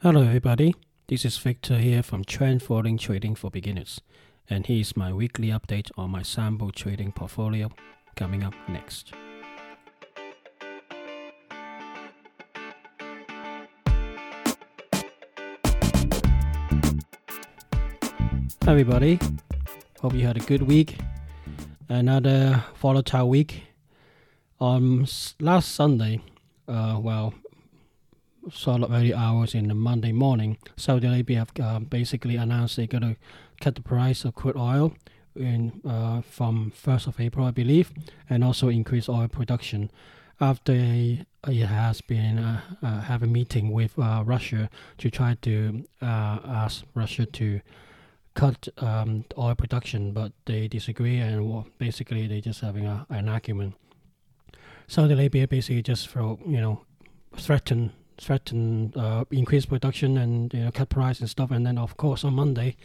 Hello, 0.00 0.22
everybody. 0.22 0.76
This 1.08 1.24
is 1.24 1.36
Victor 1.38 1.78
here 1.78 2.04
from 2.04 2.22
Trend 2.22 2.62
Following 2.62 2.98
Trading 2.98 3.34
for 3.34 3.50
Beginners, 3.50 4.00
and 4.48 4.64
here's 4.64 4.96
my 4.96 5.12
weekly 5.12 5.48
update 5.48 5.90
on 5.98 6.10
my 6.10 6.22
sample 6.22 6.70
trading 6.70 7.10
portfolio 7.10 7.68
coming 8.14 8.44
up 8.44 8.54
next. 8.68 9.12
Hi, 18.62 18.70
everybody. 18.70 19.18
Hope 20.00 20.14
you 20.14 20.24
had 20.24 20.36
a 20.36 20.46
good 20.46 20.62
week. 20.62 20.96
Another 21.88 22.62
volatile 22.80 23.28
week. 23.28 23.64
On 24.60 25.08
last 25.40 25.74
Sunday, 25.74 26.20
uh, 26.68 27.00
well, 27.02 27.34
sort 28.52 28.82
early 28.82 29.14
hours 29.14 29.54
in 29.54 29.68
the 29.68 29.74
Monday 29.74 30.12
morning, 30.12 30.58
Saudi 30.76 31.06
Arabia 31.06 31.38
have 31.38 31.52
uh, 31.60 31.78
basically 31.80 32.36
announced 32.36 32.76
they're 32.76 32.86
going 32.86 33.02
to 33.02 33.16
cut 33.60 33.74
the 33.74 33.82
price 33.82 34.24
of 34.24 34.34
crude 34.34 34.56
oil 34.56 34.94
in 35.36 35.80
uh, 35.86 36.20
from 36.22 36.72
1st 36.72 37.06
of 37.06 37.20
April, 37.20 37.46
I 37.46 37.50
believe, 37.50 37.92
and 38.28 38.42
also 38.42 38.68
increase 38.68 39.08
oil 39.08 39.28
production 39.28 39.90
after 40.40 40.72
it 40.72 41.26
has 41.66 42.00
been 42.00 42.38
uh, 42.38 42.60
uh, 42.82 43.00
have 43.02 43.22
a 43.22 43.26
meeting 43.26 43.72
with 43.72 43.98
uh, 43.98 44.22
Russia 44.24 44.70
to 44.98 45.10
try 45.10 45.36
to 45.42 45.84
uh, 46.00 46.38
ask 46.44 46.84
Russia 46.94 47.26
to 47.26 47.60
cut 48.34 48.68
um, 48.78 49.24
oil 49.36 49.54
production, 49.54 50.12
but 50.12 50.32
they 50.44 50.68
disagree 50.68 51.18
and 51.18 51.50
well, 51.50 51.66
basically 51.78 52.26
they're 52.26 52.40
just 52.40 52.60
having 52.60 52.86
a, 52.86 53.06
an 53.10 53.28
argument. 53.28 53.74
Saudi 54.86 55.14
Arabia 55.14 55.48
basically 55.48 55.82
just 55.82 56.08
for 56.08 56.38
you 56.46 56.60
know 56.60 56.82
threaten 57.36 57.92
threaten 58.18 58.92
uh, 58.96 59.24
increase 59.30 59.66
production 59.66 60.18
and 60.18 60.52
you 60.52 60.60
know, 60.64 60.70
cut 60.70 60.88
price 60.88 61.20
and 61.20 61.30
stuff. 61.30 61.50
And 61.50 61.66
then 61.66 61.78
of 61.78 61.96
course 61.96 62.24
on 62.24 62.34
Monday, 62.34 62.76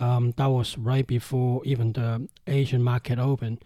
um, 0.00 0.32
that 0.36 0.46
was 0.46 0.78
right 0.78 1.06
before 1.06 1.62
even 1.64 1.92
the 1.92 2.28
Asian 2.46 2.82
market 2.82 3.18
opened. 3.18 3.64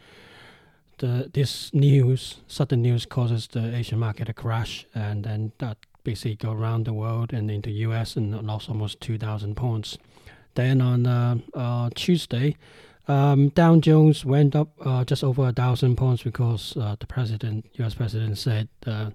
The 0.99 1.31
this 1.33 1.73
news, 1.75 2.41
sudden 2.47 2.83
news, 2.83 3.07
causes 3.07 3.49
the 3.49 3.75
Asian 3.75 3.99
market 3.99 4.27
to 4.27 4.35
crash, 4.35 4.87
and 4.95 5.25
then 5.25 5.53
that 5.59 5.79
basically 6.05 6.37
go 6.37 6.53
around 6.53 6.85
the 6.85 6.93
world 6.93 7.33
and 7.33 7.51
into 7.51 7.71
U.S. 7.71 8.17
and 8.17 8.41
lost 8.47 8.69
almost 8.69 9.01
two 9.01 9.19
thousand 9.19 9.57
points. 9.57 9.99
Then 10.55 10.81
on 10.81 11.07
uh, 11.07 11.39
uh, 11.55 11.91
Tuesday, 11.95 12.57
um, 13.09 13.49
Dow 13.49 13.77
Jones 13.77 14.25
went 14.25 14.55
up 14.55 14.69
uh, 14.81 15.05
just 15.05 15.25
over 15.25 15.49
a 15.49 15.53
thousand 15.53 15.97
points 15.97 16.23
because 16.23 16.77
uh, 16.77 16.97
the 16.99 17.07
president, 17.07 17.67
U.S. 17.75 17.95
president, 17.95 18.39
said 18.39 18.69
uh, 18.87 19.11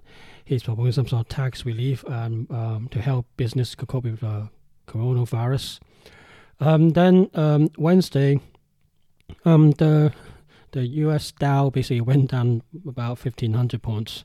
he's 0.48 0.62
proposing 0.62 0.92
some 0.92 1.06
sort 1.06 1.20
of 1.20 1.28
tax 1.28 1.66
relief 1.66 2.02
um, 2.08 2.46
um, 2.50 2.88
to 2.90 3.02
help 3.02 3.26
business 3.36 3.74
cope 3.74 4.04
with 4.04 4.20
the 4.20 4.48
coronavirus. 4.86 5.78
Um, 6.58 6.90
then 6.90 7.30
um, 7.34 7.68
Wednesday, 7.76 8.40
um, 9.44 9.72
the 9.72 10.12
the 10.72 10.86
U.S. 11.04 11.32
Dow 11.32 11.70
basically 11.70 12.00
went 12.00 12.30
down 12.30 12.62
about 12.86 13.18
fifteen 13.18 13.52
hundred 13.52 13.82
points, 13.82 14.24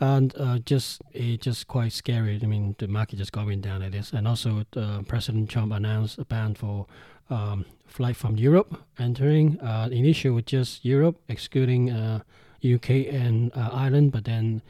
and 0.00 0.34
uh, 0.38 0.58
just 0.58 1.02
it 1.12 1.42
just 1.42 1.68
quite 1.68 1.92
scary. 1.92 2.40
I 2.42 2.46
mean, 2.46 2.74
the 2.78 2.88
market 2.88 3.16
just 3.16 3.32
going 3.32 3.60
down 3.60 3.82
like 3.82 3.92
this, 3.92 4.12
and 4.12 4.26
also 4.26 4.64
uh, 4.74 5.02
President 5.02 5.50
Trump 5.50 5.72
announced 5.72 6.18
a 6.18 6.24
ban 6.24 6.54
for 6.54 6.86
um, 7.28 7.66
flight 7.86 8.16
from 8.16 8.36
Europe 8.36 8.82
entering. 8.98 9.60
Uh, 9.60 9.88
initially, 9.92 10.42
just 10.42 10.82
Europe, 10.82 11.20
excluding 11.28 11.90
UK 11.90 12.90
uh, 12.90 12.94
and 13.10 13.52
uh, 13.54 13.68
Ireland, 13.70 14.12
but 14.12 14.24
then 14.24 14.62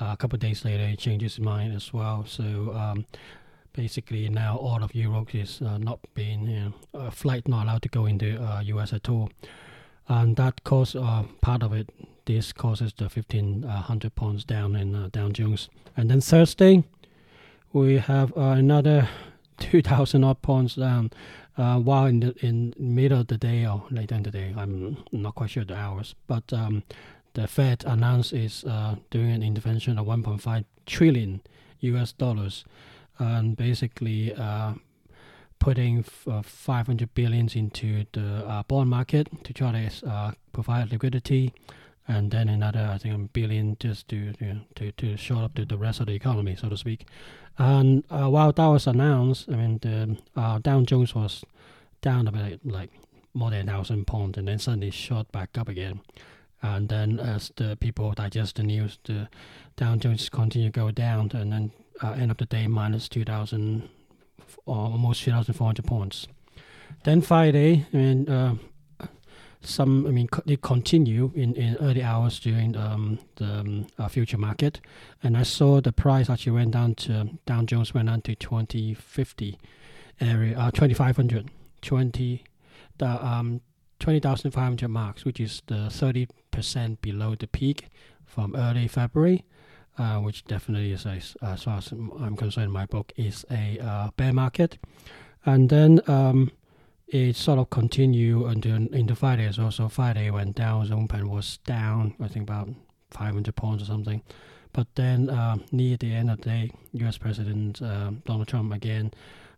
uh, 0.00 0.10
a 0.12 0.16
couple 0.16 0.36
of 0.36 0.40
days 0.40 0.64
later, 0.64 0.86
he 0.86 0.96
changed 0.96 1.22
his 1.22 1.40
mind 1.40 1.74
as 1.74 1.92
well. 1.92 2.24
So 2.26 2.72
um, 2.74 3.06
basically, 3.72 4.28
now 4.28 4.56
all 4.56 4.82
of 4.82 4.94
Europe 4.94 5.34
is 5.34 5.62
uh, 5.62 5.78
not 5.78 6.00
being 6.14 6.46
you 6.48 6.60
know, 6.60 6.72
a 6.94 7.10
flight 7.10 7.48
not 7.48 7.64
allowed 7.64 7.82
to 7.82 7.88
go 7.88 8.06
into 8.06 8.42
uh, 8.42 8.60
US 8.60 8.92
at 8.92 9.08
all, 9.08 9.30
and 10.08 10.36
that 10.36 10.64
caused 10.64 10.96
uh, 10.96 11.24
part 11.40 11.62
of 11.62 11.72
it. 11.72 11.90
This 12.24 12.52
causes 12.52 12.92
the 12.92 13.04
1500 13.04 14.14
points 14.16 14.44
down 14.44 14.74
in 14.74 14.94
uh, 14.94 15.08
Dow 15.12 15.28
Jones, 15.28 15.68
and 15.96 16.10
then 16.10 16.20
Thursday 16.20 16.82
we 17.72 17.98
have 17.98 18.36
uh, 18.36 18.56
another 18.56 19.08
2000 19.58 20.24
odd 20.24 20.42
points 20.42 20.74
down. 20.74 21.10
Uh, 21.58 21.78
while 21.78 22.04
in 22.04 22.20
the 22.20 22.34
in 22.46 22.74
middle 22.78 23.20
of 23.20 23.28
the 23.28 23.38
day 23.38 23.66
or 23.66 23.82
later 23.90 24.14
in 24.14 24.22
the 24.22 24.30
day, 24.30 24.52
I'm 24.54 24.98
not 25.10 25.34
quite 25.36 25.48
sure 25.50 25.64
the 25.64 25.74
hours, 25.74 26.14
but 26.26 26.52
um, 26.52 26.82
the 27.36 27.46
Fed 27.46 27.84
announced 27.86 28.32
is 28.32 28.64
uh, 28.64 28.96
doing 29.10 29.30
an 29.30 29.42
intervention 29.42 29.98
of 29.98 30.06
1.5 30.06 30.64
trillion 30.86 31.42
US 31.80 32.12
dollars, 32.12 32.64
and 33.18 33.54
basically 33.54 34.34
uh, 34.34 34.72
putting 35.58 35.98
f- 35.98 36.26
uh, 36.26 36.40
500 36.40 37.14
billions 37.14 37.54
into 37.54 38.06
the 38.12 38.42
uh, 38.48 38.62
bond 38.62 38.88
market 38.88 39.28
to 39.44 39.52
try 39.52 39.70
to 39.70 40.08
uh, 40.08 40.32
provide 40.54 40.90
liquidity, 40.90 41.52
and 42.08 42.30
then 42.30 42.48
another 42.48 42.90
I 42.94 42.96
think 42.96 43.14
a 43.14 43.18
billion 43.18 43.76
just 43.78 44.08
to 44.08 44.16
you 44.16 44.54
know, 44.54 44.60
to 44.76 44.92
to 44.92 45.16
show 45.18 45.40
up 45.40 45.54
to 45.56 45.66
the 45.66 45.76
rest 45.76 46.00
of 46.00 46.06
the 46.06 46.14
economy, 46.14 46.56
so 46.56 46.70
to 46.70 46.76
speak. 46.78 47.06
And 47.58 48.02
uh, 48.08 48.30
while 48.30 48.52
that 48.52 48.66
was 48.66 48.86
announced, 48.86 49.50
I 49.50 49.56
mean 49.56 49.78
the 49.82 50.16
Dow 50.62 50.80
Jones 50.80 51.14
was 51.14 51.44
down 52.00 52.28
about 52.28 52.60
like 52.64 52.92
more 53.34 53.50
than 53.50 53.68
a 53.68 53.72
thousand 53.72 54.06
points, 54.06 54.38
and 54.38 54.48
then 54.48 54.58
suddenly 54.58 54.90
shot 54.90 55.30
back 55.32 55.58
up 55.58 55.68
again. 55.68 56.00
And 56.74 56.88
then 56.88 57.20
as 57.20 57.52
the 57.56 57.76
people 57.76 58.12
digest 58.12 58.56
the 58.56 58.62
news, 58.62 58.98
the 59.04 59.28
Dow 59.76 59.96
Jones 59.96 60.28
continue 60.28 60.70
to 60.70 60.80
go 60.80 60.90
down, 60.90 61.30
and 61.34 61.52
then 61.52 61.70
uh, 62.02 62.12
end 62.12 62.30
of 62.30 62.36
the 62.36 62.46
day 62.46 62.66
minus 62.66 63.08
2,000, 63.08 63.88
almost 64.66 65.22
2,400 65.22 65.84
points. 65.84 66.26
Then 67.04 67.20
Friday, 67.20 67.86
I 67.92 67.96
mean, 67.96 68.28
uh, 68.28 68.56
some, 69.60 70.06
I 70.06 70.10
mean, 70.10 70.28
it 70.46 70.62
continue 70.62 71.32
in, 71.34 71.54
in 71.54 71.76
early 71.76 72.02
hours 72.02 72.38
during 72.38 72.76
um, 72.76 73.18
the 73.36 73.60
um, 73.60 73.86
uh, 73.98 74.08
future 74.08 74.38
market, 74.38 74.80
and 75.22 75.36
I 75.36 75.42
saw 75.42 75.80
the 75.80 75.92
price 75.92 76.30
actually 76.30 76.52
went 76.52 76.72
down 76.72 76.94
to 76.96 77.30
Dow 77.46 77.62
Jones 77.62 77.92
went 77.92 78.08
down 78.08 78.22
to 78.22 78.34
2050 78.34 79.58
area, 80.20 80.58
uh, 80.58 80.70
2,500, 80.70 81.50
20, 81.82 82.44
the 82.98 83.26
um, 83.26 83.60
20,500 83.98 84.88
marks, 84.88 85.24
which 85.24 85.40
is 85.40 85.62
the 85.66 85.88
30% 85.90 87.00
below 87.00 87.34
the 87.34 87.46
peak 87.46 87.88
from 88.24 88.54
early 88.56 88.88
February, 88.88 89.44
uh, 89.98 90.18
which 90.18 90.44
definitely 90.44 90.92
is, 90.92 91.06
a, 91.06 91.20
as 91.44 91.62
far 91.62 91.78
as 91.78 91.92
I'm 91.92 92.36
concerned, 92.36 92.72
my 92.72 92.86
book 92.86 93.12
is 93.16 93.44
a 93.50 93.78
uh, 93.78 94.10
bear 94.16 94.32
market. 94.32 94.78
And 95.44 95.70
then 95.70 96.00
um, 96.06 96.50
it 97.08 97.36
sort 97.36 97.58
of 97.58 97.70
continued 97.70 98.46
until 98.46 98.74
into 98.74 99.14
Friday 99.14 99.46
as. 99.46 99.56
So 99.56 99.88
Friday 99.88 100.30
when 100.30 100.52
Dow's 100.52 100.90
open 100.90 101.30
was 101.30 101.58
down, 101.58 102.14
I 102.20 102.28
think 102.28 102.48
about 102.48 102.68
500 103.12 103.54
points 103.54 103.82
or 103.82 103.86
something. 103.86 104.22
But 104.72 104.88
then 104.96 105.30
uh, 105.30 105.56
near 105.72 105.96
the 105.96 106.12
end 106.12 106.30
of 106.30 106.38
the 106.38 106.50
day, 106.50 106.70
U.S. 106.92 107.16
President 107.16 107.80
uh, 107.80 108.10
Donald 108.26 108.48
Trump 108.48 108.74
again 108.74 109.12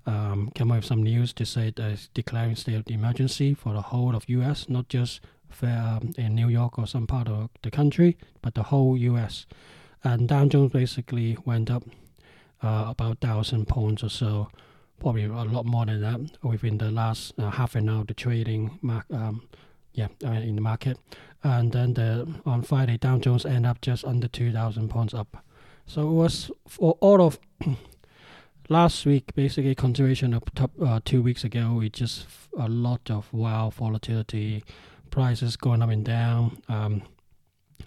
um, 0.08 0.50
came 0.54 0.70
up 0.70 0.78
with 0.78 0.86
some 0.86 1.02
news 1.02 1.32
to 1.34 1.44
say 1.44 1.72
that 1.76 1.90
it's 1.90 2.08
declaring 2.14 2.56
state 2.56 2.76
of 2.76 2.84
emergency 2.88 3.52
for 3.52 3.74
the 3.74 3.82
whole 3.82 4.16
of 4.16 4.28
U.S., 4.28 4.68
not 4.68 4.88
just 4.88 5.20
for, 5.50 5.66
um, 5.66 6.12
in 6.16 6.34
New 6.34 6.48
York 6.48 6.78
or 6.78 6.86
some 6.86 7.06
part 7.06 7.28
of 7.28 7.50
the 7.62 7.70
country, 7.70 8.16
but 8.40 8.54
the 8.54 8.64
whole 8.64 8.96
U.S. 8.96 9.46
And 10.02 10.26
Dow 10.26 10.46
Jones 10.46 10.72
basically 10.72 11.36
went 11.44 11.70
up 11.70 11.84
uh, 12.62 12.86
about 12.88 13.20
thousand 13.20 13.68
points 13.68 14.02
or 14.02 14.08
so, 14.08 14.48
probably 14.98 15.24
a 15.24 15.28
lot 15.28 15.66
more 15.66 15.84
than 15.84 16.00
that 16.00 16.20
within 16.42 16.78
the 16.78 16.90
last 16.90 17.34
uh, 17.38 17.50
half 17.50 17.74
an 17.74 17.88
hour 17.88 18.04
the 18.04 18.14
trading 18.14 18.78
mark, 18.80 19.04
um, 19.12 19.46
yeah, 19.92 20.08
uh, 20.24 20.30
in 20.30 20.54
the 20.54 20.62
market. 20.62 20.98
And 21.44 21.70
then 21.70 21.94
the 21.94 22.26
on 22.46 22.62
Friday, 22.62 22.96
Dow 22.96 23.18
Jones 23.18 23.44
ended 23.44 23.66
up 23.66 23.80
just 23.80 24.04
under 24.04 24.26
two 24.26 24.52
thousand 24.52 24.88
points 24.88 25.12
up. 25.14 25.44
So 25.86 26.02
it 26.02 26.12
was 26.12 26.50
for 26.66 26.96
all 27.00 27.22
of 27.22 27.38
last 28.68 29.06
week, 29.06 29.34
basically 29.34 29.74
continuation 29.74 30.34
of 30.34 30.42
top, 30.54 30.70
uh, 30.84 31.00
two 31.04 31.22
weeks 31.22 31.44
ago, 31.44 31.74
we 31.74 31.90
just 31.90 32.26
a 32.58 32.68
lot 32.68 33.10
of 33.10 33.32
wild 33.32 33.74
volatility, 33.74 34.62
prices 35.10 35.56
going 35.56 35.82
up 35.82 35.90
and 35.90 36.04
down. 36.04 36.62
Um, 36.68 37.02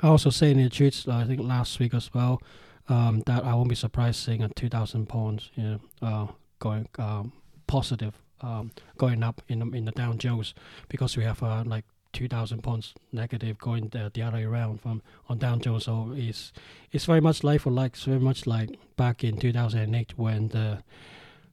I 0.01 0.07
also 0.07 0.29
say 0.29 0.51
in 0.51 0.57
the 0.57 0.69
tweets, 0.69 1.07
I 1.11 1.25
think 1.25 1.41
last 1.41 1.79
week 1.79 1.93
as 1.93 2.13
well, 2.13 2.41
um, 2.89 3.21
that 3.25 3.43
I 3.43 3.53
won't 3.53 3.69
be 3.69 3.75
surprised 3.75 4.23
seeing 4.23 4.41
a 4.41 4.49
2,000 4.49 5.07
pounds, 5.07 5.51
you 5.55 5.63
know, 5.63 5.79
uh, 6.01 6.27
going 6.59 6.87
um, 6.97 7.33
positive, 7.67 8.15
um, 8.41 8.71
going 8.97 9.23
up 9.23 9.41
in 9.47 9.61
in 9.75 9.85
the 9.85 9.91
Dow 9.91 10.13
Jones 10.13 10.55
because 10.89 11.15
we 11.15 11.23
have 11.23 11.43
uh, 11.43 11.63
like 11.65 11.85
2,000 12.13 12.61
points 12.61 12.93
negative 13.11 13.57
going 13.57 13.89
the, 13.89 14.11
the 14.13 14.21
other 14.21 14.37
way 14.37 14.43
around 14.43 14.81
from 14.81 15.01
Dow 15.37 15.57
Jones. 15.57 15.85
So 15.85 16.13
it's 16.15 16.51
it's 16.91 17.05
very 17.05 17.21
much 17.21 17.43
like 17.43 17.61
for 17.61 17.71
like, 17.71 17.93
it's 17.93 18.03
very 18.03 18.19
much 18.19 18.47
like 18.47 18.77
back 18.97 19.23
in 19.23 19.37
2008 19.37 20.17
when 20.17 20.49
the 20.49 20.83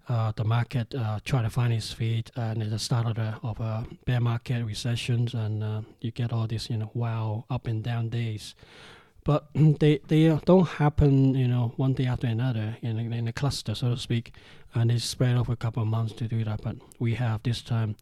uh, 0.08 0.32
the 0.36 0.44
market 0.44 0.94
uh, 0.94 1.20
tried 1.24 1.42
to 1.42 1.50
find 1.50 1.72
its 1.72 1.92
feet 1.92 2.30
and 2.34 2.62
at 2.62 2.70
the 2.70 2.78
start 2.78 3.06
of, 3.06 3.16
the, 3.16 3.34
of 3.42 3.60
a 3.60 3.84
bear 4.06 4.20
market 4.20 4.64
recessions 4.64 5.34
and 5.34 5.62
uh, 5.62 5.82
you 6.00 6.10
get 6.10 6.32
all 6.32 6.46
these 6.46 6.70
you 6.70 6.78
know 6.78 6.90
wow 6.94 7.44
up 7.50 7.66
and 7.66 7.84
down 7.84 8.08
days. 8.08 8.54
but 9.28 9.48
they 9.54 10.00
they 10.08 10.38
don't 10.46 10.68
happen, 10.68 11.34
you 11.34 11.46
know, 11.46 11.72
one 11.76 11.92
day 11.92 12.06
after 12.06 12.26
another 12.26 12.78
in 12.80 12.98
a, 12.98 13.02
in 13.14 13.28
a 13.28 13.32
cluster, 13.32 13.74
so 13.74 13.90
to 13.90 13.96
speak, 14.00 14.32
and 14.74 14.90
it's 14.90 15.04
spread 15.04 15.36
over 15.36 15.52
a 15.52 15.56
couple 15.56 15.82
of 15.82 15.88
months 15.88 16.14
to 16.14 16.26
do 16.26 16.42
that. 16.44 16.62
But 16.62 16.76
we 16.98 17.14
have 17.16 17.42
this 17.42 17.60
time 17.60 17.96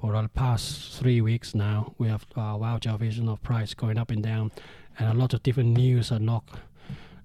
for 0.00 0.12
the 0.12 0.28
past 0.28 0.98
three 0.98 1.20
weeks 1.20 1.54
now, 1.54 1.94
we 1.98 2.08
have 2.08 2.26
uh, 2.36 2.56
wild 2.58 2.84
vision 2.98 3.28
of 3.28 3.42
price 3.42 3.74
going 3.74 3.98
up 3.98 4.10
and 4.10 4.22
down, 4.22 4.52
and 4.98 5.08
a 5.08 5.14
lot 5.14 5.34
of 5.34 5.42
different 5.42 5.76
news 5.76 6.12
are 6.12 6.20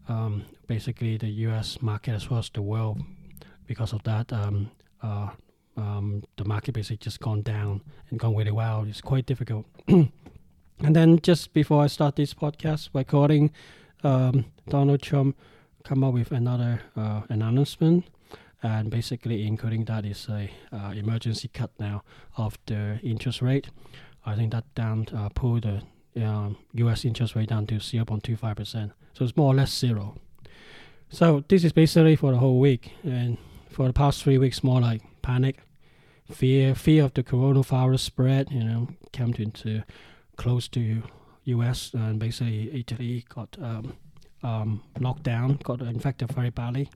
um, 0.07 0.43
basically 0.67 1.17
the 1.17 1.29
U.S. 1.47 1.81
market 1.81 2.11
as 2.11 2.29
well 2.29 2.39
as 2.39 2.49
the 2.49 2.61
world. 2.61 3.01
Because 3.67 3.93
of 3.93 4.03
that, 4.03 4.31
um, 4.33 4.71
uh, 5.01 5.29
um, 5.77 6.23
the 6.37 6.45
market 6.45 6.73
basically 6.73 6.97
just 6.97 7.19
gone 7.19 7.41
down 7.41 7.81
and 8.09 8.19
gone 8.19 8.35
really 8.35 8.51
well. 8.51 8.85
It's 8.87 9.01
quite 9.01 9.25
difficult. 9.25 9.65
and 9.87 10.11
then 10.79 11.19
just 11.21 11.53
before 11.53 11.83
I 11.83 11.87
start 11.87 12.15
this 12.15 12.33
podcast 12.33 12.89
recording, 12.93 13.51
um, 14.03 14.45
Donald 14.67 15.01
Trump 15.01 15.37
come 15.83 16.03
up 16.03 16.13
with 16.13 16.31
another 16.31 16.81
uh, 16.95 17.21
announcement, 17.29 18.05
and 18.63 18.89
basically 18.89 19.45
including 19.45 19.85
that 19.85 20.05
is 20.05 20.27
a 20.29 20.51
uh, 20.71 20.91
emergency 20.91 21.47
cut 21.47 21.71
now 21.79 22.03
of 22.37 22.57
the 22.65 22.99
interest 23.03 23.41
rate. 23.41 23.69
I 24.25 24.35
think 24.35 24.51
that 24.51 24.73
down 24.75 25.07
uh, 25.15 25.29
pulled 25.29 25.63
the 25.63 25.81
U.S. 26.73 27.05
Um, 27.05 27.07
interest 27.07 27.35
rate 27.35 27.49
down 27.49 27.67
to 27.67 27.75
0.25 27.75 28.55
percent, 28.55 28.91
so 29.13 29.25
it's 29.25 29.35
more 29.35 29.53
or 29.53 29.55
less 29.55 29.75
zero. 29.77 30.15
So 31.09 31.43
this 31.47 31.63
is 31.63 31.73
basically 31.73 32.15
for 32.15 32.31
the 32.31 32.37
whole 32.37 32.59
week, 32.59 32.91
and 33.03 33.37
for 33.69 33.87
the 33.87 33.93
past 33.93 34.23
three 34.23 34.37
weeks, 34.37 34.63
more 34.63 34.81
like 34.81 35.01
panic, 35.21 35.61
fear, 36.31 36.75
fear 36.75 37.05
of 37.05 37.13
the 37.13 37.23
coronavirus 37.23 37.99
spread. 37.99 38.51
You 38.51 38.63
know, 38.63 38.87
came 39.11 39.33
into 39.37 39.83
close 40.37 40.67
to 40.69 41.01
U.S. 41.45 41.93
and 41.93 42.19
basically 42.19 42.71
Italy 42.77 43.25
got 43.29 43.57
um, 43.61 43.97
um, 44.43 44.83
locked 44.99 45.23
down, 45.23 45.59
got 45.63 45.81
infected 45.81 46.31
very 46.31 46.49
badly, 46.49 46.89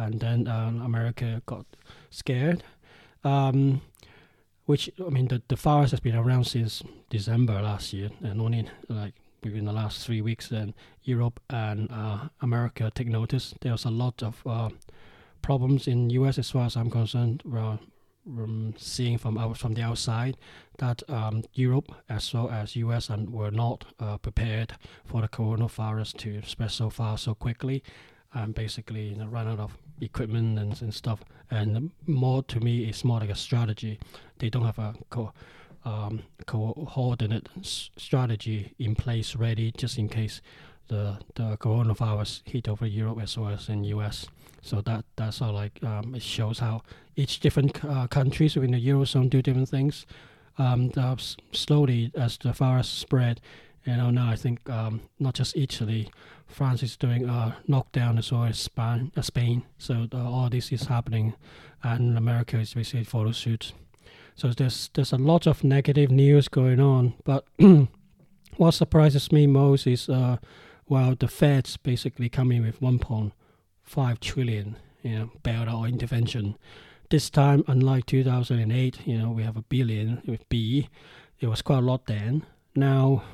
and 0.00 0.20
then 0.20 0.48
um, 0.48 0.80
America 0.82 1.42
got 1.46 1.66
scared. 2.10 2.62
Um, 3.22 3.82
which 4.66 4.90
I 5.04 5.10
mean, 5.10 5.28
the 5.28 5.42
the 5.48 5.56
virus 5.56 5.90
has 5.90 6.00
been 6.00 6.16
around 6.16 6.44
since 6.44 6.82
December 7.08 7.60
last 7.60 7.92
year, 7.92 8.10
and 8.22 8.40
only 8.40 8.68
like 8.88 9.14
within 9.42 9.64
the 9.64 9.72
last 9.72 10.06
three 10.06 10.20
weeks, 10.20 10.48
then 10.48 10.74
Europe 11.02 11.40
and 11.50 11.90
uh, 11.90 12.28
America 12.40 12.90
take 12.94 13.08
notice. 13.08 13.54
There's 13.60 13.84
a 13.84 13.90
lot 13.90 14.22
of 14.22 14.42
uh, 14.46 14.70
problems 15.42 15.88
in 15.88 16.10
U.S. 16.10 16.38
as 16.38 16.50
far 16.50 16.66
as 16.66 16.76
I'm 16.76 16.90
concerned. 16.90 17.42
Um, 17.46 18.74
seeing 18.76 19.18
from 19.18 19.38
out 19.38 19.56
from 19.56 19.74
the 19.74 19.82
outside 19.82 20.36
that 20.78 21.02
um, 21.08 21.42
Europe 21.54 21.90
as 22.08 22.32
well 22.32 22.50
as 22.50 22.76
U.S. 22.76 23.08
and 23.08 23.30
were 23.30 23.50
not 23.50 23.84
uh, 23.98 24.18
prepared 24.18 24.74
for 25.04 25.20
the 25.20 25.28
coronavirus 25.28 26.16
to 26.18 26.42
spread 26.46 26.70
so 26.70 26.90
far 26.90 27.18
so 27.18 27.34
quickly, 27.34 27.82
and 28.32 28.54
basically 28.54 29.08
you 29.08 29.16
know, 29.16 29.26
run 29.26 29.48
out 29.48 29.58
of 29.58 29.76
equipment 30.00 30.58
and, 30.58 30.80
and 30.82 30.94
stuff. 30.94 31.20
And 31.50 31.90
more 32.06 32.42
to 32.44 32.60
me, 32.60 32.84
it's 32.84 33.04
more 33.04 33.20
like 33.20 33.30
a 33.30 33.34
strategy. 33.34 33.98
They 34.38 34.50
don't 34.50 34.64
have 34.64 34.78
a 34.78 34.94
co- 35.10 35.32
um, 35.84 36.22
coordinate 36.46 37.48
strategy 37.62 38.74
in 38.78 38.94
place 38.94 39.34
ready 39.34 39.72
just 39.76 39.98
in 39.98 40.08
case 40.08 40.40
the 40.88 41.18
the 41.34 41.56
coronavirus 41.56 42.42
hit 42.44 42.68
over 42.68 42.86
Europe 42.86 43.20
as 43.22 43.38
well 43.38 43.50
as 43.50 43.68
in 43.68 43.84
U.S. 43.84 44.26
So 44.62 44.82
that 44.82 45.04
that's 45.16 45.40
all 45.40 45.52
like 45.52 45.82
um, 45.82 46.14
it 46.14 46.22
shows 46.22 46.58
how 46.58 46.82
each 47.16 47.40
different 47.40 47.82
uh, 47.84 48.06
countries 48.08 48.56
within 48.56 48.72
the 48.72 48.88
eurozone 48.88 49.30
do 49.30 49.40
different 49.42 49.68
things. 49.68 50.06
Um, 50.58 50.92
slowly 51.52 52.12
as 52.14 52.36
the 52.36 52.52
virus 52.52 52.88
spread, 52.88 53.40
you 53.84 53.96
know 53.96 54.10
now 54.10 54.30
I 54.30 54.36
think 54.36 54.68
um, 54.68 55.00
not 55.18 55.34
just 55.34 55.56
Italy, 55.56 56.10
France 56.46 56.82
is 56.82 56.96
doing 56.96 57.28
a 57.28 57.56
lockdown 57.68 58.18
as 58.18 58.32
well 58.32 58.44
as 58.44 58.58
Spain. 58.58 59.12
Uh, 59.16 59.22
Spain. 59.22 59.62
So 59.78 60.06
uh, 60.12 60.30
all 60.30 60.50
this 60.50 60.72
is 60.72 60.84
happening, 60.86 61.34
and 61.82 62.18
America 62.18 62.58
is 62.58 62.74
basically 62.74 63.04
follow 63.04 63.32
suit. 63.32 63.72
So 64.34 64.48
there's 64.48 64.90
there's 64.94 65.12
a 65.12 65.18
lot 65.18 65.46
of 65.46 65.64
negative 65.64 66.10
news 66.10 66.48
going 66.48 66.80
on, 66.80 67.14
but 67.24 67.44
what 68.56 68.72
surprises 68.72 69.32
me 69.32 69.46
most 69.46 69.86
is 69.86 70.08
uh, 70.08 70.36
well 70.88 71.14
the 71.18 71.28
Fed's 71.28 71.76
basically 71.76 72.28
coming 72.28 72.62
with 72.62 72.80
1.5 72.80 74.20
trillion, 74.20 74.76
you 75.02 75.18
know, 75.18 75.30
bailout 75.42 75.88
intervention. 75.88 76.56
This 77.10 77.28
time, 77.28 77.64
unlike 77.66 78.06
2008, 78.06 79.04
you 79.04 79.18
know, 79.18 79.30
we 79.30 79.42
have 79.42 79.56
a 79.56 79.62
billion 79.62 80.22
with 80.26 80.48
B. 80.48 80.88
It 81.40 81.48
was 81.48 81.60
quite 81.60 81.78
a 81.78 81.80
lot 81.80 82.06
then. 82.06 82.46
Now, 82.76 83.24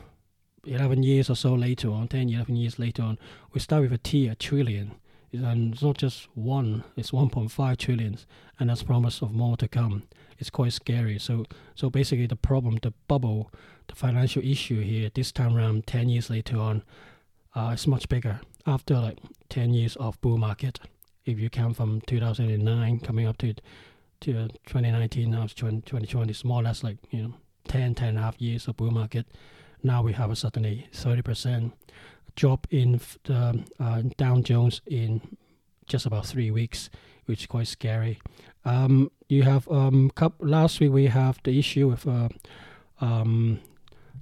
11 0.67 1.03
years 1.03 1.31
or 1.31 1.37
so 1.37 1.55
later 1.55 1.91
on, 1.91 2.09
10, 2.09 2.29
11 2.29 2.57
years 2.57 2.79
later 2.79 3.03
on, 3.03 3.19
we 3.53 3.61
start 3.61 3.83
with 3.83 3.93
a 3.93 3.99
T, 3.99 4.29
a 4.29 4.35
trillion. 4.35 4.93
And 5.33 5.75
it's 5.75 5.83
not 5.83 5.99
just 5.99 6.29
one, 6.35 6.85
it's 6.97 7.11
1.5 7.11 7.77
trillions, 7.77 8.27
and 8.59 8.71
that's 8.71 8.83
promise 8.83 9.21
of 9.23 9.33
more 9.33 9.57
to 9.59 9.69
come. 9.69 10.05
It's 10.39 10.51
quite 10.51 10.73
scary. 10.73 11.19
So, 11.19 11.45
so 11.75 11.91
basically, 11.91 12.27
the 12.27 12.37
problem, 12.37 12.79
the 12.83 12.93
bubble, 13.09 13.51
the 13.89 13.95
financial 13.95 14.43
issue 14.43 14.81
here, 14.81 15.11
this 15.15 15.33
time 15.33 15.57
around, 15.57 15.87
10 15.87 16.09
years 16.09 16.31
later 16.31 16.59
on, 16.59 16.83
uh, 17.55 17.77
much 17.87 18.09
bigger. 18.09 18.41
After 18.67 18.95
like 18.95 19.19
10 19.49 19.73
years 19.75 19.97
of 19.97 20.21
bull 20.21 20.39
market, 20.39 20.81
if 21.25 21.39
you 21.39 21.51
count 21.51 21.77
from 21.77 22.01
2009 22.03 23.01
coming 23.01 23.27
up 23.27 23.39
to 23.39 23.55
to 24.21 24.33
2019 24.67 25.31
now 25.31 25.43
2020, 25.43 26.31
it's 26.31 26.45
more 26.45 26.61
or 26.61 26.65
less 26.65 26.83
like 26.83 26.97
you 27.11 27.23
know 27.23 27.35
10, 27.69 27.95
10 27.95 28.09
and 28.09 28.19
a 28.19 28.23
half 28.23 28.41
years 28.41 28.67
of 28.67 28.77
bull 28.77 28.91
market 28.91 29.27
now 29.82 30.02
we 30.02 30.12
have 30.12 30.31
a 30.31 30.37
suddenly 30.37 30.88
30% 30.93 31.73
drop 32.34 32.67
in 32.70 33.00
the 33.25 33.64
uh, 33.81 34.02
Dow 34.17 34.40
Jones 34.40 34.82
in 34.87 35.20
just 35.87 36.06
about 36.06 36.26
three 36.26 36.50
weeks, 36.50 36.90
which 37.26 37.43
is 37.43 37.46
quite 37.46 37.67
scary. 37.67 38.20
Um, 38.64 39.11
you 39.28 39.43
have 39.43 39.69
um, 39.69 40.11
last 40.40 40.81
week 40.81 40.93
we 40.93 41.06
have 41.06 41.38
the 41.44 41.58
issue 41.58 41.88
with 41.88 42.06
uh, 42.06 42.28
um, 43.00 43.61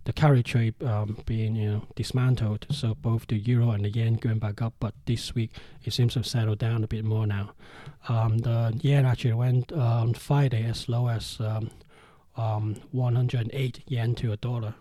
the 0.05 0.13
carry 0.13 0.43
trade 0.43 0.83
um, 0.83 1.19
being 1.27 1.57
you 1.57 1.71
know 1.71 1.83
dismantled. 1.97 2.67
So 2.71 2.95
both 2.95 3.27
the 3.27 3.37
euro 3.37 3.71
and 3.71 3.85
the 3.85 3.91
yen 3.91 4.15
going 4.15 4.39
back 4.39 4.63
up, 4.63 4.75
but 4.79 4.95
this 5.07 5.35
week 5.35 5.51
it 5.85 5.93
seems 5.93 6.13
to 6.13 6.21
have 6.21 6.27
settled 6.27 6.59
down 6.59 6.85
a 6.85 6.89
bit 6.89 7.05
more 7.05 7.27
now. 7.27 7.53
Um, 8.09 8.39
the 8.39 8.79
yen 8.83 9.07
actually 9.07 9.35
went 9.35 9.73
um, 9.73 10.13
Friday 10.13 10.65
as 10.65 10.89
low 10.89 11.09
as 11.09 11.39
um, 11.41 11.71
um, 12.37 12.77
108 12.93 13.81
yen 13.87 14.15
to 14.17 14.33
a 14.33 14.37
dollar 14.37 14.75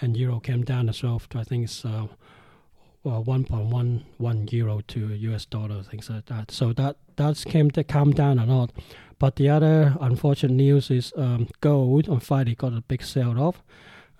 and 0.00 0.16
euro 0.16 0.40
came 0.40 0.64
down 0.64 0.88
as 0.88 1.02
well. 1.02 1.20
To, 1.30 1.38
I 1.38 1.44
think 1.44 1.64
it's 1.64 1.84
uh, 1.84 2.06
well, 3.04 3.22
1.11 3.22 4.52
euro 4.52 4.80
to 4.88 5.14
US 5.14 5.44
dollar, 5.44 5.82
things 5.82 6.08
like 6.08 6.26
that. 6.26 6.50
So 6.50 6.72
that 6.72 6.96
that's 7.16 7.44
came 7.44 7.70
to 7.72 7.84
come 7.84 8.12
down 8.12 8.38
a 8.38 8.46
lot. 8.46 8.72
But 9.18 9.36
the 9.36 9.48
other 9.48 9.96
unfortunate 10.00 10.54
news 10.54 10.90
is 10.90 11.12
um, 11.16 11.48
gold 11.60 12.08
on 12.08 12.20
Friday 12.20 12.54
got 12.54 12.72
a 12.72 12.80
big 12.80 13.02
sell 13.02 13.38
off. 13.40 13.62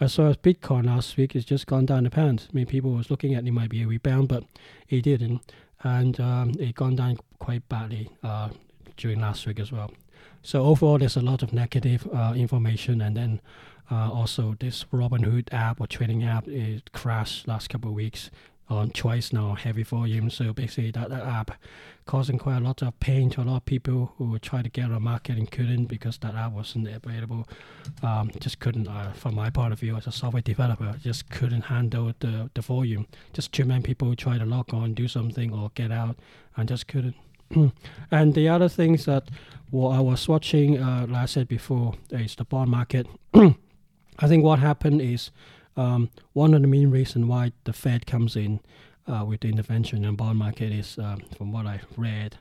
As 0.00 0.18
well 0.18 0.28
as 0.28 0.36
Bitcoin 0.36 0.86
last 0.86 1.16
week, 1.16 1.34
it's 1.34 1.44
just 1.44 1.66
gone 1.66 1.86
down 1.86 2.04
the 2.04 2.10
pants. 2.10 2.48
I 2.50 2.54
mean, 2.54 2.66
people 2.66 2.92
was 2.92 3.10
looking 3.10 3.34
at 3.34 3.46
it 3.46 3.52
might 3.52 3.70
be 3.70 3.82
a 3.82 3.86
rebound, 3.86 4.28
but 4.28 4.44
it 4.88 5.02
didn't, 5.02 5.52
and 5.82 6.18
um, 6.20 6.52
it 6.58 6.74
gone 6.74 6.96
down 6.96 7.18
quite 7.38 7.68
badly 7.68 8.10
uh, 8.22 8.48
during 8.96 9.20
last 9.20 9.46
week 9.46 9.60
as 9.60 9.70
well. 9.70 9.92
So 10.42 10.64
overall, 10.64 10.98
there's 10.98 11.16
a 11.16 11.20
lot 11.20 11.42
of 11.42 11.52
negative 11.52 12.08
uh, 12.12 12.34
information, 12.36 13.00
and 13.00 13.16
then 13.16 13.40
uh, 13.90 14.10
also, 14.10 14.54
this 14.58 14.84
Robinhood 14.92 15.52
app 15.52 15.80
or 15.80 15.86
trading 15.86 16.24
app 16.24 16.44
is 16.46 16.82
crashed 16.92 17.46
last 17.46 17.68
couple 17.68 17.90
of 17.90 17.94
weeks 17.94 18.30
on 18.68 18.90
twice 18.90 19.30
now, 19.32 19.54
heavy 19.54 19.82
volume. 19.82 20.30
So 20.30 20.52
basically, 20.54 20.90
that, 20.92 21.10
that 21.10 21.22
app 21.22 21.50
causing 22.06 22.38
quite 22.38 22.56
a 22.56 22.60
lot 22.60 22.82
of 22.82 22.98
pain 22.98 23.28
to 23.30 23.42
a 23.42 23.44
lot 23.44 23.56
of 23.56 23.64
people 23.66 24.14
who 24.16 24.38
try 24.38 24.62
to 24.62 24.70
get 24.70 24.86
on 24.86 24.92
the 24.92 25.00
market 25.00 25.36
and 25.36 25.50
couldn't 25.50 25.84
because 25.86 26.16
that 26.18 26.34
app 26.34 26.52
wasn't 26.52 26.88
available. 26.88 27.46
Um, 28.02 28.30
just 28.40 28.58
couldn't, 28.60 28.88
uh, 28.88 29.12
from 29.12 29.34
my 29.34 29.50
point 29.50 29.72
of 29.74 29.80
view 29.80 29.96
as 29.96 30.06
a 30.06 30.12
software 30.12 30.42
developer, 30.42 30.94
just 31.02 31.28
couldn't 31.28 31.62
handle 31.62 32.14
the, 32.20 32.50
the 32.54 32.62
volume. 32.62 33.06
Just 33.34 33.52
too 33.52 33.66
many 33.66 33.82
people 33.82 34.14
try 34.16 34.38
to 34.38 34.46
log 34.46 34.72
on, 34.72 34.94
do 34.94 35.08
something, 35.08 35.52
or 35.52 35.70
get 35.74 35.92
out, 35.92 36.16
and 36.56 36.68
just 36.68 36.88
couldn't. 36.88 37.16
and 38.10 38.34
the 38.34 38.48
other 38.48 38.70
things 38.70 39.04
that 39.04 39.28
well, 39.70 39.92
I 39.92 40.00
was 40.00 40.26
watching, 40.28 40.78
uh, 40.78 41.06
like 41.08 41.22
I 41.22 41.26
said 41.26 41.48
before, 41.48 41.94
is 42.10 42.36
the 42.36 42.44
bond 42.44 42.70
market. 42.70 43.06
I 44.18 44.28
think 44.28 44.44
what 44.44 44.58
happened 44.58 45.00
is 45.00 45.30
um, 45.76 46.10
one 46.32 46.54
of 46.54 46.62
the 46.62 46.68
main 46.68 46.90
reasons 46.90 47.26
why 47.26 47.52
the 47.64 47.72
Fed 47.72 48.06
comes 48.06 48.36
in 48.36 48.60
uh, 49.06 49.24
with 49.26 49.40
the 49.40 49.48
intervention 49.48 50.04
in 50.04 50.16
bond 50.16 50.38
market 50.38 50.72
is, 50.72 50.98
um, 50.98 51.22
from 51.36 51.52
what 51.52 51.66
I've 51.66 51.86
read 51.96 52.38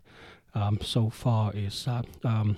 um, 0.53 0.80
so 0.82 1.10
far, 1.10 1.51
is 1.53 1.86
that 1.86 2.06
um, 2.24 2.58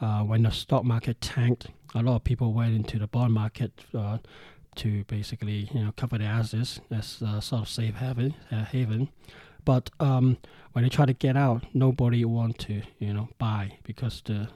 uh, 0.00 0.22
when 0.22 0.42
the 0.42 0.50
stock 0.50 0.84
market 0.84 1.20
tanked, 1.20 1.68
a 1.94 2.02
lot 2.02 2.16
of 2.16 2.24
people 2.24 2.52
went 2.52 2.74
into 2.74 2.98
the 2.98 3.06
bond 3.06 3.32
market 3.32 3.72
uh, 3.94 4.18
to 4.76 5.04
basically 5.04 5.68
you 5.72 5.84
know 5.84 5.92
cover 5.96 6.18
their 6.18 6.28
assets 6.28 6.80
as 6.90 7.22
a 7.22 7.40
sort 7.40 7.62
of 7.62 7.68
safe 7.68 7.96
haven. 7.96 8.34
Uh, 8.50 8.64
haven. 8.64 9.08
But 9.64 9.90
um, 10.00 10.38
when 10.72 10.84
they 10.84 10.88
try 10.88 11.04
to 11.06 11.12
get 11.12 11.36
out, 11.36 11.64
nobody 11.74 12.24
want 12.24 12.58
to 12.60 12.82
you 12.98 13.12
know 13.12 13.28
buy 13.38 13.78
because 13.84 14.22
the 14.24 14.48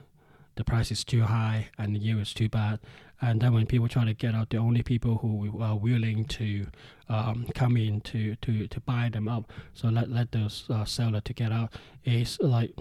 the 0.56 0.64
price 0.64 0.90
is 0.90 1.02
too 1.04 1.23
high 1.23 1.71
and 1.78 1.94
the 1.94 1.99
yield 1.99 2.21
is 2.21 2.35
too 2.35 2.49
bad. 2.49 2.78
And 3.23 3.41
then 3.41 3.55
when 3.55 3.67
people 3.67 3.87
try 3.87 4.05
to 4.05 4.14
get 4.14 4.35
out, 4.35 4.50
the 4.50 4.57
only 4.57 4.83
people 4.83 5.19
who 5.19 5.62
are 5.62 5.76
willing 5.76 6.25
to 6.25 6.67
um, 7.09 7.47
come 7.55 7.76
in 7.76 8.00
to, 8.02 8.35
to, 8.37 8.67
to 8.67 8.81
buy 8.81 9.11
them 9.11 9.29
up, 9.29 9.50
so 9.73 9.88
let 9.88 10.11
let 10.11 10.33
those 10.33 10.64
uh, 10.69 10.85
seller 10.85 11.21
to 11.21 11.33
get 11.33 11.52
out 11.52 11.73
is 12.05 12.37
like 12.41 12.73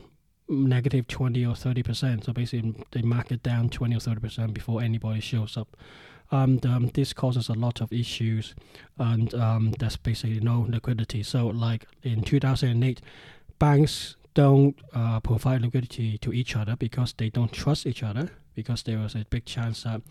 negative 0.49 1.07
20 1.07 1.45
or 1.45 1.55
30 1.55 1.83
percent. 1.83 2.23
So 2.25 2.33
basically, 2.33 2.73
they 2.91 3.03
mark 3.03 3.31
it 3.31 3.43
down 3.43 3.69
20 3.69 3.95
or 3.95 3.99
30 3.99 4.19
percent 4.19 4.53
before 4.55 4.81
anybody 4.81 5.21
shows 5.21 5.57
up. 5.57 5.77
And 6.31 6.65
um, 6.65 6.87
this 6.87 7.13
causes 7.13 7.49
a 7.49 7.53
lot 7.53 7.79
of 7.79 7.93
issues, 7.93 8.55
and 8.97 9.31
um, 9.35 9.73
there's 9.77 9.97
basically 9.97 10.39
no 10.39 10.65
liquidity. 10.67 11.21
So, 11.23 11.47
like 11.47 11.85
in 12.01 12.23
2008, 12.23 13.01
banks 13.59 14.15
don't 14.33 14.75
uh, 14.93 15.19
provide 15.19 15.61
liquidity 15.61 16.17
to 16.19 16.33
each 16.33 16.55
other 16.55 16.75
because 16.77 17.13
they 17.13 17.29
don't 17.29 17.51
trust 17.51 17.85
each 17.85 18.01
other 18.01 18.31
because 18.55 18.83
there 18.83 18.99
was 18.99 19.15
a 19.15 19.25
big 19.29 19.45
chance 19.45 19.83
that 19.83 20.01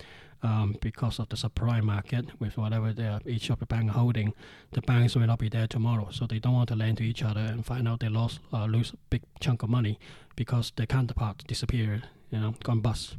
um, 0.42 0.76
because 0.80 1.18
of 1.18 1.28
the 1.28 1.36
subprime 1.36 1.82
market 1.84 2.26
with 2.38 2.56
whatever 2.56 2.92
they 2.92 3.06
are, 3.06 3.20
each 3.26 3.50
of 3.50 3.58
the 3.58 3.66
bank 3.66 3.90
holding, 3.90 4.32
the 4.72 4.80
banks 4.80 5.14
will 5.14 5.26
not 5.26 5.38
be 5.38 5.48
there 5.48 5.66
tomorrow. 5.66 6.08
So 6.10 6.26
they 6.26 6.38
don't 6.38 6.54
want 6.54 6.68
to 6.70 6.76
lend 6.76 6.98
to 6.98 7.04
each 7.04 7.22
other 7.22 7.40
and 7.40 7.64
find 7.64 7.86
out 7.86 8.00
they 8.00 8.08
lost 8.08 8.40
uh, 8.52 8.64
lose 8.64 8.92
a 8.92 8.96
big 9.10 9.22
chunk 9.40 9.62
of 9.62 9.68
money 9.70 9.98
because 10.36 10.72
the 10.76 10.86
counterpart 10.86 11.44
disappeared, 11.46 12.04
you 12.30 12.38
know, 12.38 12.54
gone 12.64 12.80
bust. 12.80 13.16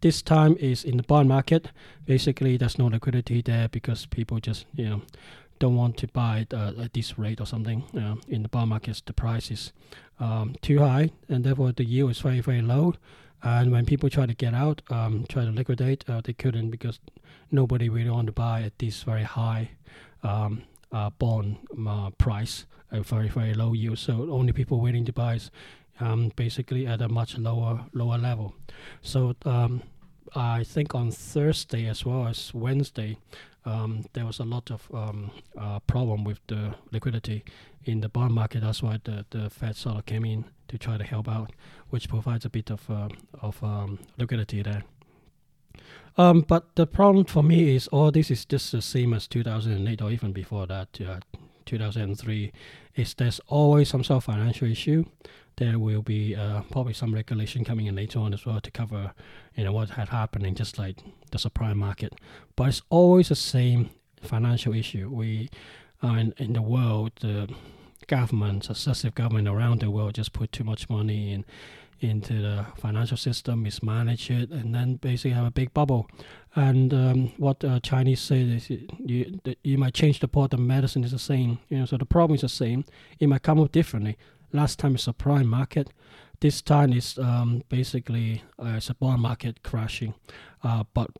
This 0.00 0.22
time 0.22 0.56
is 0.58 0.84
in 0.84 0.96
the 0.96 1.02
bond 1.02 1.28
market. 1.28 1.68
Basically, 2.06 2.56
there's 2.56 2.78
no 2.78 2.86
liquidity 2.86 3.42
there 3.42 3.68
because 3.68 4.06
people 4.06 4.38
just 4.40 4.66
you 4.74 4.88
know 4.88 5.02
don't 5.58 5.76
want 5.76 5.96
to 5.98 6.08
buy 6.08 6.46
uh, 6.52 6.72
at 6.82 6.94
this 6.94 7.18
rate 7.18 7.40
or 7.40 7.46
something. 7.46 7.84
Uh, 7.94 8.16
in 8.28 8.42
the 8.42 8.48
bond 8.48 8.70
markets, 8.70 9.02
the 9.04 9.12
price 9.12 9.50
is 9.50 9.72
um, 10.18 10.56
too 10.62 10.78
high, 10.78 11.10
and 11.28 11.44
therefore 11.44 11.72
the 11.72 11.84
yield 11.84 12.10
is 12.10 12.20
very 12.20 12.40
very 12.40 12.62
low. 12.62 12.94
And 13.42 13.72
when 13.72 13.86
people 13.86 14.08
try 14.08 14.26
to 14.26 14.34
get 14.34 14.54
out, 14.54 14.82
um, 14.90 15.24
try 15.28 15.44
to 15.44 15.50
liquidate, 15.50 16.08
uh, 16.08 16.20
they 16.22 16.32
couldn't 16.32 16.70
because 16.70 17.00
nobody 17.50 17.88
really 17.88 18.10
wanted 18.10 18.26
to 18.26 18.32
buy 18.32 18.62
at 18.62 18.78
this 18.78 19.02
very 19.02 19.24
high 19.24 19.70
um, 20.22 20.62
uh, 20.92 21.10
bond 21.10 21.56
uh, 21.86 22.10
price, 22.10 22.66
a 22.90 23.00
very 23.00 23.28
very 23.28 23.54
low 23.54 23.72
yield. 23.72 23.98
So 23.98 24.30
only 24.30 24.52
people 24.52 24.80
willing 24.80 25.04
to 25.06 25.12
buy 25.12 25.34
is 25.34 25.50
um, 26.00 26.32
basically 26.36 26.86
at 26.86 27.00
a 27.02 27.08
much 27.08 27.36
lower 27.36 27.84
lower 27.92 28.18
level. 28.18 28.54
So 29.00 29.34
um, 29.44 29.82
I 30.34 30.64
think 30.64 30.94
on 30.94 31.10
Thursday 31.10 31.86
as 31.86 32.04
well 32.04 32.28
as 32.28 32.54
Wednesday, 32.54 33.18
um, 33.64 34.04
there 34.12 34.26
was 34.26 34.38
a 34.38 34.44
lot 34.44 34.70
of 34.70 34.88
um, 34.92 35.30
uh, 35.56 35.78
problem 35.80 36.24
with 36.24 36.40
the 36.48 36.74
liquidity 36.90 37.44
in 37.84 38.00
the 38.00 38.08
bond 38.08 38.34
market. 38.34 38.60
That's 38.60 38.82
why 38.82 39.00
the, 39.04 39.24
the 39.30 39.50
Fed 39.50 39.76
sort 39.76 39.98
of 39.98 40.06
came 40.06 40.24
in 40.24 40.44
to 40.68 40.78
try 40.78 40.96
to 40.98 41.04
help 41.04 41.28
out, 41.28 41.52
which 41.90 42.08
provides 42.08 42.44
a 42.44 42.50
bit 42.50 42.70
of 42.70 42.88
uh, 42.90 43.08
of 43.40 43.62
um, 43.62 43.98
liquidity 44.18 44.62
there. 44.62 44.82
Um, 46.18 46.42
but 46.42 46.74
the 46.74 46.86
problem 46.86 47.24
for 47.24 47.42
me 47.42 47.74
is 47.74 47.88
all 47.88 48.10
this 48.10 48.30
is 48.30 48.44
just 48.44 48.72
the 48.72 48.82
same 48.82 49.14
as 49.14 49.26
2008 49.26 50.02
or 50.02 50.10
even 50.10 50.32
before 50.32 50.66
that, 50.66 51.00
uh, 51.00 51.20
2003. 51.64 52.52
Is 52.94 53.14
there's 53.14 53.40
always 53.46 53.88
some 53.88 54.04
sort 54.04 54.18
of 54.18 54.24
financial 54.24 54.68
issue 54.68 55.06
there 55.56 55.78
will 55.78 56.02
be 56.02 56.34
uh, 56.34 56.62
probably 56.70 56.92
some 56.92 57.14
regulation 57.14 57.64
coming 57.64 57.86
in 57.86 57.94
later 57.94 58.18
on 58.18 58.32
as 58.32 58.44
well 58.46 58.60
to 58.60 58.70
cover 58.70 59.12
you 59.54 59.64
know 59.64 59.72
what 59.72 59.90
had 59.90 60.08
happening 60.08 60.54
just 60.54 60.78
like 60.78 60.98
the 61.30 61.38
subprime 61.38 61.76
market 61.76 62.14
but 62.56 62.68
it's 62.68 62.82
always 62.90 63.28
the 63.28 63.36
same 63.36 63.90
financial 64.20 64.74
issue 64.74 65.08
we 65.08 65.48
are 66.02 66.18
in, 66.18 66.34
in 66.38 66.52
the 66.52 66.62
world 66.62 67.12
the 67.20 67.48
government 68.06 68.64
successive 68.64 69.14
government 69.14 69.48
around 69.48 69.80
the 69.80 69.90
world 69.90 70.14
just 70.14 70.32
put 70.32 70.50
too 70.52 70.64
much 70.64 70.88
money 70.88 71.32
in 71.32 71.44
into 72.02 72.42
the 72.42 72.66
financial 72.76 73.16
system, 73.16 73.62
mismanage 73.62 74.30
it, 74.30 74.50
and 74.50 74.74
then 74.74 74.96
basically 74.96 75.30
have 75.30 75.46
a 75.46 75.50
big 75.50 75.72
bubble. 75.72 76.08
And 76.54 76.92
um, 76.92 77.32
what 77.38 77.60
the 77.60 77.80
Chinese 77.80 78.20
say 78.20 78.42
is 78.42 78.68
you, 78.70 79.40
you 79.62 79.78
might 79.78 79.94
change 79.94 80.20
the 80.20 80.28
pot, 80.28 80.50
the 80.50 80.56
medicine 80.56 81.04
is 81.04 81.12
the 81.12 81.18
same. 81.18 81.58
You 81.68 81.78
know, 81.78 81.86
so 81.86 81.96
the 81.96 82.04
problem 82.04 82.34
is 82.34 82.42
the 82.42 82.48
same. 82.48 82.84
It 83.18 83.28
might 83.28 83.42
come 83.42 83.60
up 83.60 83.72
differently. 83.72 84.18
Last 84.52 84.78
time 84.78 84.94
it's 84.94 85.06
a 85.06 85.12
prime 85.12 85.48
market. 85.48 85.90
This 86.40 86.60
time 86.60 86.92
is 86.92 87.18
um, 87.18 87.62
basically 87.68 88.42
uh, 88.58 88.74
it's 88.76 88.90
a 88.90 88.94
bond 88.94 89.22
market 89.22 89.62
crashing. 89.62 90.14
Uh, 90.62 90.84
but 90.92 91.10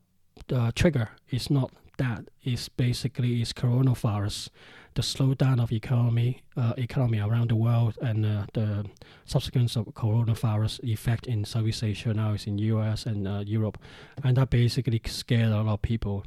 the 0.49 0.73
trigger 0.75 1.11
is 1.31 1.51
not 1.51 1.71
that. 1.99 2.25
It's 2.43 2.69
basically 2.69 3.41
it's 3.41 3.53
coronavirus, 3.53 4.49
the 4.95 5.03
slowdown 5.03 5.63
of 5.63 5.73
economy 5.73 6.43
uh, 6.57 6.75
economy 6.77 7.21
around 7.21 7.51
the 7.51 7.57
world, 7.57 7.97
and 8.03 8.27
uh, 8.27 8.47
the 8.53 8.85
subsequent 9.25 9.77
of 9.77 9.87
coronavirus 9.87 10.81
effect 10.85 11.27
in 11.27 11.45
Southeast 11.45 11.83
Asia 11.83 12.13
now 12.13 12.33
is 12.33 12.47
in 12.47 12.59
US 12.59 13.07
and 13.07 13.27
uh, 13.27 13.43
Europe, 13.47 13.79
and 14.23 14.37
that 14.37 14.51
basically 14.51 15.01
scared 15.07 15.53
a 15.53 15.63
lot 15.63 15.75
of 15.75 15.83
people. 15.83 16.25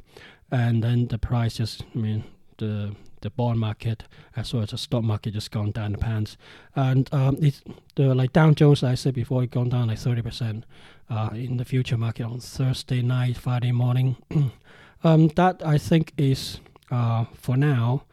And 0.50 0.82
then 0.82 1.08
the 1.08 1.18
price 1.18 1.56
just, 1.56 1.84
I 1.94 1.98
mean, 1.98 2.24
the 2.58 2.94
the 3.20 3.30
bond 3.30 3.58
market 3.58 4.04
as 4.36 4.52
well 4.52 4.62
as 4.62 4.70
the 4.70 4.78
stock 4.78 5.02
market 5.02 5.34
just 5.34 5.50
gone 5.50 5.70
down 5.70 5.92
the 5.92 5.98
pants. 5.98 6.36
And 6.74 7.12
um, 7.12 7.36
it's 7.40 7.62
the 7.94 8.14
like 8.14 8.32
Dow 8.32 8.52
Jones, 8.52 8.82
I 8.82 8.94
said 8.94 9.14
before, 9.14 9.42
it 9.42 9.50
gone 9.50 9.68
down 9.68 9.88
like 9.88 9.98
thirty 9.98 10.22
percent 10.22 10.64
uh, 11.10 11.30
in 11.32 11.56
the 11.56 11.64
future 11.64 11.96
market 11.96 12.24
on 12.24 12.40
Thursday 12.40 13.02
night, 13.02 13.36
Friday 13.36 13.72
morning. 13.72 14.16
um, 15.04 15.28
that 15.36 15.62
I 15.64 15.78
think 15.78 16.12
is 16.16 16.60
uh, 16.90 17.24
for 17.34 17.56
now. 17.56 18.04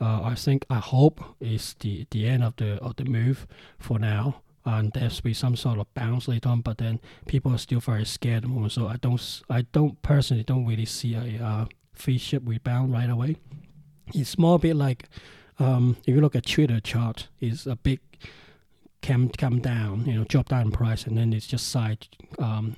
Uh, 0.00 0.22
I 0.22 0.34
think 0.34 0.64
I 0.70 0.76
hope 0.78 1.22
is 1.40 1.74
the, 1.80 2.06
the 2.10 2.26
end 2.26 2.42
of 2.42 2.56
the 2.56 2.76
of 2.82 2.96
the 2.96 3.04
move 3.04 3.46
for 3.78 3.98
now 3.98 4.40
and 4.64 4.92
there's 4.92 5.20
be 5.20 5.32
some 5.32 5.56
sort 5.56 5.78
of 5.78 5.92
bounce 5.94 6.28
later 6.28 6.48
on. 6.48 6.60
But 6.60 6.78
then 6.78 7.00
people 7.26 7.52
are 7.52 7.58
still 7.58 7.80
very 7.80 8.04
scared 8.04 8.44
so 8.68 8.88
I 8.88 8.96
don't 8.96 9.42
I 9.48 9.62
don't 9.72 10.00
personally 10.02 10.44
don't 10.44 10.66
really 10.66 10.86
see 10.86 11.14
a 11.14 11.44
uh, 11.44 11.66
V-shape 11.94 12.42
rebound 12.44 12.92
right 12.92 13.10
away 13.10 13.36
it's 14.14 14.38
more 14.38 14.56
a 14.56 14.58
bit 14.58 14.76
like 14.76 15.08
um, 15.58 15.96
if 16.06 16.14
you 16.14 16.20
look 16.20 16.34
at 16.34 16.46
Twitter 16.46 16.80
chart, 16.80 17.28
it's 17.40 17.66
a 17.66 17.76
big 17.76 18.00
come 19.02 19.28
come 19.30 19.60
down, 19.60 20.06
you 20.06 20.14
know, 20.14 20.24
drop 20.24 20.48
down 20.48 20.70
price, 20.70 21.04
and 21.04 21.16
then 21.16 21.32
it's 21.32 21.46
just 21.46 21.68
side 21.68 22.06
um, 22.38 22.76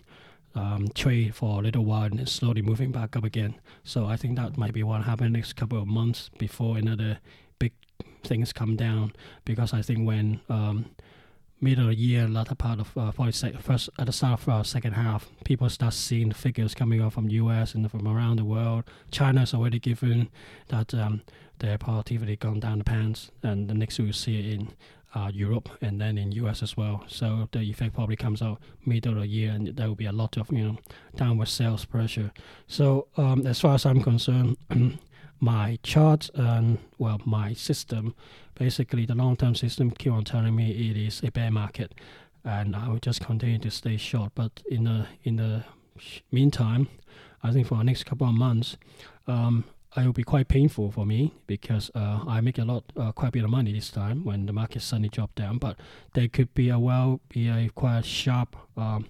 um, 0.55 0.89
trade 0.95 1.35
for 1.35 1.61
a 1.61 1.63
little 1.63 1.85
while 1.85 2.05
and 2.05 2.21
it's 2.21 2.33
slowly 2.33 2.63
moving 2.63 2.93
back 2.93 3.17
up 3.17 3.25
again. 3.25 3.55
So 3.85 4.07
I 4.07 4.17
think 4.17 4.37
that 4.37 4.57
might 4.57 4.75
be 4.75 4.83
what 4.83 5.03
happen 5.03 5.33
next 5.33 5.55
couple 5.55 5.81
of 5.81 5.87
months 5.87 6.31
before 6.39 6.77
another 6.77 7.19
big 7.59 7.73
things 8.25 8.53
come 8.53 8.77
down. 8.77 9.13
Because 9.45 9.73
I 9.73 9.83
think 9.83 10.07
when 10.07 10.41
um, 10.49 10.91
middle 11.63 11.85
of 11.85 11.91
the 11.91 11.97
year, 11.97 12.29
latter 12.29 12.55
part 12.55 12.81
of 12.81 12.97
uh, 12.99 13.13
first 13.13 13.45
at 13.45 14.07
the 14.07 14.13
start 14.13 14.41
of 14.41 14.49
uh, 14.49 14.63
second 14.63 14.93
half, 14.93 15.29
people 15.45 15.69
start 15.69 15.95
seeing 15.95 16.29
the 16.29 16.35
figures 16.35 16.75
coming 16.75 17.01
out 17.01 17.13
from 17.13 17.29
the 17.29 17.35
US 17.35 17.75
and 17.75 17.89
from 17.91 18.07
around 18.07 18.37
the 18.37 18.45
world. 18.45 18.85
China's 19.11 19.55
already 19.55 19.79
given 19.79 20.29
that 20.69 20.93
um, 20.93 21.23
their 21.61 21.79
productivity 21.79 22.37
gone 22.37 22.61
down 22.61 22.79
the 22.79 22.85
pants, 22.85 23.31
and 23.43 23.69
the 23.69 23.75
next 23.75 23.99
we'll 23.99 24.13
see 24.13 24.41
it 24.41 24.55
in 24.55 24.73
uh, 25.15 25.31
Europe 25.33 25.69
and 25.81 26.01
then 26.01 26.19
in 26.19 26.33
US 26.33 26.63
as 26.63 26.77
well. 26.77 27.05
So 27.07 27.49
the 27.53 27.61
effect 27.61 27.95
probably 27.95 28.17
comes 28.17 28.43
out 28.43 28.61
middle 28.85 29.15
of 29.15 29.21
the 29.21 29.29
year, 29.29 29.53
and 29.53 29.69
there 29.69 29.87
will 29.87 29.95
be 29.95 30.07
a 30.07 30.13
lot 30.13 30.37
of 30.37 30.51
you 30.53 30.65
know 30.65 30.79
downward 31.15 31.49
sales 31.49 31.85
pressure. 31.85 32.33
So 32.67 33.07
um, 33.17 33.47
as 33.47 33.61
far 33.61 33.75
as 33.75 33.87
I'm 33.87 34.03
concerned. 34.03 34.57
my 35.43 35.77
chart 35.83 36.31
and 36.37 36.79
well 36.99 37.21
my 37.25 37.53
system 37.53 38.15
basically 38.55 39.07
the 39.07 39.15
long-term 39.15 39.55
system 39.55 39.91
keep 39.91 40.13
on 40.13 40.25
telling 40.25 40.55
me 40.55 40.91
it 40.91 40.97
is 40.97 41.23
a 41.23 41.31
bear 41.31 41.51
market 41.51 41.95
and 42.45 42.75
I 42.75 42.89
will 42.89 42.99
just 42.99 43.21
continue 43.21 43.59
to 43.59 43.71
stay 43.71 43.97
short 43.97 44.33
but 44.35 44.63
in 44.71 44.85
the 44.85 45.07
in 45.25 45.37
the 45.37 45.65
meantime 46.31 46.89
I 47.43 47.53
think 47.53 47.67
for 47.67 47.77
the 47.77 47.85
next 47.85 48.05
couple 48.05 48.29
of 48.29 48.35
months 48.35 48.77
um, 49.27 49.65
it 49.97 50.07
will 50.07 50.13
be 50.13 50.25
quite 50.25 50.49
painful 50.49 50.91
for 50.91 51.05
me 51.05 51.35
because 51.47 51.91
uh, 51.95 52.21
I 52.27 52.41
make 52.41 52.59
a 52.59 52.65
lot, 52.65 52.85
uh, 52.97 53.13
quite 53.13 53.29
a 53.29 53.33
bit 53.33 53.45
of 53.45 53.51
money 53.51 53.73
this 53.73 53.91
time 53.91 54.25
when 54.25 54.47
the 54.47 54.53
market 54.53 54.81
suddenly 54.81 55.11
dropped 55.11 55.35
down. 55.35 55.59
But 55.59 55.77
there 56.15 56.29
could 56.29 56.55
be 56.55 56.71
a 56.71 56.79
well, 56.79 57.21
be 57.29 57.49
a 57.49 57.69
quite 57.75 58.05
sharp 58.05 58.57
um, 58.77 59.07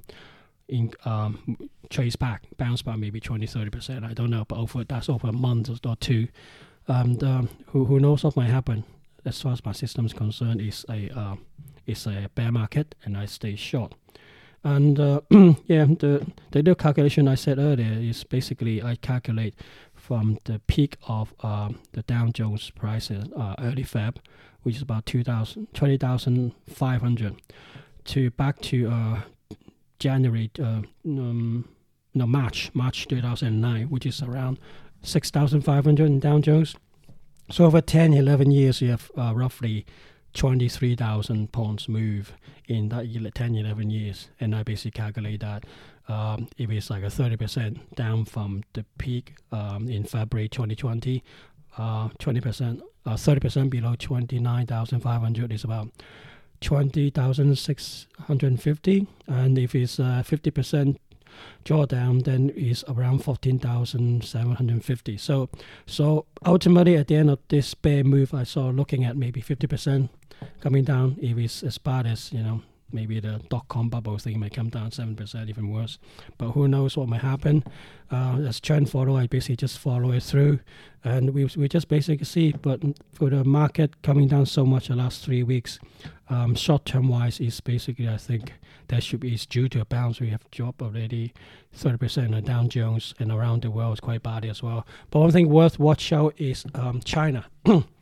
in 0.69 0.93
um, 1.05 1.57
trace 1.89 2.17
back, 2.17 2.45
bounce 2.57 2.83
back 2.83 2.99
maybe 2.99 3.21
20, 3.21 3.47
30%. 3.47 4.05
I 4.05 4.13
don't 4.13 4.31
know, 4.31 4.45
but 4.47 4.59
over 4.59 4.83
that's 4.83 5.09
over 5.09 5.29
a 5.29 5.33
month 5.33 5.71
or 5.87 5.97
two. 5.97 6.29
And 6.89 7.23
um, 7.23 7.49
who, 7.67 7.85
who 7.85 8.01
knows 8.01 8.25
what 8.25 8.37
might 8.37 8.51
happen. 8.51 8.85
As 9.25 9.41
far 9.41 9.53
as 9.53 9.65
my 9.65 9.71
system 9.73 10.07
is 10.07 10.13
concerned, 10.13 10.61
is 10.61 10.85
a 10.89 11.09
uh, 11.17 11.37
it's 11.87 12.07
a 12.07 12.29
bear 12.35 12.51
market, 12.53 12.95
and 13.05 13.17
I 13.17 13.27
stay 13.27 13.57
short. 13.57 13.95
And 14.65 15.01
uh, 15.01 15.21
yeah, 15.67 15.87
the 15.87 16.27
the 16.51 16.59
little 16.59 16.75
calculation 16.75 17.29
I 17.29 17.37
said 17.37 17.59
earlier 17.59 17.99
is 18.01 18.25
basically 18.25 18.83
I 18.83 18.97
calculate 18.97 19.55
from 19.95 20.39
the 20.45 20.59
peak 20.67 20.97
of 21.07 21.35
uh, 21.41 21.71
the 21.93 22.03
Dow 22.03 22.27
Jones 22.29 22.71
prices 22.71 23.25
uh, 23.37 23.55
early 23.59 23.85
Feb, 23.85 24.17
which 24.63 24.77
is 24.77 24.83
about 24.83 25.07
20,500, 25.07 27.43
to 28.05 28.31
back 28.31 28.61
to 28.61 28.91
uh, 28.91 29.21
January, 29.99 30.51
uh, 30.59 30.83
um, 31.07 31.69
no 32.15 32.27
March, 32.27 32.71
March 32.75 33.07
2009, 33.07 33.89
which 33.91 34.05
is 34.05 34.21
around 34.23 34.59
6,500 35.03 36.05
in 36.05 36.19
Dow 36.19 36.41
Jones. 36.41 36.75
So 37.53 37.67
over 37.67 37.83
10, 37.83 38.15
11 38.15 38.51
years, 38.51 38.81
you 38.81 38.93
have 38.93 39.11
uh, 39.15 39.35
roughly 39.35 39.85
23,000 40.33 41.53
pounds 41.53 41.87
move 41.87 42.33
in 42.67 42.89
that 42.89 43.05
10, 43.35 43.57
11 43.57 43.91
years. 43.91 44.29
And 44.41 44.57
I 44.57 44.63
basically 44.63 44.93
calculate 44.93 45.41
that 45.41 45.65
um, 46.09 46.49
if 46.57 46.71
it's 46.71 46.89
like 46.89 47.03
a 47.03 47.09
30% 47.09 47.95
down 47.95 48.25
from 48.25 48.63
the 48.73 48.87
peak 48.97 49.35
um, 49.53 49.87
in 49.87 50.05
February 50.05 50.49
2020, 50.49 51.23
uh, 51.77 52.09
20%, 52.09 52.81
uh, 53.05 53.11
30% 53.11 53.69
below 53.69 53.97
29,500 53.99 55.53
is 55.53 55.65
about 55.65 55.91
20,650. 56.63 59.07
And 59.27 59.59
if 59.59 59.75
it's 59.75 60.01
uh, 60.01 60.23
50% 60.27 60.97
drawdown, 61.65 62.25
then 62.25 62.51
is 62.51 62.85
around 62.89 63.25
14,750. 63.25 65.17
So, 65.17 65.49
so 65.87 66.27
ultimately, 66.45 66.97
at 66.97 67.09
the 67.09 67.17
end 67.17 67.31
of 67.31 67.39
this 67.49 67.75
bear 67.75 68.05
move, 68.05 68.35
I 68.35 68.45
saw 68.45 68.71
looking 68.71 69.05
at 69.05 69.17
maybe 69.17 69.41
50% 69.43 70.09
coming 70.61 70.85
down. 70.85 71.17
If 71.21 71.39
it's 71.39 71.63
as 71.63 71.79
bad 71.79 72.07
as 72.07 72.33
you 72.33 72.43
know, 72.43 72.63
maybe 72.93 73.21
the 73.21 73.41
dot 73.49 73.69
com 73.69 73.89
bubble 73.89 74.19
thing 74.19 74.41
may 74.41 74.51
come 74.51 74.69
down 74.69 74.91
seven 74.91 75.17
percent, 75.17 75.49
even 75.49 75.71
worse. 75.71 75.99
But 76.39 76.53
who 76.53 76.69
knows 76.69 76.97
what 76.97 77.09
might 77.09 77.23
happen? 77.23 77.65
Uh, 78.11 78.39
as 78.47 78.61
trend 78.61 78.91
follow, 78.91 79.17
I 79.17 79.27
basically 79.27 79.57
just 79.57 79.79
follow 79.79 80.13
it 80.13 80.23
through, 80.23 80.61
and 81.05 81.31
we 81.31 81.45
we 81.57 81.69
just 81.69 81.89
basically 81.89 82.25
see. 82.25 82.53
But 82.53 82.81
for 83.13 83.31
the 83.31 83.45
market 83.45 84.03
coming 84.03 84.29
down 84.29 84.47
so 84.47 84.65
much 84.65 84.89
the 84.89 84.97
last 84.97 85.25
three 85.25 85.43
weeks, 85.43 85.79
um, 86.29 86.55
short 86.55 86.85
term 86.85 87.09
wise, 87.09 87.41
is 87.41 87.61
basically 87.61 88.09
I 88.09 88.17
think 88.17 88.53
that 88.89 89.03
should 89.03 89.21
be 89.21 89.37
due 89.37 89.69
to 89.71 89.81
a 89.81 89.85
bounce. 89.85 90.21
We 90.21 90.31
have 90.31 90.51
dropped 90.51 90.83
already 90.83 91.33
thirty 91.73 91.99
percent 91.99 92.35
on 92.35 92.45
Dow 92.45 92.67
Jones, 92.69 93.15
and 93.19 93.33
around 93.33 93.63
the 93.63 93.71
world 93.71 93.95
is 93.95 94.01
quite 94.01 94.23
bad 94.23 94.45
as 94.45 94.63
well. 94.63 94.87
But 95.11 95.21
one 95.21 95.31
thing 95.31 95.49
worth 95.49 95.79
watch 95.79 96.13
out 96.13 96.35
is 96.39 96.65
um, 96.75 97.01
China. 97.01 97.47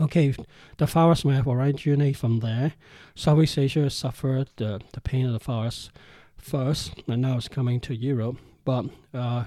Okay, 0.00 0.34
the 0.76 0.86
forest 0.86 1.24
map 1.24 1.46
originate 1.46 2.16
from 2.16 2.40
there. 2.40 2.74
Southeast 3.14 3.58
Asia 3.58 3.90
suffered 3.90 4.48
the, 4.56 4.80
the 4.92 5.00
pain 5.00 5.26
of 5.26 5.32
the 5.32 5.40
forest 5.40 5.90
first, 6.36 7.02
and 7.08 7.22
now 7.22 7.36
it's 7.36 7.48
coming 7.48 7.80
to 7.80 7.94
Europe. 7.94 8.36
But 8.64 8.86
uh, 9.14 9.44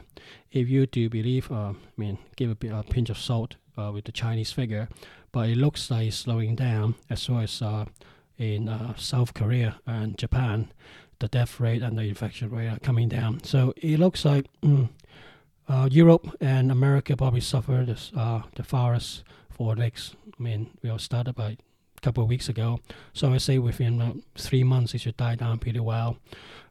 if 0.51 0.67
you 0.67 0.88
do 0.88 1.10
believe, 1.10 1.51
uh, 1.51 1.74
I 1.74 1.75
mean, 1.95 2.17
give 2.36 2.57
a, 2.63 2.67
a 2.79 2.83
pinch 2.83 3.10
of 3.10 3.17
salt 3.17 3.55
uh, 3.77 3.91
with 3.93 4.05
the 4.05 4.12
Chinese 4.12 4.51
figure, 4.51 4.89
but 5.31 5.48
it 5.48 5.57
looks 5.57 5.89
like 5.89 6.07
it's 6.07 6.17
slowing 6.17 6.55
down 6.55 6.95
as 7.10 7.29
well 7.29 7.41
as 7.41 7.62
uh, 7.62 7.86
in 8.38 8.67
uh, 8.67 8.95
South 8.95 9.33
Korea 9.33 9.79
and 9.86 10.17
Japan, 10.17 10.71
the 11.19 11.27
death 11.27 11.60
rate 11.60 11.83
and 11.83 11.98
the 11.98 12.03
infection 12.03 12.50
rate 12.50 12.67
are 12.67 12.79
coming 12.79 13.07
down. 13.07 13.43
So 13.43 13.74
it 13.77 14.00
looks 14.00 14.25
like 14.25 14.48
mm, 14.63 14.89
uh, 15.69 15.88
Europe 15.91 16.36
and 16.41 16.71
America 16.71 17.15
probably 17.15 17.41
suffered 17.41 17.88
this, 17.88 18.10
the 18.10 18.63
forest 18.63 19.24
for 19.50 19.75
next 19.75 20.15
mean, 20.41 20.71
we 20.81 20.89
all 20.89 21.00
started 21.00 21.36
by 21.36 21.57
a 21.98 22.01
couple 22.01 22.24
of 22.24 22.29
weeks 22.29 22.50
ago. 22.50 22.79
So 23.13 23.33
I 23.33 23.38
say 23.38 23.60
within 23.60 24.24
three 24.36 24.63
months, 24.63 24.93
it 24.93 25.01
should 25.01 25.17
die 25.17 25.36
down 25.36 25.60
pretty 25.60 25.79
well. 25.79 26.17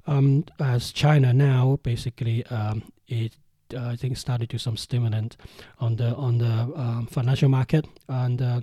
Um, 0.07 0.45
as 0.59 0.93
China 0.93 1.33
now, 1.33 1.79
basically, 1.83 2.45
um, 2.47 2.93
it 3.07 3.37
uh, 3.75 3.89
I 3.89 3.97
think 3.97 4.17
started 4.17 4.51
to 4.51 4.59
some 4.59 4.77
stimulant 4.77 5.37
on 5.79 5.97
the 5.97 6.15
on 6.17 6.39
the 6.39 6.73
um, 6.75 7.07
financial 7.11 7.49
market 7.49 7.87
and 8.09 8.43
uh, 8.43 8.61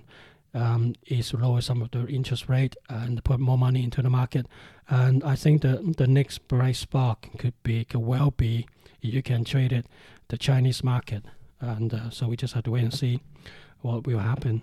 um, 0.54 0.96
is 1.06 1.34
lower 1.34 1.62
some 1.62 1.82
of 1.82 1.92
the 1.92 2.06
interest 2.08 2.50
rate 2.50 2.76
and 2.90 3.24
put 3.24 3.40
more 3.40 3.58
money 3.58 3.84
into 3.84 4.02
the 4.02 4.10
market. 4.10 4.48
And 4.90 5.24
I 5.24 5.36
think 5.36 5.62
the 5.62 5.94
the 5.98 6.08
next 6.08 6.48
bright 6.48 6.76
spark 6.76 7.30
could 7.38 7.54
be 7.64 7.86
could 7.86 8.02
well 8.02 8.32
be 8.32 8.68
you 9.02 9.22
can 9.22 9.44
trade 9.44 9.72
it 9.72 9.86
the 10.28 10.38
Chinese 10.38 10.84
market. 10.84 11.24
And 11.60 11.94
uh, 11.94 12.10
so 12.10 12.28
we 12.28 12.36
just 12.36 12.54
have 12.54 12.64
to 12.64 12.72
wait 12.72 12.84
and 12.84 12.94
see 12.94 13.22
what 13.82 14.06
will 14.06 14.20
happen. 14.20 14.62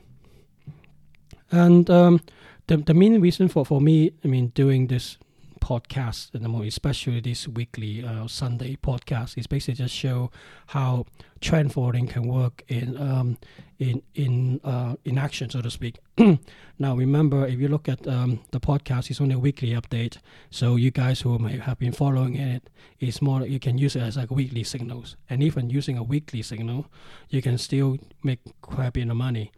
And 1.50 1.88
um, 1.90 2.20
the 2.66 2.78
the 2.78 2.94
main 2.94 3.20
reason 3.20 3.48
for, 3.48 3.64
for 3.64 3.80
me, 3.80 4.12
I 4.24 4.28
mean, 4.28 4.48
doing 4.48 4.88
this 4.88 5.18
podcast 5.64 6.34
and 6.34 6.46
more 6.46 6.64
especially 6.64 7.20
this 7.20 7.48
weekly 7.48 8.04
uh, 8.04 8.26
Sunday 8.26 8.76
podcast 8.76 9.38
is 9.38 9.46
basically 9.46 9.72
just 9.72 9.94
show 9.94 10.30
how 10.66 11.06
trend 11.40 11.72
following 11.72 12.06
can 12.06 12.28
work 12.28 12.62
in 12.68 13.00
um, 13.00 13.38
in 13.78 14.02
in 14.14 14.60
uh, 14.62 14.96
in 15.04 15.16
action, 15.16 15.48
so 15.48 15.62
to 15.62 15.70
speak. 15.70 15.98
now, 16.78 16.94
remember, 16.94 17.46
if 17.46 17.58
you 17.58 17.68
look 17.68 17.88
at 17.88 18.06
um, 18.06 18.40
the 18.50 18.60
podcast, 18.60 19.10
it's 19.10 19.20
only 19.22 19.34
a 19.34 19.38
weekly 19.38 19.70
update. 19.70 20.18
So 20.50 20.76
you 20.76 20.90
guys 20.90 21.22
who 21.22 21.38
may 21.38 21.56
have 21.56 21.78
been 21.78 21.92
following 21.92 22.36
it, 22.36 22.68
it's 23.00 23.22
more 23.22 23.46
you 23.46 23.58
can 23.58 23.78
use 23.78 23.96
it 23.96 24.02
as 24.02 24.18
like 24.18 24.30
weekly 24.30 24.64
signals, 24.64 25.16
and 25.30 25.42
even 25.42 25.70
using 25.70 25.96
a 25.96 26.02
weekly 26.02 26.42
signal, 26.42 26.86
you 27.30 27.40
can 27.40 27.56
still 27.56 27.96
make 28.22 28.40
quite 28.60 28.88
a 28.88 28.92
bit 28.92 29.08
of 29.08 29.16
money 29.16 29.50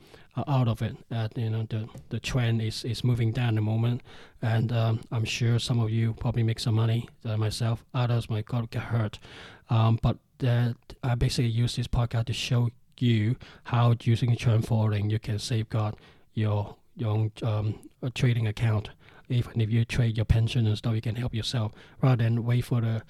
out 0.47 0.69
of 0.69 0.83
it. 0.83 0.97
Uh, 1.11 1.29
you 1.35 1.51
know, 1.51 1.67
the 1.69 1.89
the 2.11 2.21
trend 2.21 2.63
is, 2.63 2.85
is 2.85 3.03
moving 3.05 3.33
down 3.33 3.51
at 3.51 3.55
the 3.57 3.61
moment, 3.61 4.03
and 4.43 4.73
um, 4.73 5.01
I'm 5.11 5.25
sure 5.25 5.59
some 5.59 5.81
of 5.81 5.91
you 5.91 6.15
probably 6.15 6.43
make 6.43 6.61
some 6.61 6.75
money. 6.75 7.09
Uh, 7.25 7.37
myself, 7.37 7.85
others 7.95 8.29
might 8.29 8.47
get 8.71 8.83
hurt. 8.83 9.19
Um, 9.71 9.99
but 10.03 10.19
I 11.03 11.15
basically 11.17 11.51
use 11.51 11.77
this 11.77 11.89
podcast 11.89 12.27
to 12.27 12.33
show 12.33 12.71
you 12.99 13.37
how 13.65 13.95
using 14.03 14.37
trend 14.37 14.67
following 14.67 15.11
you 15.11 15.19
can 15.19 15.39
safeguard 15.39 15.97
your 16.35 16.77
your 16.97 17.31
um, 17.43 17.79
trading 18.15 18.47
account. 18.47 18.91
Even 19.29 19.61
if 19.61 19.71
you 19.71 19.85
trade 19.85 20.17
your 20.17 20.25
pension 20.25 20.67
and 20.67 20.79
stuff, 20.79 20.95
you 20.95 21.01
can 21.01 21.17
help 21.17 21.35
yourself 21.35 21.73
rather 22.01 22.23
than 22.23 22.45
wait 22.45 22.65
for 22.65 22.81
the 22.81 23.03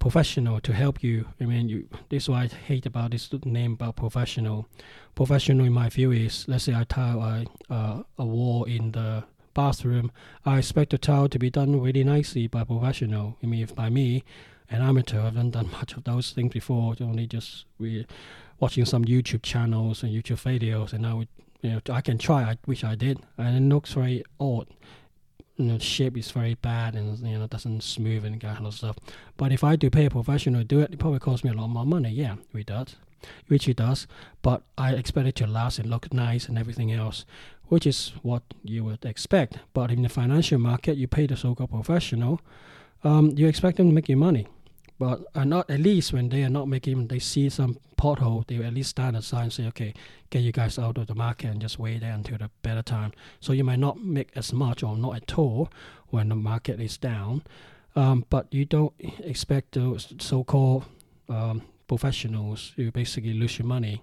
professional 0.00 0.58
to 0.60 0.72
help 0.72 1.04
you. 1.04 1.26
I 1.40 1.44
mean, 1.44 1.68
you, 1.68 1.88
this 2.08 2.24
is 2.24 2.28
what 2.28 2.38
I 2.38 2.46
hate 2.48 2.86
about 2.86 3.12
this 3.12 3.30
name 3.44 3.74
about 3.74 3.94
professional. 3.94 4.66
Professional, 5.14 5.66
in 5.66 5.72
my 5.72 5.88
view, 5.88 6.10
is 6.10 6.46
let's 6.48 6.64
say 6.64 6.74
I 6.74 6.84
tile 6.84 7.20
a, 7.20 7.72
uh, 7.72 8.02
a 8.18 8.24
wall 8.24 8.64
in 8.64 8.92
the 8.92 9.24
bathroom. 9.54 10.10
I 10.44 10.58
expect 10.58 10.90
the 10.90 10.98
tile 10.98 11.28
to 11.28 11.38
be 11.38 11.50
done 11.50 11.80
really 11.80 12.02
nicely 12.02 12.48
by 12.48 12.64
professional. 12.64 13.36
I 13.42 13.46
mean, 13.46 13.62
if 13.62 13.74
by 13.74 13.90
me, 13.90 14.24
an 14.70 14.82
amateur, 14.82 15.20
I 15.20 15.24
haven't 15.24 15.50
done 15.50 15.70
much 15.70 15.92
of 15.92 16.04
those 16.04 16.32
things 16.32 16.52
before. 16.52 16.96
Only 17.00 17.26
just 17.26 17.66
we 17.78 18.06
watching 18.58 18.86
some 18.86 19.04
YouTube 19.04 19.42
channels 19.42 20.02
and 20.02 20.12
YouTube 20.12 20.42
videos, 20.42 20.92
and 20.92 21.06
I 21.06 21.14
would, 21.14 21.28
you 21.60 21.70
know 21.70 21.80
I 21.90 22.00
can 22.00 22.18
try. 22.18 22.42
I 22.42 22.56
wish 22.66 22.84
I 22.84 22.94
did, 22.94 23.20
and 23.36 23.56
it 23.56 23.74
looks 23.74 23.92
very 23.92 24.24
odd 24.38 24.66
you 25.56 25.64
know, 25.66 25.78
shape 25.78 26.16
is 26.16 26.30
very 26.30 26.54
bad 26.54 26.94
and 26.94 27.18
you 27.18 27.38
know 27.38 27.46
doesn't 27.46 27.82
smooth 27.82 28.24
and 28.24 28.40
kind 28.40 28.66
of 28.66 28.74
stuff. 28.74 28.96
But 29.36 29.52
if 29.52 29.62
I 29.62 29.76
do 29.76 29.90
pay 29.90 30.06
a 30.06 30.10
professional 30.10 30.60
to 30.60 30.64
do 30.64 30.80
it, 30.80 30.92
it 30.92 30.98
probably 30.98 31.20
costs 31.20 31.44
me 31.44 31.50
a 31.50 31.54
lot 31.54 31.68
more 31.68 31.86
money. 31.86 32.10
Yeah, 32.10 32.36
it 32.54 32.66
does, 32.66 32.96
which 33.48 33.68
it 33.68 33.76
does. 33.76 34.06
But 34.42 34.62
I 34.78 34.94
expect 34.94 35.28
it 35.28 35.34
to 35.36 35.46
last 35.46 35.78
and 35.78 35.90
look 35.90 36.12
nice 36.12 36.48
and 36.48 36.58
everything 36.58 36.92
else, 36.92 37.24
which 37.68 37.86
is 37.86 38.12
what 38.22 38.42
you 38.62 38.84
would 38.84 39.04
expect. 39.04 39.58
But 39.74 39.90
in 39.90 40.02
the 40.02 40.08
financial 40.08 40.58
market, 40.58 40.96
you 40.96 41.06
pay 41.06 41.26
the 41.26 41.36
so-called 41.36 41.70
professional, 41.70 42.40
um, 43.04 43.32
you 43.36 43.46
expect 43.46 43.76
them 43.76 43.88
to 43.88 43.94
make 43.94 44.08
you 44.08 44.16
money. 44.16 44.46
But 45.00 45.24
uh, 45.34 45.44
not 45.44 45.70
at 45.70 45.80
least 45.80 46.12
when 46.12 46.28
they 46.28 46.42
are 46.44 46.50
not 46.50 46.68
making, 46.68 47.08
they 47.08 47.20
see 47.20 47.48
some 47.48 47.78
pothole, 47.96 48.46
they 48.46 48.58
will 48.58 48.66
at 48.66 48.74
least 48.74 48.90
stand 48.90 49.16
aside 49.16 49.44
and 49.44 49.52
say, 49.52 49.66
okay, 49.68 49.94
get 50.28 50.42
you 50.42 50.52
guys 50.52 50.78
out 50.78 50.98
of 50.98 51.06
the 51.06 51.14
market 51.14 51.46
and 51.46 51.58
just 51.58 51.78
wait 51.78 52.02
there 52.02 52.12
until 52.12 52.36
the 52.36 52.50
better 52.60 52.82
time. 52.82 53.12
So 53.40 53.54
you 53.54 53.64
might 53.64 53.78
not 53.78 53.98
make 53.98 54.28
as 54.36 54.52
much 54.52 54.82
or 54.82 54.98
not 54.98 55.16
at 55.16 55.38
all 55.38 55.70
when 56.08 56.28
the 56.28 56.34
market 56.34 56.78
is 56.80 56.98
down, 56.98 57.42
um, 57.96 58.26
but 58.28 58.52
you 58.52 58.66
don't 58.66 58.92
expect 59.24 59.72
those 59.72 60.12
so-called 60.18 60.84
um, 61.30 61.62
professionals 61.90 62.72
you 62.76 62.92
basically 62.92 63.34
lose 63.34 63.58
your 63.58 63.66
money. 63.66 64.00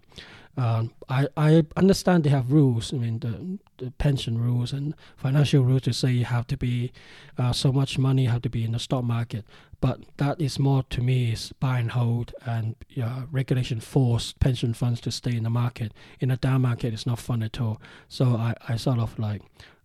Um, 0.58 0.92
I, 1.08 1.28
I 1.38 1.64
understand 1.78 2.24
they 2.24 2.32
have 2.32 2.52
rules. 2.52 2.92
I 2.94 2.98
mean, 2.98 3.20
the, 3.20 3.34
the 3.82 3.92
pension 3.92 4.38
rules 4.40 4.74
and 4.74 4.94
financial 5.16 5.64
rules 5.64 5.84
to 5.84 5.94
say 5.94 6.12
you 6.12 6.26
have 6.26 6.48
to 6.48 6.58
be 6.58 6.92
uh, 7.38 7.54
so 7.54 7.72
much 7.72 7.98
money 7.98 8.24
you 8.24 8.30
have 8.30 8.42
to 8.42 8.50
be 8.50 8.66
in 8.66 8.74
the 8.74 8.80
stock 8.80 9.04
market. 9.06 9.46
But 9.80 10.00
that 10.18 10.42
is 10.42 10.60
more 10.60 10.84
to 10.90 11.02
me 11.02 11.32
is 11.32 11.54
buy 11.60 11.80
and 11.80 11.92
hold 11.92 12.34
and 12.46 12.76
uh, 13.02 13.22
regulation 13.32 13.80
force 13.80 14.34
pension 14.40 14.74
funds 14.74 15.00
to 15.02 15.12
stay 15.12 15.36
in 15.38 15.44
the 15.44 15.50
market. 15.50 15.94
In 16.20 16.30
a 16.32 16.38
down 16.38 16.64
market, 16.64 16.94
it's 16.94 17.06
not 17.06 17.20
fun 17.20 17.42
at 17.44 17.62
all. 17.62 17.80
So 18.10 18.26
I, 18.36 18.54
I 18.68 18.76
sort 18.76 19.00
of 19.00 19.18
like 19.18 19.44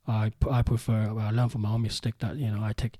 I, 0.08 0.32
I 0.50 0.62
prefer 0.62 1.00
I 1.16 1.30
learn 1.30 1.50
from 1.50 1.62
my 1.62 1.70
own 1.70 1.82
mistake 1.82 2.18
that 2.18 2.34
you 2.36 2.50
know 2.50 2.64
I 2.64 2.72
take 2.72 2.96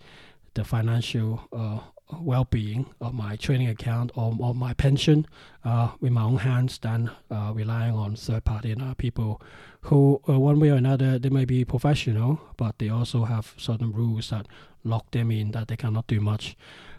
the 0.55 0.65
financial 0.65 1.41
uh, 1.53 1.81
well-being 2.21 2.87
of 3.01 3.15
my 3.15 3.37
trading 3.37 3.69
account 3.69 4.11
or, 4.15 4.37
or 4.39 4.55
my 4.55 4.75
pension 4.75 5.27
uh, 5.65 5.91
with 6.01 6.13
my 6.13 6.23
own 6.23 6.39
hands 6.39 6.79
than 6.79 7.11
uh, 7.31 7.53
relying 7.55 7.95
on 7.95 8.17
third-party 8.17 8.75
uh, 8.81 8.95
people 8.95 9.41
who, 9.83 10.21
uh, 10.29 10.39
one 10.39 10.61
way 10.61 10.71
or 10.71 10.77
another, 10.77 11.19
they 11.19 11.29
may 11.29 11.45
be 11.45 11.65
professional, 11.65 12.41
but 12.57 12.79
they 12.79 12.89
also 12.89 13.25
have 13.25 13.55
certain 13.57 13.93
rules 13.93 14.31
that 14.31 14.47
lock 14.85 15.11
them 15.11 15.31
in 15.31 15.51
that 15.53 15.69
they 15.69 15.77
cannot 15.77 16.07
do 16.07 16.21
much. 16.21 16.57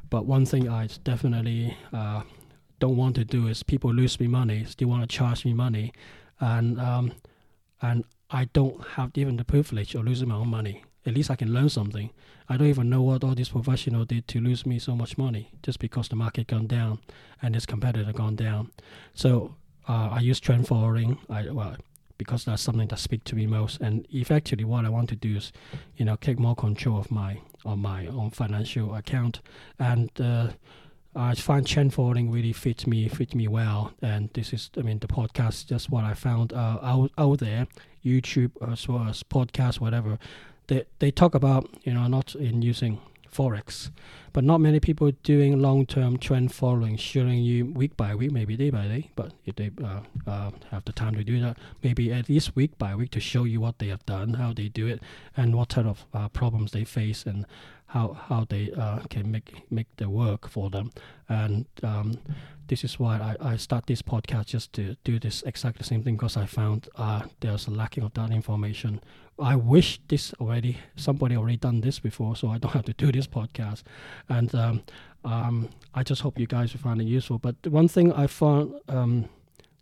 But 0.09 0.25
one 0.25 0.45
thing 0.45 0.69
I 0.69 0.87
definitely 1.03 1.77
uh, 1.91 2.23
don't 2.79 2.97
want 2.97 3.15
to 3.15 3.25
do 3.25 3.47
is 3.47 3.63
people 3.63 3.93
lose 3.93 4.19
me 4.19 4.27
money, 4.27 4.65
still 4.65 4.89
want 4.89 5.09
to 5.09 5.17
charge 5.17 5.45
me 5.45 5.53
money, 5.53 5.93
and 6.39 6.79
um, 6.79 7.13
and 7.81 8.05
I 8.29 8.45
don't 8.45 8.83
have 8.89 9.11
even 9.15 9.37
the 9.37 9.45
privilege 9.45 9.95
of 9.95 10.05
losing 10.05 10.29
my 10.29 10.35
own 10.35 10.49
money 10.49 10.83
at 11.05 11.13
least 11.13 11.29
I 11.29 11.35
can 11.35 11.53
learn 11.53 11.69
something. 11.69 12.09
I 12.49 12.57
don't 12.57 12.67
even 12.67 12.89
know 12.89 13.01
what 13.01 13.23
all 13.23 13.35
these 13.35 13.49
professionals 13.49 14.07
did 14.07 14.27
to 14.29 14.39
lose 14.39 14.65
me 14.65 14.79
so 14.79 14.95
much 14.95 15.17
money 15.17 15.51
just 15.61 15.79
because 15.79 16.09
the 16.09 16.15
market 16.15 16.47
gone 16.47 16.67
down 16.67 16.99
and 17.41 17.55
this 17.55 17.65
competitor 17.65 18.11
gone 18.13 18.35
down. 18.35 18.71
So 19.13 19.55
uh, 19.87 20.09
I 20.11 20.19
use 20.19 20.39
trend 20.39 20.67
following. 20.67 21.17
I 21.29 21.49
well 21.49 21.75
because 22.17 22.45
that's 22.45 22.61
something 22.61 22.87
that 22.87 22.99
speaks 22.99 23.25
to 23.25 23.35
me 23.35 23.47
most. 23.47 23.81
And 23.81 24.05
effectively, 24.11 24.65
what 24.65 24.85
I 24.85 24.89
want 24.89 25.09
to 25.09 25.15
do 25.15 25.37
is, 25.37 25.51
you 25.97 26.05
know, 26.05 26.15
take 26.15 26.39
more 26.39 26.55
control 26.55 26.99
of 26.99 27.11
my 27.11 27.39
on 27.65 27.79
my 27.79 28.07
own 28.07 28.29
financial 28.29 28.95
account. 28.95 29.41
And 29.79 30.09
uh, 30.19 30.49
I 31.15 31.35
find 31.35 31.65
trend 31.65 31.93
following 31.93 32.31
really 32.31 32.53
fits 32.53 32.87
me 32.87 33.07
fit 33.07 33.35
me 33.35 33.47
well. 33.47 33.93
And 34.01 34.29
this 34.33 34.53
is, 34.53 34.69
I 34.77 34.81
mean, 34.81 34.99
the 34.99 35.07
podcast 35.07 35.67
just 35.67 35.89
what 35.89 36.03
I 36.03 36.13
found 36.13 36.53
uh, 36.53 36.79
out 36.81 37.11
out 37.17 37.39
there, 37.39 37.67
YouTube 38.03 38.51
as 38.71 38.87
well 38.87 39.07
as 39.07 39.23
podcast, 39.23 39.79
whatever. 39.79 40.17
They 40.67 40.85
they 40.99 41.11
talk 41.11 41.35
about 41.35 41.69
you 41.83 41.93
know 41.93 42.07
not 42.07 42.35
in 42.35 42.61
using 42.61 42.99
forex. 43.33 43.89
But 44.31 44.43
not 44.43 44.61
many 44.61 44.79
people 44.79 45.11
doing 45.23 45.61
long-term 45.61 46.17
trend 46.17 46.53
following, 46.53 46.97
showing 46.97 47.43
you 47.43 47.65
week 47.65 47.95
by 47.95 48.15
week, 48.15 48.31
maybe 48.31 48.55
day 48.55 48.69
by 48.69 48.87
day. 48.87 49.11
But 49.15 49.33
if 49.45 49.55
they 49.55 49.71
uh, 49.83 50.01
uh, 50.25 50.51
have 50.71 50.85
the 50.85 50.91
time 50.91 51.15
to 51.15 51.23
do 51.23 51.39
that, 51.41 51.57
maybe 51.83 52.11
at 52.11 52.29
least 52.29 52.55
week 52.55 52.77
by 52.77 52.95
week 52.95 53.11
to 53.11 53.19
show 53.19 53.43
you 53.43 53.61
what 53.61 53.79
they 53.79 53.89
have 53.89 54.05
done, 54.05 54.35
how 54.35 54.53
they 54.53 54.69
do 54.69 54.87
it, 54.87 55.01
and 55.37 55.55
what 55.55 55.69
type 55.69 55.85
of 55.85 56.05
uh, 56.13 56.29
problems 56.29 56.71
they 56.71 56.83
face, 56.83 57.25
and 57.25 57.45
how 57.93 58.13
how 58.29 58.45
they 58.49 58.71
uh, 58.71 58.99
can 59.09 59.31
make 59.31 59.49
make 59.69 59.87
the 59.97 60.09
work 60.09 60.49
for 60.49 60.69
them. 60.69 60.91
And 61.29 61.65
um, 61.83 62.19
this 62.67 62.83
is 62.83 62.99
why 62.99 63.17
I, 63.17 63.53
I 63.53 63.57
start 63.57 63.85
this 63.85 64.01
podcast 64.01 64.47
just 64.47 64.73
to 64.73 64.95
do 65.03 65.19
this 65.19 65.43
exactly 65.45 65.85
same 65.85 66.03
thing 66.03 66.15
because 66.15 66.37
I 66.37 66.45
found 66.45 66.87
uh, 66.95 67.21
there's 67.39 67.67
a 67.67 67.71
lacking 67.71 68.03
of 68.03 68.13
that 68.13 68.31
information 68.31 69.01
I 69.39 69.55
wish 69.55 69.99
this 70.07 70.33
already 70.39 70.77
somebody 70.95 71.35
already 71.35 71.57
done 71.57 71.81
this 71.81 71.99
before, 71.99 72.35
so 72.35 72.49
I 72.49 72.57
don't 72.57 72.71
have 72.71 72.85
to 72.85 72.93
do 72.93 73.11
this 73.11 73.27
podcast. 73.27 73.83
And 74.29 74.53
um, 74.53 74.83
um, 75.25 75.69
I 75.93 76.03
just 76.03 76.21
hope 76.21 76.39
you 76.39 76.47
guys 76.47 76.73
will 76.73 76.81
find 76.81 77.01
it 77.01 77.05
useful. 77.05 77.39
But 77.39 77.55
one 77.67 77.87
thing 77.87 78.13
I 78.13 78.27
found 78.27 78.73
um, 78.87 79.29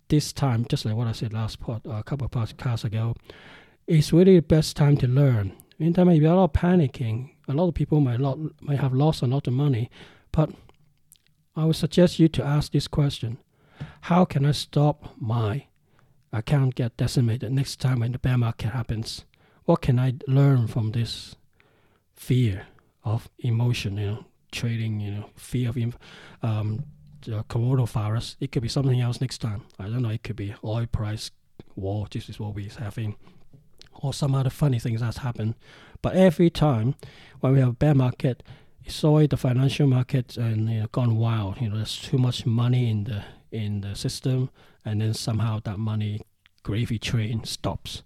this 0.08 0.32
time, 0.32 0.66
just 0.70 0.86
like 0.86 0.96
what 0.96 1.08
I 1.08 1.12
said 1.12 1.34
last 1.34 1.60
pod, 1.60 1.82
a 1.86 2.04
couple 2.04 2.26
of 2.26 2.32
podcasts 2.32 2.86
ago, 2.86 3.16
it's 3.88 4.14
really 4.14 4.36
the 4.36 4.42
best 4.42 4.78
time 4.78 4.96
to 4.98 5.08
learn. 5.08 5.54
In 5.80 5.94
there 5.94 6.06
may 6.06 6.20
be 6.20 6.26
a 6.26 6.36
lot 6.36 6.46
of 6.46 6.54
panicking. 6.54 7.32
A 7.48 7.54
lot 7.54 7.68
of 7.68 7.74
people 7.74 8.00
might 8.00 8.20
lot 8.20 8.38
might 8.62 8.80
have 8.80 8.94
lost 8.94 9.22
a 9.22 9.28
lot 9.28 9.48
of 9.48 9.54
money, 9.54 9.90
but 10.32 10.52
I 11.56 11.66
would 11.66 11.76
suggest 11.76 12.20
you 12.20 12.28
to 12.30 12.44
ask 12.44 12.72
this 12.72 12.88
question: 12.88 13.38
How 14.02 14.26
can 14.26 14.46
I 14.46 14.52
stop 14.52 15.14
my 15.20 15.66
account 16.34 16.76
get 16.76 16.98
decimated 16.98 17.52
next 17.52 17.82
time 17.82 18.00
when 18.00 18.14
the 18.14 18.20
bear 18.20 18.38
market 18.38 18.70
happens? 18.70 19.26
what 19.66 19.82
can 19.82 20.00
I 20.00 20.16
learn 20.28 20.68
from 20.68 20.92
this 20.92 21.36
fear 22.14 22.68
of 23.04 23.30
emotion, 23.40 23.98
you 23.98 24.06
know, 24.06 24.26
trading, 24.52 25.00
you 25.00 25.12
know, 25.12 25.30
fear 25.36 25.70
of 25.70 25.78
um, 26.42 26.84
the 27.22 27.44
coronavirus. 27.44 28.36
It 28.40 28.52
could 28.52 28.64
be 28.64 28.70
something 28.70 29.00
else 29.00 29.22
next 29.22 29.40
time. 29.40 29.64
I 29.80 29.84
don't 29.84 30.02
know. 30.02 30.10
It 30.10 30.24
could 30.24 30.36
be 30.36 30.54
oil 30.64 30.88
price 30.88 31.32
war. 31.76 32.08
This 32.12 32.30
is 32.30 32.40
what 32.40 32.54
we're 32.54 32.70
having, 32.80 33.16
or 33.94 34.14
some 34.14 34.36
other 34.36 34.50
funny 34.50 34.80
things 34.80 35.02
that's 35.02 35.18
happened. 35.18 35.56
But 36.02 36.16
every 36.16 36.50
time 36.50 36.96
when 37.40 37.54
we 37.54 37.60
have 37.60 37.70
a 37.70 37.74
bear 37.74 37.96
market, 37.96 38.44
it's 38.84 39.04
always 39.04 39.30
the 39.30 39.38
financial 39.38 39.88
market 39.88 40.38
and 40.38 40.70
you 40.70 40.80
know, 40.82 40.88
gone 40.92 41.18
wild. 41.18 41.62
You 41.62 41.70
know, 41.70 41.78
there's 41.78 42.00
too 42.00 42.18
much 42.18 42.46
money 42.46 42.90
in 42.90 43.04
the 43.06 43.24
in 43.52 43.82
the 43.82 43.96
system, 43.96 44.50
and 44.86 45.02
then 45.02 45.14
somehow 45.14 45.60
that 45.64 45.78
money 45.78 46.22
gravy 46.64 46.98
train 46.98 47.44
stops 47.44 48.04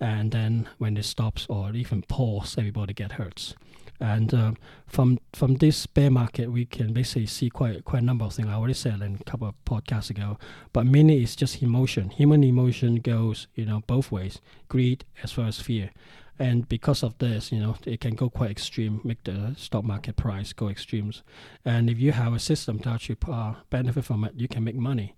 and 0.00 0.30
then 0.30 0.68
when 0.78 0.96
it 0.96 1.04
stops 1.04 1.46
or 1.48 1.72
even 1.72 2.02
pause, 2.02 2.56
everybody 2.56 2.94
get 2.94 3.12
hurt. 3.12 3.54
And 4.00 4.32
uh, 4.32 4.52
from 4.86 5.18
from 5.32 5.56
this 5.56 5.86
bear 5.86 6.10
market, 6.10 6.52
we 6.52 6.66
can 6.66 6.92
basically 6.92 7.26
see 7.26 7.50
quite 7.50 7.84
quite 7.84 8.02
a 8.02 8.04
number 8.04 8.24
of 8.24 8.32
things. 8.32 8.48
I 8.48 8.52
already 8.52 8.74
said 8.74 9.02
in 9.02 9.18
a 9.20 9.24
couple 9.24 9.48
of 9.48 9.54
podcasts 9.64 10.08
ago, 10.08 10.38
but 10.72 10.86
mainly 10.86 11.20
it's 11.20 11.34
just 11.34 11.60
emotion. 11.62 12.10
Human 12.10 12.44
emotion 12.44 12.96
goes, 12.96 13.48
you 13.56 13.66
know, 13.66 13.82
both 13.88 14.12
ways: 14.12 14.40
greed 14.68 15.04
as 15.24 15.36
well 15.36 15.48
as 15.48 15.60
fear. 15.60 15.90
And 16.38 16.68
because 16.68 17.02
of 17.02 17.18
this, 17.18 17.50
you 17.50 17.58
know, 17.58 17.76
it 17.84 18.00
can 18.00 18.14
go 18.14 18.30
quite 18.30 18.50
extreme, 18.50 19.00
make 19.02 19.24
the 19.24 19.54
stock 19.56 19.84
market 19.84 20.16
price 20.16 20.52
go 20.52 20.68
extremes. 20.68 21.22
And 21.64 21.90
if 21.90 21.98
you 21.98 22.12
have 22.12 22.32
a 22.32 22.38
system 22.38 22.78
to 22.80 22.90
actually 22.90 23.18
uh, 23.26 23.54
benefit 23.70 24.04
from 24.04 24.24
it, 24.24 24.34
you 24.36 24.46
can 24.46 24.62
make 24.62 24.76
money. 24.76 25.14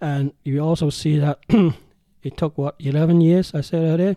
And 0.00 0.32
you 0.44 0.60
also 0.60 0.90
see 0.90 1.18
that 1.18 1.38
it 2.22 2.36
took 2.36 2.58
what 2.58 2.76
11 2.78 3.20
years 3.20 3.54
I 3.54 3.62
said 3.62 3.82
earlier 3.82 4.16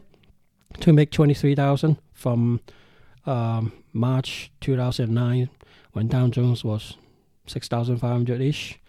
to 0.81 0.93
make 0.93 1.11
23,000 1.11 1.97
from 2.13 2.59
um, 3.25 3.71
March 3.93 4.51
2009 4.61 5.49
when 5.93 6.07
Dow 6.07 6.27
Jones 6.27 6.63
was 6.63 6.97
6,500 7.47 8.41
ish 8.41 8.79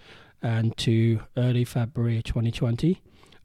and 0.43 0.77
to 0.79 1.21
early 1.37 1.65
February 1.65 2.23
2020 2.23 3.01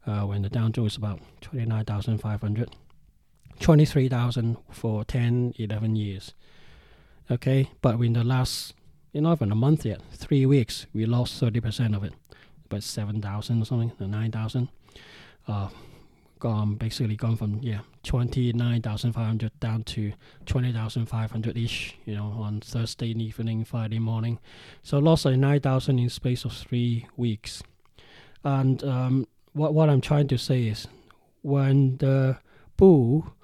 uh, 0.06 0.20
when 0.22 0.42
the 0.42 0.48
Dow 0.48 0.68
Jones 0.68 0.78
was 0.78 0.96
about 0.96 1.20
29,500 1.40 2.74
23,000 3.60 4.56
for 4.70 5.04
10 5.04 5.54
11 5.58 5.96
years. 5.96 6.34
Okay 7.30 7.70
but 7.82 8.00
in 8.00 8.14
the 8.14 8.24
last 8.24 8.74
you 9.12 9.20
know 9.20 9.32
even 9.32 9.52
a 9.52 9.54
month 9.54 9.84
yet 9.84 10.00
three 10.12 10.46
weeks 10.46 10.86
we 10.92 11.06
lost 11.06 11.40
30% 11.40 11.96
of 11.96 12.04
it. 12.04 12.14
About 12.66 12.82
7,000 12.82 13.62
or 13.62 13.64
something 13.64 13.92
9,000 13.98 14.68
uh, 15.46 15.68
gone 16.38 16.74
basically 16.74 17.16
gone 17.16 17.36
from 17.36 17.58
yeah 17.62 17.80
29,500 18.04 19.60
down 19.60 19.82
to 19.84 20.12
20,500 20.46 21.56
ish 21.56 21.96
you 22.04 22.14
know 22.14 22.34
on 22.38 22.60
Thursday 22.60 23.08
evening 23.08 23.64
Friday 23.64 23.98
morning. 23.98 24.38
So 24.82 24.98
lost 24.98 25.24
like 25.24 25.36
9,000 25.36 25.98
in 25.98 26.08
space 26.08 26.44
of 26.44 26.52
3 26.52 27.06
weeks. 27.16 27.62
And 28.44 28.82
um, 28.84 29.26
what 29.52 29.74
what 29.74 29.90
I'm 29.90 30.00
trying 30.00 30.28
to 30.28 30.38
say 30.38 30.64
is 30.64 30.86
when 31.42 31.96
the 31.98 32.38
bull 32.76 33.34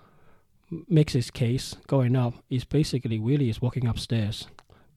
makes 0.88 1.14
its 1.14 1.30
case 1.30 1.76
going 1.86 2.16
up 2.16 2.34
is 2.50 2.64
basically 2.64 3.18
really 3.18 3.48
is 3.48 3.62
walking 3.62 3.86
upstairs 3.86 4.48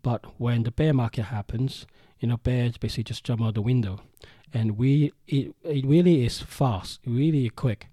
but 0.02 0.26
when 0.38 0.64
the 0.64 0.72
bear 0.72 0.94
market 0.94 1.24
happens 1.24 1.86
you 2.20 2.28
know 2.28 2.38
bears 2.38 2.78
basically 2.78 3.04
just 3.04 3.24
jump 3.24 3.42
out 3.42 3.54
the 3.56 3.62
window 3.62 4.00
and 4.54 4.78
we 4.78 5.12
it, 5.28 5.54
it 5.64 5.86
really 5.86 6.26
is 6.26 6.40
fast, 6.42 7.00
really 7.06 7.50
quick, 7.50 7.90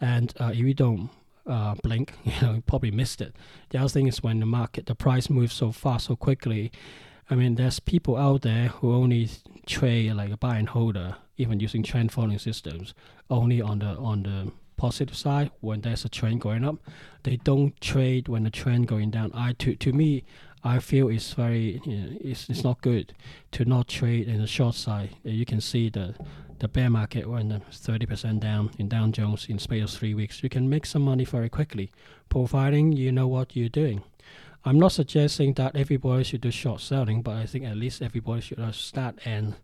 and 0.00 0.32
uh, 0.40 0.50
if 0.52 0.58
you 0.58 0.74
don't 0.74 1.10
uh, 1.46 1.74
blink, 1.82 2.14
you 2.24 2.32
know, 2.42 2.54
you 2.54 2.60
probably 2.62 2.90
missed 2.90 3.20
it. 3.20 3.34
The 3.70 3.78
other 3.78 3.88
thing 3.88 4.06
is 4.06 4.22
when 4.22 4.40
the 4.40 4.46
market, 4.46 4.86
the 4.86 4.94
price 4.94 5.30
moves 5.30 5.54
so 5.54 5.72
fast, 5.72 6.06
so 6.06 6.16
quickly. 6.16 6.72
I 7.30 7.34
mean, 7.34 7.56
there's 7.56 7.78
people 7.78 8.16
out 8.16 8.40
there 8.40 8.68
who 8.68 8.94
only 8.94 9.28
trade 9.66 10.14
like 10.14 10.30
a 10.30 10.38
buy 10.38 10.56
and 10.56 10.68
holder, 10.70 11.16
even 11.36 11.60
using 11.60 11.82
trend 11.82 12.10
following 12.10 12.38
systems, 12.38 12.94
only 13.28 13.60
on 13.60 13.80
the 13.80 13.96
on 13.98 14.22
the 14.22 14.52
positive 14.78 15.16
side 15.16 15.50
when 15.60 15.82
there's 15.82 16.04
a 16.04 16.08
trend 16.08 16.40
going 16.40 16.64
up. 16.64 16.76
They 17.24 17.36
don't 17.36 17.78
trade 17.80 18.28
when 18.28 18.44
the 18.44 18.50
trend 18.50 18.86
going 18.88 19.10
down. 19.10 19.30
I 19.34 19.52
to 19.54 19.74
to 19.76 19.92
me, 19.92 20.24
I 20.64 20.78
feel 20.78 21.08
it's 21.08 21.34
very 21.34 21.80
you 21.84 21.96
know, 21.96 22.16
it's, 22.20 22.48
it's 22.48 22.64
not 22.64 22.80
good 22.80 23.12
to 23.52 23.64
not 23.64 23.88
trade 23.88 24.28
in 24.28 24.40
the 24.40 24.46
short 24.46 24.74
side. 24.74 25.10
You 25.24 25.44
can 25.44 25.60
see 25.60 25.90
the 25.90 26.14
the 26.60 26.68
bear 26.68 26.90
market 26.90 27.28
went 27.28 27.52
30% 27.52 28.40
down 28.40 28.70
in 28.78 28.88
Dow 28.88 29.06
Jones 29.08 29.46
in 29.48 29.60
space 29.60 29.84
of 29.84 29.90
three 29.90 30.14
weeks. 30.14 30.42
You 30.42 30.48
can 30.48 30.68
make 30.68 30.86
some 30.86 31.02
money 31.02 31.24
very 31.24 31.48
quickly, 31.48 31.92
providing 32.28 32.92
you 32.92 33.12
know 33.12 33.28
what 33.28 33.54
you're 33.54 33.68
doing. 33.68 34.02
I'm 34.64 34.78
not 34.78 34.92
suggesting 34.92 35.54
that 35.54 35.76
everybody 35.76 36.24
should 36.24 36.40
do 36.40 36.50
short 36.50 36.80
selling, 36.80 37.22
but 37.22 37.36
I 37.36 37.46
think 37.46 37.64
at 37.64 37.76
least 37.76 38.02
everybody 38.02 38.40
should 38.40 38.58
uh, 38.58 38.72
start 38.72 39.18
and 39.24 39.54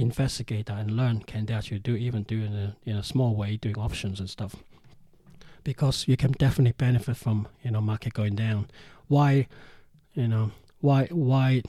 investigate 0.00 0.66
that 0.66 0.78
and 0.78 0.90
learn 0.96 1.20
can 1.20 1.46
they 1.46 1.54
actually 1.54 1.78
do 1.78 1.94
even 1.94 2.22
do 2.24 2.42
in 2.42 2.54
a, 2.54 2.76
in 2.84 2.96
a 2.96 3.02
small 3.02 3.34
way 3.34 3.56
doing 3.56 3.78
options 3.78 4.20
and 4.20 4.28
stuff. 4.28 4.56
Because 5.62 6.08
you 6.08 6.16
can 6.16 6.32
definitely 6.32 6.72
benefit 6.72 7.16
from 7.16 7.46
you 7.62 7.70
know 7.70 7.80
market 7.80 8.14
going 8.14 8.34
down. 8.34 8.68
Why 9.08 9.46
you 10.14 10.28
know, 10.28 10.50
why 10.80 11.06
why 11.06 11.62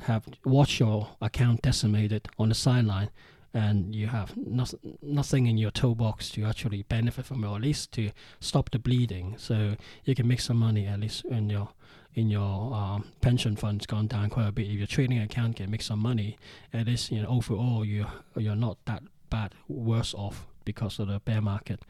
have 0.00 0.26
watch 0.44 0.80
your 0.80 1.08
account 1.20 1.62
decimated 1.62 2.28
on 2.38 2.48
the 2.48 2.54
sideline 2.54 3.10
and 3.52 3.94
you 3.94 4.08
have 4.08 4.36
nothing 4.36 4.98
nothing 5.00 5.46
in 5.46 5.56
your 5.56 5.70
toolbox 5.70 6.30
to 6.30 6.44
actually 6.44 6.82
benefit 6.82 7.24
from 7.24 7.44
or 7.44 7.56
at 7.56 7.62
least 7.62 7.92
to 7.92 8.10
stop 8.40 8.70
the 8.70 8.78
bleeding. 8.78 9.36
So 9.38 9.76
you 10.04 10.14
can 10.14 10.26
make 10.26 10.40
some 10.40 10.56
money 10.56 10.86
at 10.86 11.00
least 11.00 11.24
in 11.26 11.50
your 11.50 11.68
in 12.14 12.30
your 12.30 12.72
um, 12.74 13.04
pension 13.20 13.56
funds 13.56 13.86
gone 13.86 14.06
down 14.06 14.30
quite 14.30 14.48
a 14.48 14.52
bit. 14.52 14.66
If 14.66 14.78
your 14.78 14.86
trading 14.86 15.18
account 15.18 15.56
can 15.56 15.70
make 15.70 15.82
some 15.82 15.98
money 15.98 16.36
at 16.72 16.86
least 16.86 17.10
you 17.10 17.22
know 17.22 17.28
overall 17.28 17.84
you 17.84 18.06
you're 18.36 18.56
not 18.56 18.78
that 18.86 19.02
bad 19.30 19.54
worse 19.68 20.14
off 20.14 20.46
because 20.64 20.98
of 20.98 21.08
the 21.08 21.20
bear 21.20 21.40
market. 21.40 21.80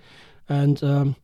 And 0.48 0.82
um, 0.82 1.16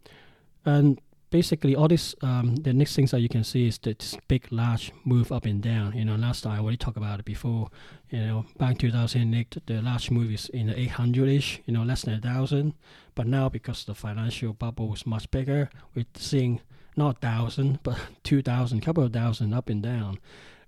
and 0.64 1.00
basically 1.30 1.74
all 1.74 1.88
this 1.88 2.14
um, 2.22 2.56
the 2.56 2.72
next 2.72 2.94
things 2.94 3.12
that 3.12 3.20
you 3.20 3.28
can 3.28 3.44
see 3.44 3.68
is 3.68 3.78
this 3.78 4.16
big 4.28 4.46
large 4.50 4.92
move 5.04 5.32
up 5.32 5.46
and 5.46 5.62
down. 5.62 5.96
You 5.96 6.04
know 6.04 6.16
last 6.16 6.42
time 6.42 6.52
i 6.52 6.58
already 6.58 6.76
talked 6.76 6.96
about 6.96 7.20
it 7.20 7.24
before. 7.24 7.68
You 8.10 8.20
know 8.20 8.46
back 8.58 8.78
2008 8.78 9.56
the 9.66 9.80
large 9.82 10.10
move 10.10 10.30
is 10.30 10.48
in 10.50 10.66
the 10.66 10.74
800ish 10.74 11.60
you 11.64 11.72
know 11.72 11.84
less 11.84 12.02
than 12.02 12.14
a 12.14 12.20
thousand. 12.20 12.74
But 13.14 13.26
now 13.26 13.48
because 13.48 13.84
the 13.84 13.94
financial 13.94 14.52
bubble 14.52 14.92
is 14.92 15.06
much 15.06 15.30
bigger 15.30 15.70
we're 15.94 16.06
seeing 16.14 16.60
not 16.96 17.20
thousand 17.20 17.78
but 17.82 17.98
2000 18.24 18.80
couple 18.80 19.04
of 19.04 19.12
thousand 19.12 19.52
up 19.54 19.68
and 19.68 19.82
down 19.82 20.18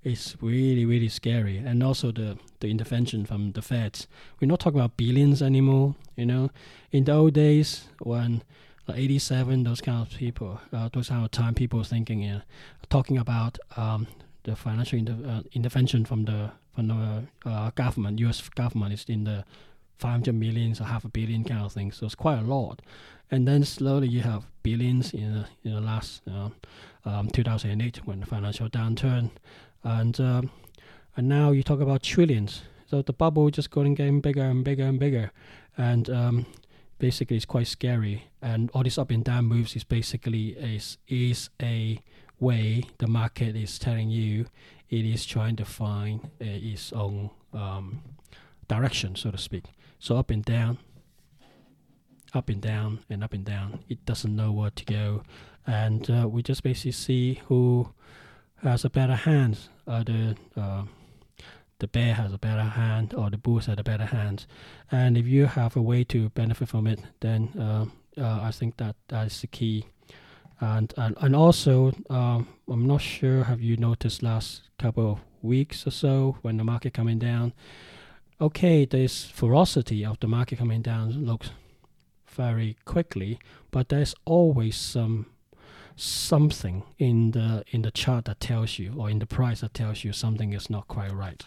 it's 0.04 0.36
really 0.40 0.84
really 0.84 1.08
scary. 1.08 1.58
And 1.58 1.82
also 1.82 2.12
the 2.12 2.38
the 2.60 2.68
intervention 2.68 3.24
from 3.24 3.52
the 3.52 3.62
Feds. 3.62 4.06
We're 4.40 4.48
not 4.48 4.60
talking 4.60 4.80
about 4.80 4.96
billions 4.96 5.42
anymore. 5.42 5.94
You 6.16 6.26
know, 6.26 6.50
in 6.90 7.04
the 7.04 7.12
old 7.12 7.34
days 7.34 7.84
when 8.00 8.42
like 8.88 8.98
87, 8.98 9.62
those 9.62 9.80
kind 9.80 10.02
of 10.02 10.10
people, 10.10 10.60
uh, 10.72 10.88
those 10.92 11.08
kind 11.08 11.24
of 11.24 11.30
time 11.30 11.54
people 11.54 11.84
thinking, 11.84 12.20
know, 12.20 12.42
talking 12.90 13.16
about 13.16 13.58
um, 13.76 14.08
the 14.42 14.56
financial 14.56 14.98
inter- 14.98 15.24
uh, 15.24 15.42
intervention 15.52 16.04
from 16.04 16.24
the 16.24 16.50
from 16.74 16.88
the 16.88 17.48
uh, 17.48 17.70
government, 17.74 18.18
U.S. 18.20 18.48
government 18.48 18.92
is 18.92 19.04
in 19.08 19.24
the 19.24 19.44
500 20.02 20.34
millions 20.34 20.80
or 20.80 20.84
half 20.84 21.04
a 21.04 21.08
billion 21.08 21.44
kind 21.44 21.64
of 21.64 21.72
thing. 21.72 21.92
So 21.92 22.06
it's 22.06 22.14
quite 22.14 22.38
a 22.38 22.42
lot. 22.42 22.82
And 23.30 23.46
then 23.46 23.64
slowly 23.64 24.08
you 24.08 24.20
have 24.20 24.44
billions 24.62 25.14
in 25.14 25.32
the, 25.32 25.46
in 25.64 25.74
the 25.74 25.80
last 25.80 26.22
uh, 26.30 26.50
um, 27.04 27.28
2008 27.30 28.06
when 28.06 28.20
the 28.20 28.26
financial 28.26 28.68
downturn, 28.68 29.30
and 29.82 30.20
um, 30.20 30.50
and 31.16 31.28
now 31.28 31.50
you 31.50 31.62
talk 31.62 31.80
about 31.80 32.02
trillions. 32.02 32.62
So 32.86 33.00
the 33.00 33.12
bubble 33.12 33.50
just 33.50 33.70
going 33.70 33.94
getting 33.94 34.20
bigger 34.20 34.42
and 34.42 34.62
bigger 34.62 34.84
and 34.84 34.98
bigger, 35.00 35.32
and 35.78 36.10
um, 36.10 36.46
basically 36.98 37.36
it's 37.36 37.46
quite 37.46 37.68
scary. 37.68 38.24
And 38.42 38.70
all 38.74 38.82
these 38.82 38.98
up 38.98 39.10
and 39.10 39.24
down 39.24 39.46
moves 39.46 39.76
is 39.76 39.84
basically 39.84 40.48
is 40.50 40.98
is 41.08 41.48
a 41.62 42.02
way 42.38 42.84
the 42.98 43.06
market 43.06 43.56
is 43.56 43.78
telling 43.78 44.10
you 44.10 44.46
it 44.90 45.06
is 45.06 45.24
trying 45.24 45.56
to 45.56 45.64
find 45.64 46.20
uh, 46.40 46.44
its 46.72 46.92
own 46.92 47.30
um, 47.54 48.02
direction, 48.68 49.16
so 49.16 49.30
to 49.30 49.38
speak. 49.38 49.64
So 50.02 50.16
up 50.16 50.32
and 50.32 50.44
down, 50.44 50.78
up 52.34 52.48
and 52.48 52.60
down, 52.60 53.04
and 53.08 53.22
up 53.22 53.34
and 53.34 53.44
down. 53.44 53.84
It 53.88 54.04
doesn't 54.04 54.34
know 54.34 54.50
where 54.50 54.70
to 54.70 54.84
go, 54.84 55.22
and 55.64 56.10
uh, 56.10 56.28
we 56.28 56.42
just 56.42 56.64
basically 56.64 56.90
see 56.90 57.40
who 57.46 57.88
has 58.64 58.84
a 58.84 58.90
better 58.90 59.14
hand. 59.14 59.60
Uh, 59.86 60.02
the 60.02 60.36
uh, 60.56 60.82
the 61.78 61.86
bear 61.86 62.14
has 62.14 62.32
a 62.32 62.38
better 62.38 62.64
hand, 62.64 63.14
or 63.14 63.30
the 63.30 63.38
bull 63.38 63.60
has 63.60 63.68
a 63.68 63.84
better 63.84 64.06
hand. 64.06 64.46
And 64.90 65.16
if 65.16 65.28
you 65.28 65.46
have 65.46 65.76
a 65.76 65.80
way 65.80 66.02
to 66.02 66.30
benefit 66.30 66.68
from 66.68 66.88
it, 66.88 66.98
then 67.20 67.50
uh, 67.56 67.86
uh, 68.20 68.40
I 68.42 68.50
think 68.50 68.78
that 68.78 68.96
that 69.06 69.28
is 69.28 69.40
the 69.40 69.46
key. 69.46 69.86
And 70.60 70.92
and, 70.96 71.16
and 71.20 71.36
also, 71.36 71.92
um, 72.10 72.48
I'm 72.68 72.88
not 72.88 73.02
sure. 73.02 73.44
Have 73.44 73.60
you 73.60 73.76
noticed 73.76 74.20
last 74.20 74.62
couple 74.80 75.12
of 75.12 75.18
weeks 75.42 75.86
or 75.86 75.92
so 75.92 76.38
when 76.42 76.56
the 76.56 76.64
market 76.64 76.92
coming 76.92 77.20
down? 77.20 77.52
Okay, 78.42 78.84
this 78.84 79.24
ferocity 79.24 80.04
of 80.04 80.18
the 80.18 80.26
market 80.26 80.58
coming 80.58 80.82
down 80.82 81.12
looks 81.24 81.50
very 82.26 82.76
quickly, 82.84 83.38
but 83.70 83.88
there's 83.88 84.16
always 84.24 84.74
some 84.74 85.26
something 85.94 86.82
in 86.98 87.30
the 87.30 87.62
in 87.70 87.82
the 87.82 87.92
chart 87.92 88.24
that 88.24 88.40
tells 88.40 88.80
you 88.80 88.94
or 88.98 89.08
in 89.08 89.20
the 89.20 89.26
price 89.26 89.60
that 89.60 89.74
tells 89.74 90.02
you 90.02 90.12
something 90.12 90.52
is 90.52 90.68
not 90.68 90.88
quite 90.88 91.12
right. 91.12 91.44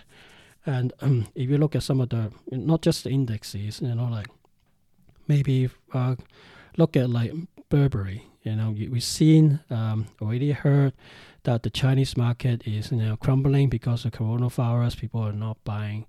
And 0.65 0.93
um, 1.01 1.27
if 1.35 1.49
you 1.49 1.57
look 1.57 1.75
at 1.75 1.83
some 1.83 1.99
of 1.99 2.11
the 2.11 2.31
not 2.49 2.81
just 2.81 3.03
the 3.03 3.09
indexes, 3.09 3.81
you 3.81 3.93
know, 3.93 4.05
like 4.05 4.27
maybe 5.27 5.69
uh, 5.93 6.15
look 6.77 6.95
at 6.95 7.09
like 7.09 7.33
Burberry. 7.67 8.23
You 8.43 8.55
know, 8.55 8.69
we've 8.71 9.03
seen 9.03 9.59
um, 9.69 10.05
already 10.21 10.53
heard 10.53 10.93
that 11.43 11.63
the 11.63 11.69
Chinese 11.69 12.15
market 12.15 12.65
is 12.65 12.89
you 12.89 13.17
crumbling 13.17 13.67
because 13.67 14.05
of 14.05 14.13
coronavirus. 14.13 14.97
People 14.97 15.19
are 15.23 15.33
not 15.33 15.57
buying. 15.65 16.05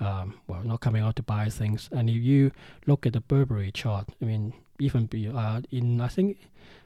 Um, 0.00 0.40
well, 0.46 0.62
not 0.64 0.80
coming 0.80 1.02
out 1.02 1.16
to 1.16 1.22
buy 1.22 1.50
things. 1.50 1.88
And 1.92 2.08
if 2.08 2.16
you 2.16 2.52
look 2.86 3.04
at 3.06 3.12
the 3.12 3.20
Burberry 3.20 3.70
chart, 3.70 4.08
I 4.20 4.24
mean, 4.24 4.54
even 4.78 5.06
be, 5.06 5.28
uh, 5.28 5.60
in 5.70 6.00
I 6.00 6.08
think 6.08 6.38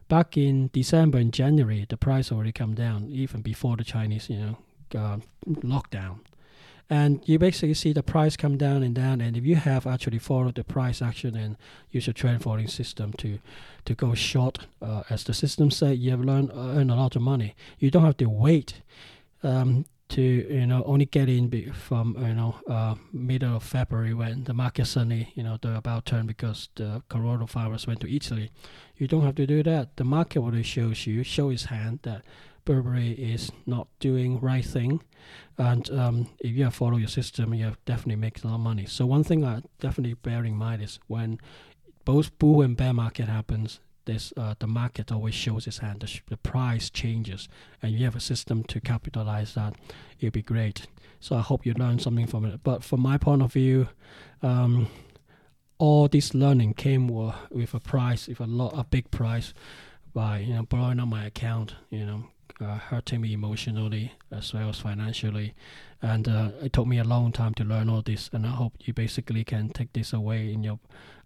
back 0.09 0.37
in 0.37 0.71
December 0.73 1.19
and 1.19 1.33
January, 1.33 1.87
the 1.89 1.97
price 1.97 2.33
already 2.33 2.53
come 2.53 2.75
down 2.75 3.09
even 3.11 3.41
before 3.41 3.77
the 3.77 3.85
Chinese, 3.85 4.29
you 4.29 4.39
know, 4.39 4.59
uh, 4.99 5.19
lockdown. 5.47 6.19
And 6.91 7.23
you 7.25 7.39
basically 7.39 7.75
see 7.75 7.95
the 7.95 8.03
price 8.03 8.37
come 8.37 8.59
down 8.59 8.83
and 8.83 8.95
down. 8.95 9.23
And 9.23 9.37
if 9.37 9.45
you 9.45 9.57
have 9.57 9.87
actually 9.87 10.19
followed 10.19 10.57
the 10.57 10.65
price 10.65 11.01
action 11.01 11.35
and 11.35 11.57
use 11.91 12.07
your 12.07 12.15
trend 12.15 12.43
following 12.43 12.69
system 12.69 13.13
to 13.15 13.39
to 13.87 13.95
go 13.95 14.15
short, 14.15 14.59
uh, 14.83 15.03
as 15.09 15.25
the 15.25 15.33
system 15.33 15.71
said, 15.71 15.99
you 15.99 16.11
have 16.11 16.21
learned 16.21 16.51
uh, 16.51 16.77
earned 16.77 16.91
a 16.91 16.95
lot 16.95 17.17
of 17.17 17.23
money. 17.23 17.55
You 17.79 17.91
don't 17.91 18.05
have 18.05 18.19
to 18.19 18.29
wait 18.29 18.83
um, 19.43 19.87
to 20.09 20.23
you 20.23 20.67
know 20.67 20.83
only 20.85 21.07
get 21.07 21.29
in 21.29 21.73
from 21.73 22.17
you 22.19 22.35
know 22.35 22.57
uh, 22.69 22.95
middle 23.13 23.57
of 23.57 23.63
February 23.63 24.15
when 24.15 24.45
the 24.45 24.55
market 24.55 24.87
suddenly 24.87 25.33
you 25.35 25.43
know 25.43 25.59
the 25.63 25.77
about 25.77 26.05
turn 26.05 26.27
because 26.27 26.69
the 26.75 27.03
coronavirus 27.09 27.87
went 27.87 28.01
to 28.01 28.15
Italy. 28.15 28.51
You 28.97 29.09
don't 29.09 29.23
have 29.23 29.35
to 29.37 29.47
do 29.47 29.63
that. 29.63 29.97
The 29.97 30.05
market 30.05 30.41
already 30.41 30.63
shows 30.63 31.07
you 31.07 31.23
show 31.23 31.51
its 31.51 31.65
hand 31.65 32.01
that 32.03 32.23
Burberry 32.65 33.13
is 33.13 33.51
not 33.67 33.89
doing 33.99 34.41
right 34.41 34.65
thing, 34.65 35.03
and 35.59 35.91
um, 35.91 36.31
if 36.41 36.55
you 36.55 36.71
follow 36.71 36.97
your 36.97 37.09
system, 37.09 37.55
you 37.55 37.77
definitely 37.85 38.17
make 38.17 38.43
a 38.43 38.47
lot 38.47 38.55
of 38.55 38.61
money. 38.61 38.87
So 38.87 39.07
one 39.07 39.25
thing 39.25 39.45
I 39.45 39.63
definitely 39.81 40.15
bear 40.15 40.45
in 40.45 40.57
mind 40.57 40.83
is 40.83 40.99
when 41.07 41.39
both 42.05 42.39
bull 42.39 42.63
and 42.63 42.77
bear 42.77 42.93
market 42.93 43.29
happens, 43.29 43.81
this 44.05 44.33
uh, 44.37 44.55
the 44.59 44.67
market 44.67 45.13
always 45.13 45.35
shows 45.35 45.67
its 45.67 45.79
hand. 45.79 46.01
The, 46.01 46.07
sh- 46.07 46.23
the 46.29 46.37
price 46.37 46.91
changes, 46.91 47.49
and 47.83 47.93
you 47.93 48.05
have 48.05 48.17
a 48.17 48.21
system 48.21 48.65
to 48.65 48.81
capitalize 48.81 49.55
that. 49.55 49.75
It'd 50.21 50.33
be 50.33 50.43
great. 50.43 50.87
So 51.21 51.37
I 51.37 51.41
hope 51.41 51.65
you 51.65 51.75
learn 51.75 51.99
something 51.99 52.27
from 52.27 52.45
it. 52.45 52.61
But 52.63 52.85
from 52.85 53.01
my 53.01 53.19
point 53.19 53.43
of 53.43 53.53
view, 53.53 53.89
um, 54.43 54.89
all 55.79 56.09
this 56.09 56.35
learning 56.35 56.75
came 56.75 57.09
with 57.09 57.75
a 57.75 57.81
price, 57.81 58.29
with 58.29 58.41
a 58.41 58.47
lot, 58.47 58.75
a 58.77 58.85
big 58.85 59.11
price, 59.11 59.55
by 60.13 60.39
you 60.39 60.55
know 60.55 60.63
blowing 60.63 61.01
up 61.01 61.09
my 61.09 61.25
account. 61.25 61.75
You 61.91 62.07
know, 62.07 62.25
uh, 62.61 62.79
hurting 62.79 63.21
me 63.21 63.33
emotionally 63.33 64.13
as 64.31 64.53
well 64.53 64.69
as 64.69 64.79
financially. 64.79 65.55
And 66.03 66.29
uh, 66.29 66.51
it 66.63 66.73
took 66.73 66.87
me 66.87 66.99
a 66.99 67.05
long 67.05 67.33
time 67.33 67.55
to 67.55 67.65
learn 67.65 67.89
all 67.89 68.03
this. 68.03 68.31
And 68.33 68.47
I 68.47 68.51
hope 68.51 68.75
you 68.81 68.93
basically 68.93 69.45
can 69.45 69.71
take 69.71 69.93
this 69.93 70.13
away 70.13 70.53
in 70.53 70.63
your 70.63 70.79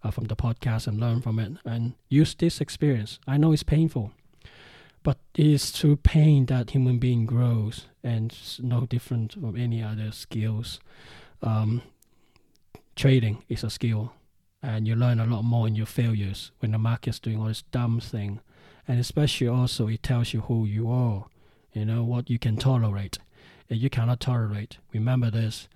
uh, 0.03 0.11
from 0.11 0.25
the 0.25 0.35
podcast 0.35 0.87
and 0.87 0.99
learn 0.99 1.21
from 1.21 1.39
it 1.39 1.53
and 1.65 1.93
use 2.07 2.35
this 2.35 2.61
experience. 2.61 3.19
I 3.27 3.37
know 3.37 3.51
it's 3.51 3.63
painful, 3.63 4.11
but 5.03 5.17
it 5.35 5.45
is 5.45 5.71
through 5.71 5.97
pain 5.97 6.45
that 6.47 6.71
human 6.71 6.99
being 6.99 7.25
grows, 7.25 7.87
and 8.03 8.35
no 8.59 8.85
different 8.85 9.33
from 9.33 9.55
any 9.55 9.83
other 9.83 10.11
skills. 10.11 10.79
Um, 11.41 11.81
trading 12.95 13.43
is 13.49 13.63
a 13.63 13.69
skill, 13.69 14.13
and 14.61 14.87
you 14.87 14.95
learn 14.95 15.19
a 15.19 15.25
lot 15.25 15.43
more 15.43 15.67
in 15.67 15.75
your 15.75 15.85
failures 15.85 16.51
when 16.59 16.71
the 16.71 16.77
market's 16.77 17.19
doing 17.19 17.39
all 17.39 17.47
this 17.47 17.63
dumb 17.71 17.99
thing 17.99 18.41
and 18.89 18.99
especially 18.99 19.47
also 19.47 19.87
it 19.87 20.01
tells 20.01 20.33
you 20.33 20.41
who 20.41 20.65
you 20.65 20.89
are, 20.89 21.25
you 21.73 21.85
know, 21.85 22.03
what 22.03 22.27
you 22.27 22.39
can 22.39 22.57
tolerate 22.57 23.19
and 23.69 23.79
you 23.79 23.87
cannot 23.87 24.19
tolerate. 24.19 24.79
Remember 24.91 25.29
this, 25.29 25.69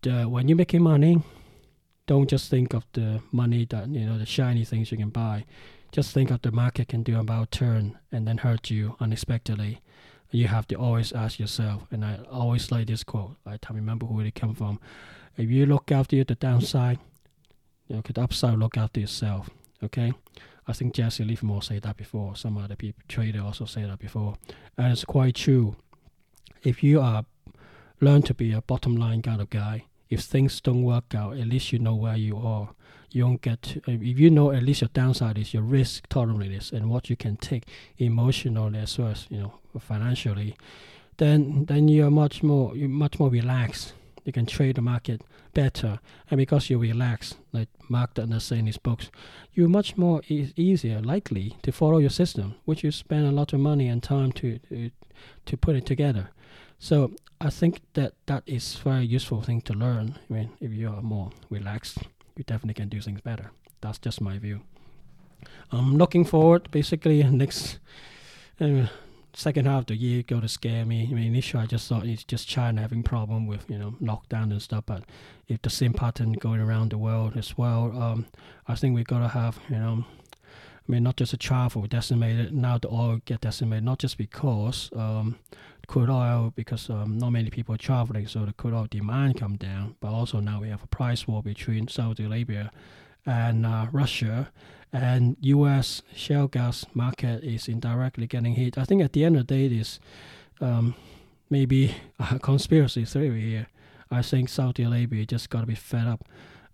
the, 0.00 0.22
when 0.24 0.48
you're 0.48 0.56
making 0.56 0.82
money, 0.82 1.22
don't 2.06 2.28
just 2.28 2.50
think 2.50 2.74
of 2.74 2.84
the 2.92 3.20
money 3.32 3.66
that, 3.70 3.88
you 3.88 4.06
know, 4.06 4.18
the 4.18 4.26
shiny 4.26 4.64
things 4.64 4.90
you 4.90 4.98
can 4.98 5.10
buy. 5.10 5.44
Just 5.92 6.12
think 6.12 6.30
of 6.30 6.42
the 6.42 6.52
market 6.52 6.88
can 6.88 7.02
do 7.02 7.18
about 7.18 7.50
turn 7.50 7.98
and 8.10 8.26
then 8.26 8.38
hurt 8.38 8.70
you 8.70 8.96
unexpectedly. 9.00 9.80
You 10.30 10.48
have 10.48 10.66
to 10.68 10.74
always 10.74 11.12
ask 11.12 11.38
yourself, 11.38 11.86
and 11.92 12.04
I 12.04 12.18
always 12.30 12.72
like 12.72 12.88
this 12.88 13.04
quote, 13.04 13.36
I 13.46 13.58
can't 13.58 13.76
remember 13.76 14.06
who 14.06 14.18
it 14.20 14.34
came 14.34 14.54
from. 14.54 14.80
If 15.36 15.48
you 15.48 15.66
look 15.66 15.92
after 15.92 16.22
the 16.24 16.34
downside, 16.34 16.98
you 17.86 17.96
know, 17.96 18.02
the 18.02 18.20
upside 18.20 18.58
look 18.58 18.76
after 18.76 19.00
yourself. 19.00 19.48
Okay? 19.82 20.12
I 20.66 20.72
think 20.72 20.94
Jesse 20.94 21.24
Livermore 21.24 21.62
said 21.62 21.82
that 21.82 21.96
before. 21.96 22.34
Some 22.36 22.56
other 22.56 22.74
people 22.74 23.02
trader 23.06 23.42
also 23.42 23.64
said 23.64 23.88
that 23.90 23.98
before, 23.98 24.36
and 24.76 24.92
it's 24.92 25.04
quite 25.04 25.36
true. 25.36 25.76
If 26.62 26.82
you 26.82 27.00
are 27.00 27.24
learn 28.00 28.22
to 28.22 28.34
be 28.34 28.52
a 28.52 28.62
bottom 28.62 28.96
line 28.96 29.22
kind 29.22 29.40
of 29.40 29.50
guy, 29.50 29.84
if 30.14 30.20
things 30.20 30.60
don't 30.60 30.82
work 30.82 31.14
out, 31.14 31.36
at 31.36 31.46
least 31.46 31.72
you 31.72 31.78
know 31.78 31.94
where 31.94 32.16
you 32.16 32.36
are. 32.36 32.70
You 33.10 33.24
don't 33.24 33.42
get 33.42 33.62
to, 33.62 33.82
if 33.86 34.18
you 34.18 34.30
know 34.30 34.50
at 34.50 34.62
least 34.62 34.80
your 34.80 34.90
downside 34.92 35.38
is 35.38 35.54
your 35.54 35.62
risk 35.62 36.08
tolerance 36.08 36.72
and 36.72 36.90
what 36.90 37.08
you 37.08 37.16
can 37.16 37.36
take 37.36 37.64
emotionally 37.98 38.78
as 38.78 38.98
well 38.98 39.08
as 39.08 39.26
you 39.30 39.38
know 39.38 39.54
financially, 39.78 40.56
then 41.18 41.66
then 41.66 41.86
you 41.88 42.06
are 42.06 42.10
much 42.10 42.42
more 42.42 42.76
you're 42.76 42.88
much 42.88 43.20
more 43.20 43.30
relaxed 43.30 43.92
you 44.24 44.32
can 44.32 44.46
trade 44.46 44.76
the 44.76 44.82
market 44.82 45.22
better. 45.52 46.00
And 46.30 46.38
because 46.38 46.70
you 46.70 46.78
relax, 46.78 47.36
like 47.52 47.68
Mark 47.88 48.14
Douglas 48.14 48.44
says 48.44 48.58
in 48.58 48.66
his 48.66 48.78
books, 48.78 49.10
you're 49.52 49.68
much 49.68 49.96
more 49.96 50.22
e- 50.28 50.52
easier, 50.56 51.00
likely 51.00 51.56
to 51.62 51.72
follow 51.72 51.98
your 51.98 52.10
system, 52.10 52.54
which 52.64 52.82
you 52.82 52.90
spend 52.90 53.26
a 53.26 53.32
lot 53.32 53.52
of 53.52 53.60
money 53.60 53.86
and 53.86 54.02
time 54.02 54.32
to, 54.32 54.58
to, 54.70 54.90
to 55.44 55.56
put 55.56 55.76
it 55.76 55.86
together. 55.86 56.30
So 56.78 57.12
I 57.40 57.50
think 57.50 57.80
that 57.94 58.14
that 58.26 58.42
is 58.46 58.76
very 58.76 59.04
useful 59.04 59.42
thing 59.42 59.60
to 59.62 59.72
learn. 59.72 60.18
I 60.30 60.32
mean, 60.32 60.50
if 60.60 60.72
you 60.72 60.88
are 60.88 61.02
more 61.02 61.30
relaxed, 61.50 61.98
you 62.36 62.44
definitely 62.44 62.74
can 62.74 62.88
do 62.88 63.00
things 63.00 63.20
better. 63.20 63.50
That's 63.80 63.98
just 63.98 64.20
my 64.20 64.38
view. 64.38 64.60
I'm 65.70 65.96
looking 65.96 66.24
forward, 66.24 66.70
basically, 66.70 67.22
next. 67.22 67.78
Uh, 68.60 68.86
second 69.36 69.66
half 69.66 69.80
of 69.80 69.86
the 69.86 69.96
year 69.96 70.22
going 70.22 70.42
to 70.42 70.48
scare 70.48 70.84
me. 70.84 71.08
I 71.10 71.14
mean, 71.14 71.26
initially 71.26 71.62
I 71.62 71.66
just 71.66 71.88
thought 71.88 72.06
it's 72.06 72.24
just 72.24 72.48
China 72.48 72.80
having 72.80 73.02
problem 73.02 73.46
with 73.46 73.68
you 73.68 73.78
know 73.78 73.94
lockdown 74.00 74.50
and 74.50 74.62
stuff, 74.62 74.84
but 74.86 75.04
if 75.48 75.60
the 75.62 75.70
same 75.70 75.92
pattern 75.92 76.32
going 76.32 76.60
around 76.60 76.90
the 76.90 76.98
world 76.98 77.36
as 77.36 77.58
well, 77.58 77.90
um, 78.00 78.26
I 78.68 78.74
think 78.74 78.94
we've 78.94 79.06
got 79.06 79.20
to 79.20 79.28
have 79.28 79.58
you 79.68 79.76
know. 79.76 80.04
I 80.86 80.92
mean, 80.92 81.02
not 81.02 81.16
just 81.16 81.30
the 81.30 81.38
travel 81.38 81.86
decimated. 81.86 82.54
Now 82.54 82.76
the 82.76 82.88
oil 82.88 83.20
get 83.24 83.40
decimated, 83.40 83.84
not 83.84 83.98
just 83.98 84.18
because 84.18 84.90
um, 84.94 85.38
oil 85.96 86.52
because 86.54 86.90
um, 86.90 87.18
not 87.18 87.30
many 87.30 87.50
people 87.50 87.74
are 87.74 87.78
traveling, 87.78 88.26
so 88.26 88.44
the 88.44 88.52
crude 88.52 88.74
oil 88.74 88.86
demand 88.90 89.38
come 89.38 89.56
down. 89.56 89.96
But 90.00 90.12
also 90.12 90.40
now 90.40 90.60
we 90.60 90.68
have 90.68 90.82
a 90.82 90.86
price 90.88 91.26
war 91.26 91.42
between 91.42 91.88
Saudi 91.88 92.24
Arabia 92.24 92.70
and 93.26 93.64
uh, 93.64 93.86
Russia, 93.92 94.50
and 94.92 95.36
U.S. 95.40 96.02
shale 96.14 96.48
gas 96.48 96.84
market 96.94 97.42
is 97.42 97.68
indirectly 97.68 98.26
getting 98.26 98.54
hit. 98.54 98.78
I 98.78 98.84
think 98.84 99.02
at 99.02 99.12
the 99.12 99.24
end 99.24 99.36
of 99.36 99.46
the 99.46 99.54
day, 99.54 99.68
this 99.68 99.98
um, 100.60 100.94
maybe 101.50 101.94
a 102.18 102.38
conspiracy 102.50 103.04
theory 103.04 103.40
here. 103.40 103.66
I 104.10 104.22
think 104.22 104.48
Saudi 104.48 104.84
Arabia 104.84 105.26
just 105.26 105.50
got 105.50 105.60
to 105.60 105.66
be 105.66 105.74
fed 105.74 106.06
up. 106.06 106.24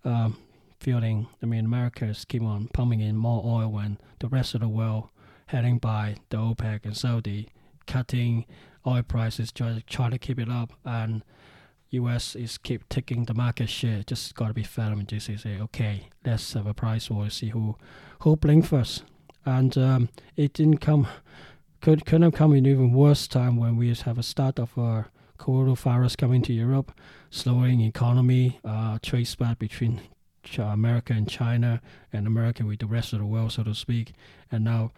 Um, 0.05 0.39
feeling, 0.81 1.29
I 1.43 1.47
mean, 1.47 1.67
America 1.67 2.07
is 2.07 2.25
keep 2.25 2.43
on 2.43 2.69
pumping 2.69 3.01
in 3.01 3.17
more 3.17 3.43
oil 3.45 3.69
when 3.69 3.99
the 4.19 4.29
rest 4.29 4.55
of 4.55 4.63
the 4.63 4.69
world 4.69 5.09
heading 5.47 5.79
by 5.79 6.17
the 6.31 6.39
OPEC 6.39 6.85
and 6.85 6.97
Saudi 6.97 7.49
cutting 7.87 8.47
oil 8.87 9.03
prices, 9.03 9.53
try 9.53 9.83
try 9.87 10.11
to 10.11 10.19
keep 10.19 10.39
it 10.39 10.49
up, 10.49 10.73
and 10.85 11.23
U.S. 11.91 12.37
is 12.37 12.57
keep 12.59 12.89
taking 12.89 13.25
the 13.25 13.35
market 13.35 13.69
share. 13.69 14.03
Just 14.07 14.35
got 14.35 14.49
to 14.49 14.55
be 14.55 14.63
fair 14.63 14.93
and 14.93 15.09
just 15.09 15.27
say, 15.27 15.59
okay, 15.61 16.09
let's 16.25 16.53
have 16.53 16.67
a 16.67 16.75
price 16.75 17.11
war, 17.11 17.29
see 17.31 17.49
who 17.49 17.77
who 18.21 18.37
blink 18.37 18.67
first. 18.67 19.03
And 19.45 19.77
um, 19.79 20.09
it 20.37 20.53
didn't 20.53 20.79
come, 20.79 21.09
could 21.81 22.05
could 22.05 22.23
have 22.23 22.35
come 22.35 22.53
in 22.53 22.67
even 22.67 22.93
worse 22.93 23.27
time 23.27 23.57
when 23.57 23.77
we 23.77 23.93
have 23.95 24.19
a 24.19 24.23
start 24.23 24.59
of 24.59 24.77
a 24.77 25.07
coronavirus 25.39 26.17
coming 26.19 26.43
to 26.43 26.53
Europe, 26.53 26.93
slowing 27.31 27.81
economy, 27.81 28.61
uh, 28.65 28.99
trade 29.03 29.27
spread 29.27 29.59
between 29.59 30.01
America 30.59 31.13
and 31.13 31.29
China, 31.29 31.81
and 32.13 32.27
America 32.27 32.65
with 32.65 32.81
the 32.81 32.87
rest 32.87 33.13
of 33.13 33.19
the 33.19 33.27
world, 33.27 33.53
so 33.53 33.65
to 33.65 33.75
speak. 33.75 34.13
And 34.53 34.65
now 34.65 34.93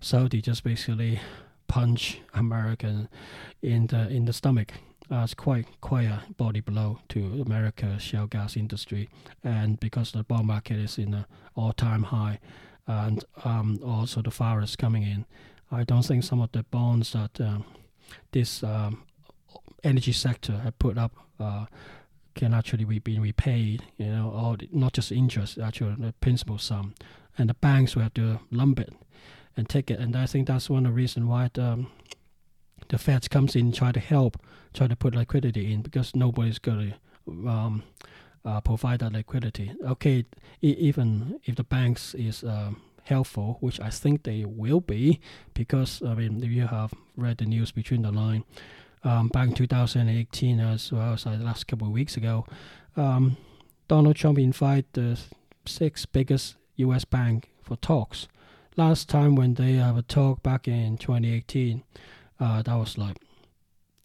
Saudi 0.00 0.42
just 0.42 0.62
basically 0.62 1.20
punch 1.68 2.20
American 2.34 3.08
in 3.62 3.86
the 3.88 4.08
in 4.08 4.24
the 4.24 4.32
stomach. 4.32 4.72
Uh, 5.10 5.22
it's 5.22 5.34
quite 5.34 5.66
quite 5.80 6.06
a 6.06 6.22
body 6.36 6.60
blow 6.60 6.98
to 7.08 7.42
America 7.46 7.98
shale 7.98 8.26
gas 8.26 8.56
industry, 8.56 9.08
and 9.44 9.78
because 9.78 10.12
the 10.12 10.24
bond 10.24 10.46
market 10.46 10.78
is 10.78 10.98
in 10.98 11.14
an 11.14 11.26
all-time 11.54 12.04
high, 12.04 12.40
and 12.86 13.24
um, 13.44 13.78
also 13.84 14.20
the 14.20 14.30
virus 14.30 14.74
coming 14.76 15.04
in, 15.04 15.24
I 15.70 15.84
don't 15.84 16.02
think 16.02 16.24
some 16.24 16.40
of 16.40 16.50
the 16.52 16.64
bonds 16.64 17.12
that 17.12 17.40
um, 17.40 17.64
this 18.32 18.62
um, 18.64 19.04
energy 19.84 20.12
sector 20.12 20.58
have 20.58 20.78
put 20.78 20.98
up 20.98 21.12
uh, 21.38 21.66
can 22.34 22.52
actually 22.52 22.84
be 22.84 22.98
being 22.98 23.20
repaid. 23.20 23.84
You 23.98 24.06
know, 24.06 24.30
or 24.30 24.56
not 24.72 24.92
just 24.94 25.12
interest, 25.12 25.58
actually 25.58 25.94
the 25.98 26.14
principal 26.20 26.58
sum, 26.58 26.94
and 27.38 27.48
the 27.48 27.54
banks 27.54 27.94
will 27.94 28.02
have 28.02 28.14
to 28.14 28.40
lump 28.50 28.80
it 28.80 28.92
and 29.56 29.68
take 29.68 29.90
it. 29.90 29.98
And 29.98 30.14
I 30.16 30.26
think 30.26 30.48
that's 30.48 30.68
one 30.68 30.86
of 30.86 30.92
the 30.92 30.96
reasons 30.96 31.26
why 31.26 31.50
the, 31.54 31.86
the 32.88 32.98
Fed 32.98 33.28
comes 33.30 33.56
in 33.56 33.72
try 33.72 33.92
to 33.92 34.00
help, 34.00 34.36
try 34.74 34.86
to 34.86 34.96
put 34.96 35.14
liquidity 35.14 35.72
in 35.72 35.82
because 35.82 36.14
nobody's 36.14 36.58
going 36.58 36.94
to 37.26 37.48
um, 37.48 37.82
uh, 38.44 38.60
provide 38.60 39.00
that 39.00 39.12
liquidity. 39.12 39.72
Okay, 39.84 40.24
e- 40.62 40.76
even 40.78 41.40
if 41.44 41.56
the 41.56 41.64
banks 41.64 42.14
is 42.14 42.44
uh, 42.44 42.70
helpful, 43.04 43.56
which 43.60 43.80
I 43.80 43.90
think 43.90 44.22
they 44.22 44.44
will 44.44 44.80
be, 44.80 45.20
because 45.54 46.02
I 46.02 46.14
mean, 46.14 46.40
you 46.40 46.66
have 46.66 46.92
read 47.16 47.38
the 47.38 47.46
news 47.46 47.72
between 47.72 48.02
the 48.02 48.12
line, 48.12 48.44
um, 49.04 49.28
back 49.28 49.48
in 49.48 49.54
2018 49.54 50.60
as 50.60 50.92
well 50.92 51.14
as 51.14 51.24
the 51.24 51.30
last 51.36 51.66
couple 51.66 51.86
of 51.86 51.92
weeks 51.92 52.16
ago, 52.16 52.44
um, 52.96 53.36
Donald 53.88 54.16
Trump 54.16 54.38
invited 54.38 54.86
the 54.92 55.20
six 55.64 56.06
biggest 56.06 56.56
U.S. 56.76 57.04
bank 57.04 57.50
for 57.62 57.76
talks 57.76 58.28
last 58.76 59.08
time 59.08 59.34
when 59.34 59.54
they 59.54 59.74
have 59.74 59.96
a 59.96 60.02
talk 60.02 60.42
back 60.42 60.68
in 60.68 60.98
2018, 60.98 61.82
uh, 62.38 62.62
that 62.62 62.74
was 62.74 62.98
like 62.98 63.16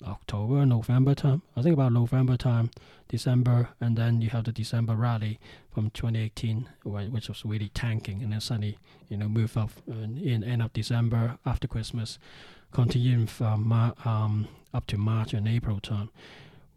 October, 0.06 0.66
November 0.66 1.14
time. 1.14 1.42
I 1.56 1.62
think 1.62 1.74
about 1.74 1.92
November 1.92 2.38
time, 2.38 2.72
December, 3.10 3.70
and 3.80 3.98
then 3.98 4.22
you 4.22 4.30
have 4.30 4.46
the 4.46 4.52
December 4.52 4.96
rally 4.96 5.40
from 5.74 5.90
2018, 5.92 6.70
which 6.84 7.28
was 7.30 7.46
really 7.46 7.70
tanking, 7.70 8.24
and 8.24 8.32
then 8.32 8.42
suddenly 8.42 8.78
you 9.10 9.18
know 9.18 9.28
move 9.28 9.58
up 9.58 9.72
in 9.88 10.44
end 10.44 10.62
of 10.62 10.74
December 10.74 11.38
after 11.46 11.68
Christmas, 11.68 12.18
continuing 12.72 13.28
from 13.28 13.68
Mar- 13.68 13.94
um, 14.06 14.48
up 14.74 14.88
to 14.88 14.98
March 14.98 15.34
and 15.34 15.48
April 15.48 15.80
time, 15.80 16.10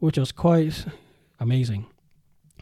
which 0.01 0.19
was 0.19 0.33
quite 0.33 0.85
amazing. 1.39 1.87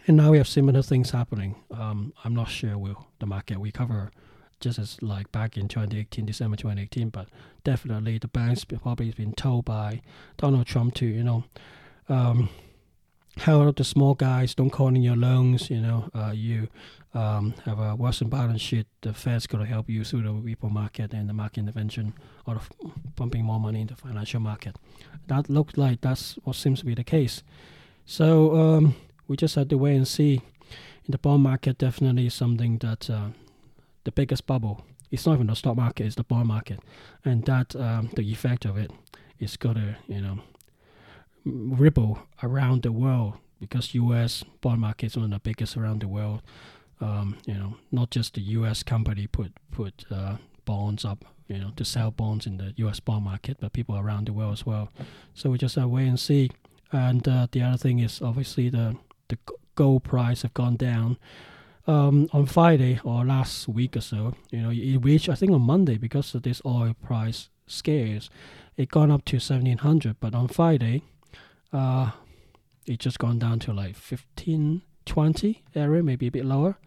And 0.07 0.17
now 0.17 0.33
we 0.33 0.39
have 0.39 0.49
similar 0.49 0.83
things 0.83 1.13
happening. 1.13 1.55
Um, 1.71 2.13
I'm 2.25 2.35
not 2.35 2.49
sure 2.49 2.77
will 2.77 3.07
the 3.21 3.27
market 3.27 3.59
recover 3.59 4.11
just 4.63 4.79
as 4.79 4.97
like 5.03 5.31
back 5.33 5.59
in 5.59 5.69
2018, 5.69 6.25
December 6.25 6.57
2018. 6.57 7.11
But 7.11 7.29
definitely 7.65 8.19
the 8.19 8.29
banks 8.29 8.65
probably 8.65 9.11
been 9.11 9.35
told 9.35 9.67
by 9.67 10.01
Donald 10.39 10.67
Trump 10.67 10.95
to, 10.95 11.07
you 11.07 11.23
know, 11.23 11.45
um, 12.09 12.49
help 13.39 13.77
the 13.77 13.85
small 13.85 14.15
guys, 14.15 14.55
don't 14.55 14.71
call 14.71 14.89
in 14.89 15.03
your 15.03 15.17
loans, 15.17 15.71
you 15.71 15.81
know, 15.81 16.11
uh, 16.15 16.33
you 16.35 16.69
um, 17.15 17.55
have 17.65 17.79
a 17.79 17.95
worsened 17.95 18.31
balance 18.31 18.61
sheet, 18.61 18.87
the 19.03 19.13
Fed's 19.13 19.47
going 19.47 19.65
to 19.65 19.69
help 19.71 19.89
you 19.89 20.05
through 20.05 20.23
the 20.23 20.29
repo 20.29 20.71
market 20.71 21.13
and 21.13 21.29
the 21.29 21.33
market 21.33 21.61
intervention 21.61 22.15
or 22.47 22.61
pumping 23.17 23.45
more 23.45 23.61
money 23.61 23.81
into 23.81 23.97
financial 23.97 24.41
market. 24.41 24.77
That 25.29 25.49
looks 25.49 25.77
like 25.77 26.01
that's 26.01 26.35
what 26.45 26.57
seems 26.57 26.81
to 26.81 26.87
be 26.87 26.95
the 26.95 27.05
case. 27.05 27.43
So 28.05 28.57
um, 28.57 28.95
we 29.29 29.37
just 29.37 29.55
have 29.55 29.69
to 29.69 29.79
wait 29.79 29.97
and 29.97 30.09
see. 30.09 30.43
In 31.05 31.11
the 31.11 31.19
bond 31.19 31.43
market, 31.43 31.79
definitely 31.79 32.29
something 32.29 32.79
that 32.79 33.11
uh, 33.11 33.29
the 34.05 34.13
biggest 34.13 34.47
bubble. 34.47 34.85
It's 35.11 35.27
not 35.27 35.35
even 35.35 35.47
the 35.49 35.55
stock 35.55 35.77
market; 35.77 36.07
it's 36.07 36.17
the 36.17 36.25
bond 36.25 36.49
market, 36.49 36.81
and 37.25 37.45
that 37.45 37.77
um, 37.77 38.11
the 38.15 38.23
effect 38.23 38.65
of 38.65 38.77
it 38.77 38.91
is 39.39 39.57
gonna 39.57 39.99
you 40.09 40.21
know 40.21 40.41
ripple 41.45 42.21
around 42.43 42.83
the 42.83 42.93
world 42.93 43.35
because 43.61 43.95
U.S. 43.95 44.45
bond 44.61 44.81
market 44.81 45.07
is 45.07 45.17
one 45.17 45.27
of 45.27 45.31
the 45.31 45.39
biggest 45.39 45.77
around 45.77 46.01
the 46.01 46.09
world. 46.09 46.43
Um, 47.01 47.39
you 47.47 47.55
know, 47.55 47.77
not 47.91 48.11
just 48.11 48.35
the 48.35 48.41
U.S. 48.41 48.83
company 48.83 49.27
put 49.27 49.53
put 49.71 50.05
uh, 50.11 50.37
bonds 50.65 51.05
up, 51.05 51.25
you 51.49 51.59
know, 51.59 51.71
to 51.77 51.85
sell 51.85 52.11
bonds 52.11 52.47
in 52.47 52.57
the 52.59 52.73
U.S. 52.77 53.01
bond 53.01 53.25
market, 53.25 53.59
but 53.61 53.73
people 53.73 53.97
around 53.97 54.27
the 54.27 54.33
world 54.33 54.53
as 54.53 54.67
well. 54.67 54.91
So 55.35 55.51
we 55.51 55.59
just 55.59 55.75
have 55.75 55.85
to 55.85 55.89
wait 55.89 56.09
and 56.09 56.19
see. 56.19 56.51
And 56.93 57.27
uh, 57.27 57.49
the 57.51 57.63
other 57.63 57.77
thing 57.77 57.99
is 57.99 58.21
obviously 58.23 58.69
the 58.69 58.97
the 59.29 59.39
gold 59.75 60.05
price 60.05 60.43
have 60.43 60.55
gone 60.55 60.77
down 60.77 61.17
um, 61.87 62.29
on 62.33 62.47
Friday 62.47 63.01
or 63.05 63.25
last 63.25 63.69
week 63.69 63.97
or 63.97 64.01
so, 64.01 64.35
you 64.51 64.61
know, 64.61 64.71
it 64.71 64.99
reached 64.99 65.29
I 65.29 65.35
think 65.35 65.53
on 65.53 65.63
Monday 65.63 65.97
because 65.97 66.35
of 66.35 66.43
this 66.43 66.63
oil 66.65 66.95
price 67.03 67.49
scares, 67.67 68.31
it 68.77 68.89
gone 68.89 69.11
up 69.11 69.25
to 69.27 69.39
seventeen 69.39 69.79
hundred. 69.79 70.17
But 70.21 70.35
on 70.35 70.49
Friday, 70.49 71.03
uh, 71.73 72.13
it 72.87 72.99
just 72.99 73.19
gone 73.19 73.39
down 73.39 73.59
to 73.61 73.73
like 73.73 73.97
15, 73.97 74.83
20 75.07 75.63
area, 75.75 76.03
maybe 76.03 76.27
a 76.27 76.31
bit 76.31 76.45
lower. 76.45 76.79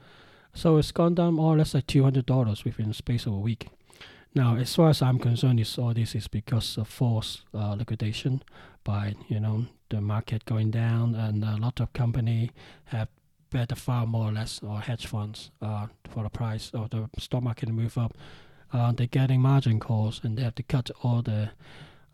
So 0.54 0.78
it's 0.78 0.92
gone 0.92 1.16
down 1.16 1.36
more 1.36 1.54
or 1.54 1.58
less 1.58 1.74
like 1.74 1.88
two 1.88 2.04
hundred 2.04 2.26
dollars 2.26 2.64
within 2.64 2.88
the 2.90 2.94
space 2.94 3.26
of 3.26 3.34
a 3.34 3.40
week. 3.40 3.68
Now, 4.34 4.58
as 4.58 4.76
far 4.76 4.90
as 4.90 5.02
I'm 5.02 5.20
concerned, 5.20 5.60
is 5.60 5.78
all 5.78 5.94
this 5.94 6.16
is 6.16 6.28
because 6.28 6.78
of 6.78 6.88
forced 6.88 7.44
uh, 7.54 7.74
liquidation 7.74 8.44
by 8.84 9.16
you 9.28 9.40
know 9.40 9.66
the 9.90 10.02
market 10.02 10.46
going 10.46 10.72
down, 10.72 11.16
and 11.16 11.44
a 11.44 11.58
lot 11.58 11.80
of 11.80 11.92
company 11.94 12.52
have 12.86 13.10
better 13.50 13.76
far 13.76 14.06
more 14.06 14.30
or 14.30 14.32
less 14.32 14.62
or 14.64 14.80
hedge 14.80 15.06
funds 15.06 15.52
uh, 15.62 15.88
for 16.10 16.24
the 16.24 16.30
price 16.30 16.72
of 16.74 16.90
the 16.90 17.10
stock 17.18 17.44
market 17.44 17.70
move 17.70 17.98
up. 17.98 18.18
Uh, 18.74 18.92
they're 18.92 19.08
getting 19.08 19.42
margin 19.42 19.80
calls 19.80 20.20
and 20.24 20.38
they 20.38 20.44
have 20.44 20.56
to 20.56 20.64
cut 20.64 20.90
all 21.04 21.22
the 21.22 21.52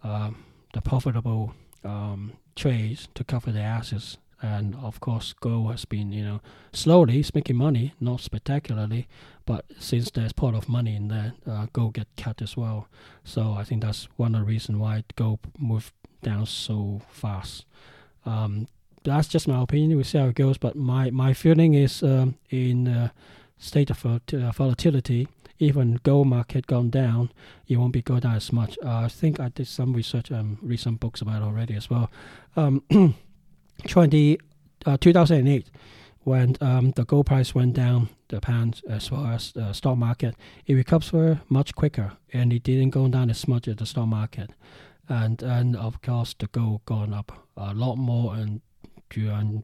uh, 0.03 0.31
the 0.73 0.81
profitable 0.81 1.53
um, 1.83 2.33
trades 2.55 3.07
to 3.15 3.23
cover 3.23 3.51
their 3.51 3.67
assets. 3.67 4.17
And 4.43 4.75
of 4.75 4.99
course, 4.99 5.33
gold 5.33 5.71
has 5.71 5.85
been, 5.85 6.11
you 6.11 6.23
know, 6.23 6.41
slowly 6.73 7.19
it's 7.19 7.35
making 7.35 7.57
money, 7.57 7.93
not 7.99 8.21
spectacularly, 8.21 9.07
but 9.45 9.65
since 9.79 10.09
there's 10.09 10.33
pot 10.33 10.55
of 10.55 10.67
money 10.67 10.95
in 10.95 11.09
there, 11.09 11.33
uh, 11.45 11.67
gold 11.73 11.93
get 11.93 12.07
cut 12.17 12.41
as 12.41 12.57
well. 12.57 12.87
So 13.23 13.53
I 13.53 13.63
think 13.63 13.83
that's 13.83 14.05
one 14.17 14.33
of 14.33 14.41
the 14.41 14.47
reasons 14.47 14.79
why 14.79 15.03
gold 15.15 15.39
moved 15.59 15.93
down 16.23 16.47
so 16.47 17.01
fast. 17.11 17.65
Um, 18.25 18.67
that's 19.03 19.27
just 19.27 19.47
my 19.47 19.61
opinion. 19.61 19.95
We'll 19.95 20.03
see 20.03 20.17
how 20.17 20.27
it 20.27 20.35
goes. 20.35 20.57
But 20.57 20.75
my, 20.75 21.09
my 21.09 21.33
feeling 21.33 21.73
is 21.73 22.03
um, 22.03 22.35
in 22.49 22.87
uh, 22.87 23.09
state 23.57 23.89
of 23.89 24.05
uh, 24.05 24.19
volatility, 24.51 25.27
even 25.59 25.99
gold 26.03 26.27
market 26.27 26.67
gone 26.67 26.89
down, 26.89 27.31
it 27.67 27.77
won't 27.77 27.93
be 27.93 28.01
go 28.01 28.19
down 28.19 28.35
as 28.35 28.51
much. 28.51 28.77
Uh, 28.83 29.01
I 29.05 29.07
think 29.07 29.39
I 29.39 29.49
did 29.49 29.67
some 29.67 29.93
research 29.93 30.31
and 30.31 30.57
read 30.61 30.79
some 30.79 30.95
books 30.95 31.21
about 31.21 31.41
it 31.41 31.45
already 31.45 31.75
as 31.75 31.89
well. 31.89 32.09
Um, 32.55 32.83
20, 33.87 34.39
uh, 34.85 34.97
2008, 34.99 35.69
when 36.23 36.55
um, 36.61 36.91
the 36.91 37.05
gold 37.05 37.27
price 37.27 37.55
went 37.55 37.73
down, 37.73 38.09
the 38.29 38.41
pound 38.41 38.81
as 38.87 39.11
well 39.11 39.25
as 39.25 39.51
the 39.51 39.73
stock 39.73 39.97
market, 39.97 40.35
it 40.65 40.73
recovered 40.73 41.41
much 41.49 41.75
quicker 41.75 42.13
and 42.31 42.53
it 42.53 42.63
didn't 42.63 42.91
go 42.91 43.07
down 43.07 43.29
as 43.29 43.47
much 43.47 43.67
as 43.67 43.75
the 43.75 43.85
stock 43.85 44.07
market. 44.07 44.51
And, 45.09 45.41
and 45.41 45.75
of 45.75 46.01
course, 46.01 46.35
the 46.37 46.47
gold 46.47 46.85
gone 46.85 47.13
up 47.13 47.47
a 47.57 47.73
lot 47.73 47.97
more 47.97 48.35
and 48.35 48.61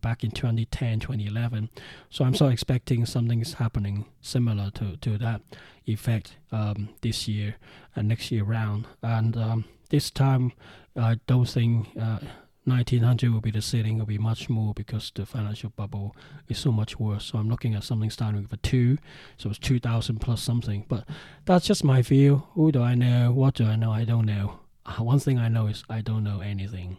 back 0.01 0.23
in 0.23 0.31
2010, 0.31 0.99
2011. 0.99 1.69
So 2.09 2.25
I'm 2.25 2.35
sort 2.35 2.49
of 2.49 2.53
expecting 2.53 3.05
something 3.05 3.41
is 3.41 3.53
happening 3.53 4.05
similar 4.21 4.71
to, 4.71 4.97
to 4.97 5.17
that 5.17 5.41
effect 5.85 6.35
um, 6.51 6.89
this 7.01 7.27
year 7.27 7.55
and 7.95 8.07
next 8.07 8.31
year 8.31 8.43
round. 8.43 8.87
And 9.01 9.37
um, 9.37 9.65
this 9.89 10.11
time, 10.11 10.53
I 10.95 11.19
don't 11.27 11.47
think 11.47 11.87
uh, 11.99 12.19
1900 12.67 13.31
will 13.31 13.39
be 13.39 13.51
the 13.51 13.61
ceiling. 13.61 13.97
Will 13.97 14.05
be 14.05 14.17
much 14.17 14.49
more 14.49 14.73
because 14.73 15.11
the 15.15 15.25
financial 15.25 15.69
bubble 15.69 16.15
is 16.49 16.57
so 16.57 16.71
much 16.71 16.99
worse. 16.99 17.25
So 17.25 17.37
I'm 17.37 17.49
looking 17.49 17.75
at 17.75 17.83
something 17.83 18.09
starting 18.09 18.41
with 18.41 18.51
a 18.51 18.57
two, 18.57 18.97
so 19.37 19.49
it's 19.49 19.59
2000 19.59 20.19
plus 20.19 20.41
something. 20.41 20.85
But 20.89 21.05
that's 21.45 21.65
just 21.65 21.83
my 21.83 22.01
view. 22.01 22.43
Who 22.55 22.71
do 22.73 22.81
I 22.81 22.95
know? 22.95 23.31
What 23.31 23.53
do 23.53 23.65
I 23.65 23.77
know? 23.77 23.91
I 23.91 24.03
don't 24.03 24.25
know. 24.25 24.59
Uh, 24.85 25.03
one 25.03 25.19
thing 25.19 25.37
I 25.37 25.47
know 25.47 25.67
is 25.67 25.83
I 25.89 26.01
don't 26.01 26.23
know 26.23 26.41
anything. 26.41 26.97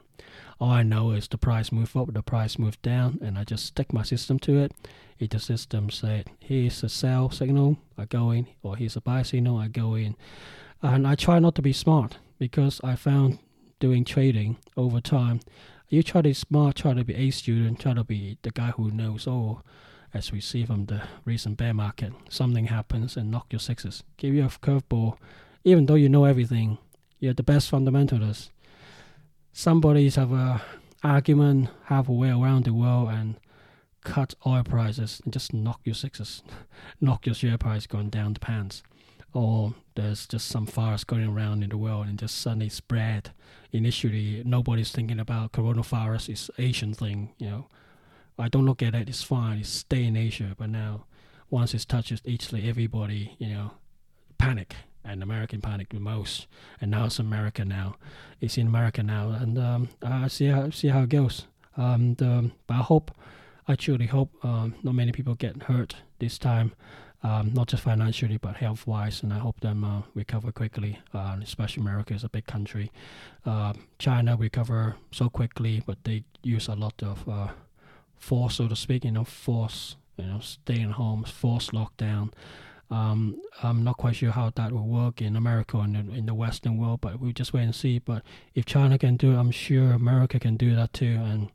All 0.61 0.71
I 0.71 0.83
know 0.83 1.13
is 1.13 1.29
the 1.29 1.39
price 1.39 1.71
moved 1.71 1.97
up, 1.97 2.13
the 2.13 2.23
price 2.23 2.59
moved 2.59 2.83
down, 2.83 3.19
and 3.23 3.39
I 3.39 3.45
just 3.45 3.67
stick 3.67 3.93
my 3.93 4.03
system 4.03 4.41
to 4.41 4.59
it. 4.59 4.73
If 5.19 5.31
the 5.31 5.39
system 5.39 5.91
said 5.91 6.31
here's 6.41 6.83
a 6.83 6.89
sell 6.89 7.31
signal, 7.31 7.79
I 7.97 8.07
go 8.07 8.31
in, 8.33 8.49
or 8.63 8.77
here's 8.77 8.97
a 8.97 9.01
buy 9.01 9.23
signal, 9.23 9.57
I 9.57 9.69
go 9.69 9.95
in. 9.95 10.17
And 10.83 11.07
I 11.07 11.15
try 11.15 11.39
not 11.39 11.55
to 11.57 11.63
be 11.63 11.73
smart 11.73 12.19
because 12.39 12.81
I 12.83 12.97
found 12.97 13.39
doing 13.79 14.05
trading 14.05 14.57
over 14.77 15.01
time, 15.01 15.41
you 15.89 16.03
try 16.03 16.23
to 16.23 16.29
be 16.29 16.35
smart, 16.35 16.77
try 16.77 16.93
to 16.93 17.05
be 17.05 17.15
a 17.15 17.31
student, 17.31 17.81
try 17.81 17.95
to 17.95 18.05
be 18.05 18.39
the 18.43 18.51
guy 18.51 18.71
who 18.71 18.91
knows 18.91 19.27
all. 19.27 19.63
As 20.15 20.33
we 20.33 20.41
see 20.41 20.65
from 20.65 20.87
the 20.87 21.03
recent 21.25 21.59
bear 21.59 21.75
market, 21.75 22.13
something 22.29 22.67
happens 22.67 23.17
and 23.17 23.31
knock 23.31 23.47
your 23.51 23.61
sixes, 23.61 24.03
give 24.17 24.35
you 24.35 24.45
a 24.45 24.49
curveball. 24.49 25.19
Even 25.65 25.87
though 25.87 25.95
you 25.95 26.09
know 26.09 26.25
everything, 26.25 26.79
you're 27.21 27.35
the 27.35 27.43
best 27.43 27.71
fundamentalist. 27.71 28.49
Somebody's 29.59 30.15
have 30.15 30.31
a 30.31 30.63
argument 31.03 31.71
halfway 31.87 32.31
around 32.31 32.65
the 32.65 32.73
world 32.73 33.09
and 33.09 33.41
cut 34.05 34.35
oil 34.47 34.63
prices 34.63 35.21
and 35.25 35.33
just 35.33 35.53
knock 35.53 35.81
your 35.83 35.97
sixes, 35.97 36.45
knock 37.01 37.27
your 37.27 37.35
share 37.35 37.59
price 37.59 37.85
going 37.85 38.09
down 38.09 38.35
the 38.35 38.39
pants 38.39 38.85
or 39.33 39.75
there's 39.97 40.29
just 40.29 40.47
some 40.47 40.65
virus 40.65 41.03
going 41.03 41.27
around 41.27 41.65
in 41.65 41.71
the 41.71 41.77
world 41.77 42.07
and 42.07 42.21
just 42.21 42.41
suddenly 42.41 42.69
spread. 42.69 43.33
Initially, 43.73 44.45
nobody's 44.47 44.93
thinking 44.93 45.19
about 45.19 45.51
coronavirus. 45.51 46.29
It's 46.29 46.51
Asian 46.59 46.95
thing, 46.95 47.31
you 47.39 47.51
know. 47.51 47.67
I 48.39 48.49
don't 48.49 48.65
look 48.65 48.81
at 48.81 48.95
it. 48.95 49.09
It's 49.09 49.25
fine. 49.25 49.59
It's 49.59 49.69
stay 49.69 50.05
in 50.05 50.17
Asia. 50.17 50.55
But 50.57 50.71
now, 50.71 51.07
once 51.51 51.75
it 51.75 51.85
touches 51.89 52.23
Italy, 52.25 52.69
everybody, 52.69 53.35
you 53.41 53.49
know, 53.49 53.73
panic. 54.39 54.77
And 55.09 55.23
American 55.23 55.61
panic 55.61 55.89
the 55.91 56.01
most. 56.01 56.47
And 56.81 56.91
now 56.91 57.07
it's 57.07 57.19
America 57.19 57.65
now. 57.65 57.97
It's 58.41 58.59
in 58.59 58.67
America 58.67 59.03
now. 59.03 59.31
And 59.31 59.59
um, 59.59 59.89
I 60.03 60.29
see 60.29 60.47
how 60.47 60.71
see 60.71 60.89
how 60.89 61.03
it 61.03 61.09
goes. 61.09 61.47
Um, 61.77 62.15
but 62.15 62.75
I 62.75 62.83
hope, 62.83 63.13
I 63.67 63.77
truly 63.77 64.07
hope, 64.07 64.31
um, 64.45 64.75
not 64.83 64.95
many 64.95 65.13
people 65.13 65.35
get 65.35 65.63
hurt 65.63 65.95
this 66.19 66.37
time 66.37 66.73
um, 67.23 67.53
not 67.53 67.69
just 67.69 67.83
financially 67.83 68.37
but 68.37 68.57
health 68.57 68.87
wise, 68.87 69.23
and 69.23 69.33
I 69.33 69.39
hope 69.39 69.61
them 69.61 69.85
uh, 69.85 70.03
recover 70.15 70.53
quickly. 70.53 71.01
Uh, 71.13 71.37
especially 71.43 71.81
America 71.81 72.15
is 72.15 72.25
a 72.25 72.29
big 72.29 72.47
country. 72.47 72.93
Uh, 73.45 73.73
China 73.99 74.37
recover 74.37 74.97
so 75.11 75.29
quickly, 75.29 75.83
but 75.85 75.99
they 76.05 76.25
use 76.43 76.69
a 76.69 76.75
lot 76.75 77.03
of 77.03 77.29
uh, 77.29 77.49
force, 78.17 78.57
so 78.57 78.69
to 78.69 78.77
speak. 78.77 79.05
You 79.05 79.13
know, 79.13 79.25
force. 79.25 79.97
You 80.17 80.27
know, 80.27 80.41
staying 80.41 80.91
home, 80.91 81.23
force 81.23 81.71
lockdown. 81.71 82.33
Um, 82.91 83.41
I'm 83.63 83.85
not 83.85 83.99
quite 83.99 84.17
sure 84.17 84.31
how 84.31 84.51
that 84.57 84.73
will 84.73 84.87
work 84.87 85.21
in 85.21 85.37
America 85.37 85.79
and 85.79 85.97
in, 85.97 86.27
the 86.27 86.35
Western 86.35 86.79
world, 86.79 87.01
but 87.03 87.21
we'll 87.21 87.33
just 87.33 87.53
wait 87.53 87.65
and 87.65 87.75
see. 87.75 87.99
But 87.99 88.23
if 88.55 88.65
China 88.65 88.99
can 88.99 89.17
do 89.17 89.33
it, 89.33 89.37
I'm 89.37 89.51
sure 89.51 89.93
America 89.93 90.41
can 90.41 90.57
do 90.57 90.75
that 90.75 90.95
too, 90.95 91.19
and 91.23 91.51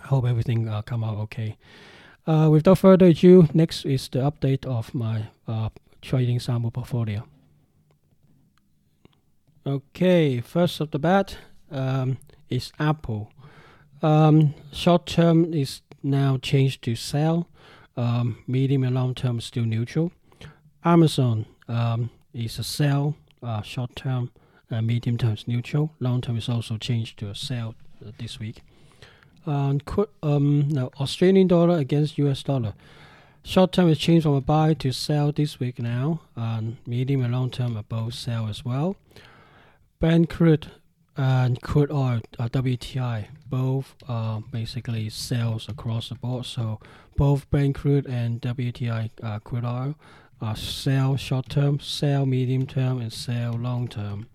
I 0.00 0.06
hope 0.06 0.24
everything 0.26 0.68
uh, 0.68 0.82
come 0.82 1.02
out 1.02 1.16
okay. 1.18 1.56
Uh, 2.26 2.48
without 2.50 2.78
further 2.78 3.06
ado, 3.06 3.48
next 3.52 3.84
is 3.84 4.08
the 4.08 4.20
update 4.20 4.64
of 4.64 4.94
my 4.94 5.28
uh, 5.48 5.70
trading 6.02 6.38
sample 6.38 6.70
portfolio. 6.70 7.26
Okay, 9.66 10.40
first 10.40 10.80
of 10.80 10.92
the 10.92 10.98
bat 10.98 11.36
um, 11.70 12.18
is 12.48 12.72
Apple. 12.78 13.32
Um, 14.02 14.54
short 14.72 15.06
term 15.06 15.52
is 15.52 15.82
now 16.02 16.38
changed 16.38 16.82
to 16.82 16.94
sell. 16.94 17.48
Um, 17.96 18.38
medium 18.46 18.84
and 18.84 18.94
long 18.94 19.14
term 19.14 19.40
still 19.40 19.64
neutral. 19.64 20.12
Amazon 20.84 21.46
um, 21.68 22.10
is 22.32 22.58
a 22.58 22.64
sell. 22.64 23.14
Uh, 23.42 23.62
short 23.62 23.96
term, 23.96 24.30
uh, 24.70 24.82
medium 24.82 25.16
term 25.16 25.32
is 25.32 25.48
neutral. 25.48 25.92
Long 26.00 26.20
term 26.20 26.36
is 26.36 26.48
also 26.48 26.76
changed 26.76 27.18
to 27.18 27.30
a 27.30 27.34
sell 27.34 27.74
uh, 28.04 28.10
this 28.18 28.38
week. 28.38 28.62
Um, 29.46 29.80
um, 30.22 30.68
no, 30.68 30.90
Australian 31.00 31.48
dollar 31.48 31.78
against 31.78 32.18
US 32.18 32.42
dollar. 32.42 32.74
Short 33.42 33.72
term 33.72 33.88
is 33.88 33.98
changed 33.98 34.24
from 34.24 34.34
a 34.34 34.40
buy 34.40 34.74
to 34.74 34.92
sell 34.92 35.32
this 35.32 35.58
week 35.58 35.78
now, 35.78 36.20
and 36.36 36.76
medium 36.86 37.22
and 37.22 37.32
long 37.32 37.50
term 37.50 37.76
are 37.76 37.82
both 37.82 38.14
sell 38.14 38.48
as 38.48 38.64
well. 38.64 38.96
Brent 39.98 40.28
crude 40.28 40.70
and 41.16 41.60
crude 41.60 41.90
oil, 41.90 42.20
uh, 42.38 42.48
WTI, 42.48 43.26
both 43.46 43.94
uh, 44.08 44.40
basically 44.52 45.08
sales 45.08 45.68
across 45.68 46.10
the 46.10 46.14
board. 46.14 46.44
So 46.46 46.80
both 47.16 47.48
Brent 47.50 47.76
crude 47.76 48.06
and 48.06 48.40
WTI 48.42 49.10
uh, 49.22 49.38
crude 49.40 49.64
oil 49.64 49.94
are 50.40 50.56
sell 50.56 51.16
short 51.16 51.48
term, 51.48 51.80
sell 51.80 52.26
medium 52.26 52.66
term, 52.66 53.00
and 53.00 53.12
sell 53.12 53.52
long 53.52 53.88
term. 53.88 54.26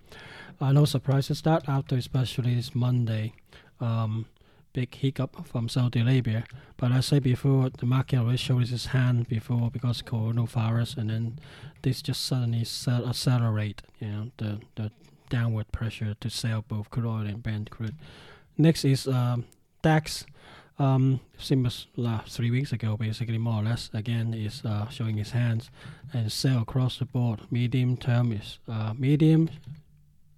Uh, 0.61 0.71
no 0.71 0.85
surprises 0.85 1.41
that 1.41 1.67
after 1.67 1.95
especially 1.95 2.55
this 2.55 2.73
Monday. 2.73 3.33
Um, 3.79 4.27
big 4.75 4.93
hiccup 4.93 5.47
from 5.47 5.69
Saudi 5.69 6.01
Arabia. 6.01 6.43
But 6.75 6.91
I 6.91 6.99
said 6.99 7.23
before, 7.23 7.69
the 7.69 7.85
market 7.85 8.19
already 8.19 8.37
showed 8.37 8.69
its 8.69 8.87
hand 8.87 9.27
before 9.29 9.71
because 9.71 10.01
coronavirus, 10.01 10.97
and 10.97 11.09
then 11.09 11.39
this 11.81 12.01
just 12.01 12.25
suddenly 12.25 12.65
accelerate, 12.85 13.81
you 13.99 14.07
know, 14.07 14.31
the, 14.37 14.59
the 14.75 14.91
downward 15.29 15.71
pressure 15.71 16.15
to 16.19 16.29
sell 16.29 16.65
both 16.67 16.89
crude 16.89 17.05
oil 17.05 17.25
and 17.25 17.41
Brent 17.41 17.69
crude. 17.69 17.95
Next 18.57 18.83
is 18.83 19.07
um, 19.07 19.45
DAX. 19.81 20.25
Um, 20.77 21.21
same 21.37 21.65
as 21.65 21.87
last 21.95 22.35
three 22.35 22.51
weeks 22.51 22.73
ago, 22.73 22.97
basically 22.97 23.37
more 23.37 23.61
or 23.61 23.63
less. 23.63 23.89
Again, 23.93 24.33
is 24.33 24.61
uh, 24.65 24.89
showing 24.89 25.17
his 25.17 25.31
hands 25.31 25.69
and 26.13 26.31
sell 26.31 26.61
across 26.61 26.99
the 26.99 27.05
board. 27.05 27.41
Medium 27.49 27.95
term 27.95 28.31
is 28.33 28.59
uh, 28.67 28.93
medium 28.97 29.49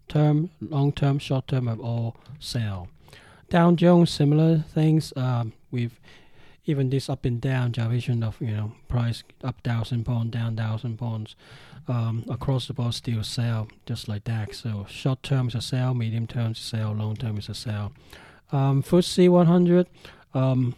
term, 0.07 0.51
long 0.61 0.91
term, 0.91 1.17
short 1.17 1.47
term 1.47 1.67
of 1.67 1.79
all 1.79 2.15
sell. 2.39 2.87
Dow 3.49 3.71
Jones, 3.71 4.11
similar 4.11 4.59
things. 4.59 5.11
Um, 5.15 5.53
with 5.71 5.99
even 6.65 6.89
this 6.89 7.09
up 7.09 7.25
and 7.25 7.41
down 7.41 7.71
gyration 7.71 8.21
of 8.23 8.39
you 8.39 8.51
know 8.51 8.73
price 8.87 9.23
up 9.43 9.61
thousand 9.63 10.05
pound, 10.05 10.31
down 10.31 10.55
thousand 10.55 10.97
pounds, 10.97 11.35
um, 11.87 12.25
across 12.29 12.67
the 12.67 12.73
board 12.73 12.93
still 12.93 13.23
sell 13.23 13.69
just 13.85 14.07
like 14.07 14.25
that. 14.25 14.53
So 14.53 14.85
short 14.89 15.23
term 15.23 15.47
is 15.47 15.55
a 15.55 15.61
sell, 15.61 15.93
medium 15.93 16.27
term 16.27 16.51
is 16.51 16.59
a 16.59 16.61
sell, 16.61 16.91
long 16.91 17.15
term 17.15 17.37
is 17.37 17.49
a 17.49 17.55
sell. 17.55 17.93
Um, 18.51 18.81
FTSE 18.81 19.29
100 19.29 19.87
um, 20.33 20.75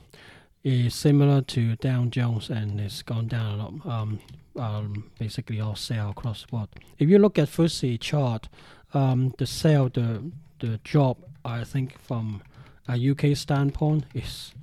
is 0.64 0.94
similar 0.94 1.42
to 1.42 1.76
Dow 1.78 2.06
Jones 2.06 2.50
and 2.50 2.80
it's 2.80 3.02
gone 3.02 3.28
down 3.28 3.60
a 3.60 3.64
lot. 3.64 3.86
Um, 3.86 4.20
um, 4.56 5.12
basically 5.18 5.62
all 5.62 5.76
sell 5.76 6.10
across 6.10 6.42
the 6.42 6.48
board. 6.48 6.70
If 6.98 7.10
you 7.10 7.18
look 7.20 7.40
at 7.40 7.48
FTSE 7.48 8.00
chart, 8.00 8.50
um, 8.94 9.34
the 9.38 9.46
sell 9.46 9.90
the 9.90 10.32
the 10.60 10.80
drop 10.84 11.18
I 11.46 11.64
think 11.64 11.98
from 12.00 12.42
a 12.88 13.10
UK 13.12 13.38
standpoint 13.38 14.06
is 14.14 14.54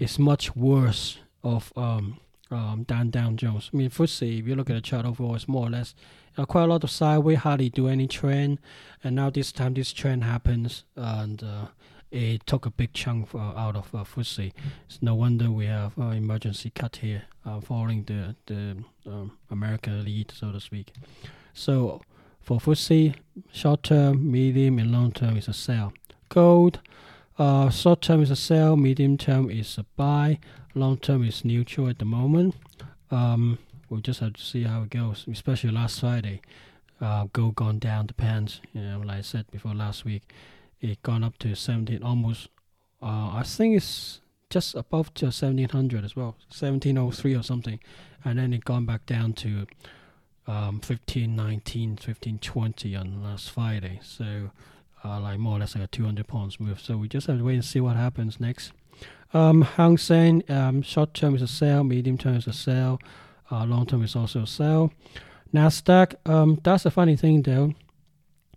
is 0.00 0.18
much 0.18 0.54
worse 0.56 1.18
of 1.42 1.72
um, 1.76 2.18
um, 2.50 2.84
than 2.88 3.10
Dow 3.10 3.30
Jones. 3.32 3.70
I 3.72 3.76
mean, 3.76 3.90
FTSE, 3.90 4.40
if 4.40 4.46
you 4.46 4.54
look 4.54 4.70
at 4.70 4.74
the 4.74 4.80
chart 4.80 5.04
overall, 5.04 5.34
it's 5.34 5.48
more 5.48 5.66
or 5.66 5.70
less 5.70 5.94
uh, 6.36 6.44
quite 6.44 6.64
a 6.64 6.66
lot 6.66 6.84
of 6.84 6.90
sideways, 6.90 7.38
hardly 7.38 7.68
do 7.68 7.88
any 7.88 8.06
trend. 8.06 8.58
And 9.02 9.16
now 9.16 9.30
this 9.30 9.52
time 9.52 9.74
this 9.74 9.92
trend 9.92 10.24
happens, 10.24 10.84
and 10.94 11.42
uh, 11.42 11.66
it 12.10 12.46
took 12.46 12.66
a 12.66 12.70
big 12.70 12.92
chunk 12.92 13.34
uh, 13.34 13.38
out 13.38 13.76
of 13.76 13.94
uh, 13.94 14.04
FTSE. 14.04 14.52
It's 14.86 15.02
no 15.02 15.14
wonder 15.14 15.50
we 15.50 15.66
have 15.66 15.98
uh, 15.98 16.06
emergency 16.10 16.70
cut 16.70 16.96
here, 16.96 17.24
uh, 17.44 17.60
following 17.60 18.04
the 18.04 18.36
the 18.46 18.76
um, 19.06 19.32
America 19.50 19.90
lead, 19.90 20.32
so 20.32 20.52
to 20.52 20.60
speak. 20.60 20.92
So 21.52 22.02
for 22.40 22.58
FTSE, 22.58 23.14
short 23.52 23.82
term, 23.82 24.30
medium, 24.30 24.78
and 24.78 24.92
long 24.92 25.12
term 25.12 25.36
is 25.36 25.48
a 25.48 25.52
sell. 25.52 25.92
Gold. 26.28 26.80
Uh, 27.38 27.68
short 27.68 28.00
term 28.00 28.22
is 28.22 28.30
a 28.30 28.36
sell, 28.36 28.76
medium 28.76 29.18
term 29.18 29.50
is 29.50 29.76
a 29.76 29.84
buy, 29.96 30.38
long 30.74 30.96
term 30.96 31.22
is 31.22 31.44
neutral 31.44 31.86
at 31.88 31.98
the 31.98 32.04
moment. 32.04 32.54
Um, 33.10 33.58
we'll 33.90 34.00
just 34.00 34.20
have 34.20 34.32
to 34.34 34.42
see 34.42 34.62
how 34.62 34.82
it 34.82 34.90
goes, 34.90 35.26
especially 35.30 35.70
last 35.70 36.00
Friday. 36.00 36.40
Uh, 36.98 37.26
gold 37.34 37.56
gone 37.56 37.78
down, 37.78 38.06
depends. 38.06 38.62
You 38.72 38.80
know, 38.80 39.00
like 39.00 39.18
I 39.18 39.20
said 39.20 39.50
before 39.50 39.74
last 39.74 40.06
week, 40.06 40.22
it 40.80 41.02
gone 41.02 41.24
up 41.24 41.38
to 41.38 41.54
17, 41.54 42.02
almost. 42.02 42.48
Uh, 43.02 43.30
I 43.34 43.42
think 43.44 43.76
it's 43.76 44.20
just 44.50 44.74
above 44.74 45.12
to 45.14 45.26
1700 45.26 46.04
as 46.04 46.16
well, 46.16 46.36
1703 46.48 47.34
or 47.34 47.42
something, 47.42 47.80
and 48.24 48.38
then 48.38 48.52
it 48.52 48.64
gone 48.64 48.86
back 48.86 49.06
down 49.06 49.32
to 49.34 49.66
um, 50.46 50.80
1519, 50.80 51.90
1520 51.90 52.96
on 52.96 53.22
last 53.22 53.50
Friday. 53.50 54.00
So 54.02 54.50
uh, 55.04 55.20
like 55.20 55.38
more 55.38 55.56
or 55.56 55.60
less 55.60 55.74
like 55.74 55.84
a 55.84 55.88
200 55.88 56.26
pounds 56.26 56.60
move. 56.60 56.80
So 56.80 56.96
we 56.96 57.08
just 57.08 57.26
have 57.26 57.38
to 57.38 57.44
wait 57.44 57.54
and 57.54 57.64
see 57.64 57.80
what 57.80 57.96
happens 57.96 58.40
next. 58.40 58.72
Um, 59.34 59.62
Hang 59.62 59.98
Seng, 59.98 60.42
um, 60.48 60.82
short 60.82 61.12
term 61.14 61.34
is 61.34 61.42
a 61.42 61.48
sell, 61.48 61.84
medium 61.84 62.16
term 62.16 62.36
is 62.36 62.46
a 62.46 62.52
sell, 62.52 63.00
uh, 63.50 63.64
long 63.64 63.86
term 63.86 64.02
is 64.02 64.16
also 64.16 64.42
a 64.42 64.46
sell. 64.46 64.92
Nasdaq, 65.52 66.14
um, 66.28 66.60
that's 66.62 66.86
a 66.86 66.90
funny 66.90 67.16
thing 67.16 67.42
though. 67.42 67.74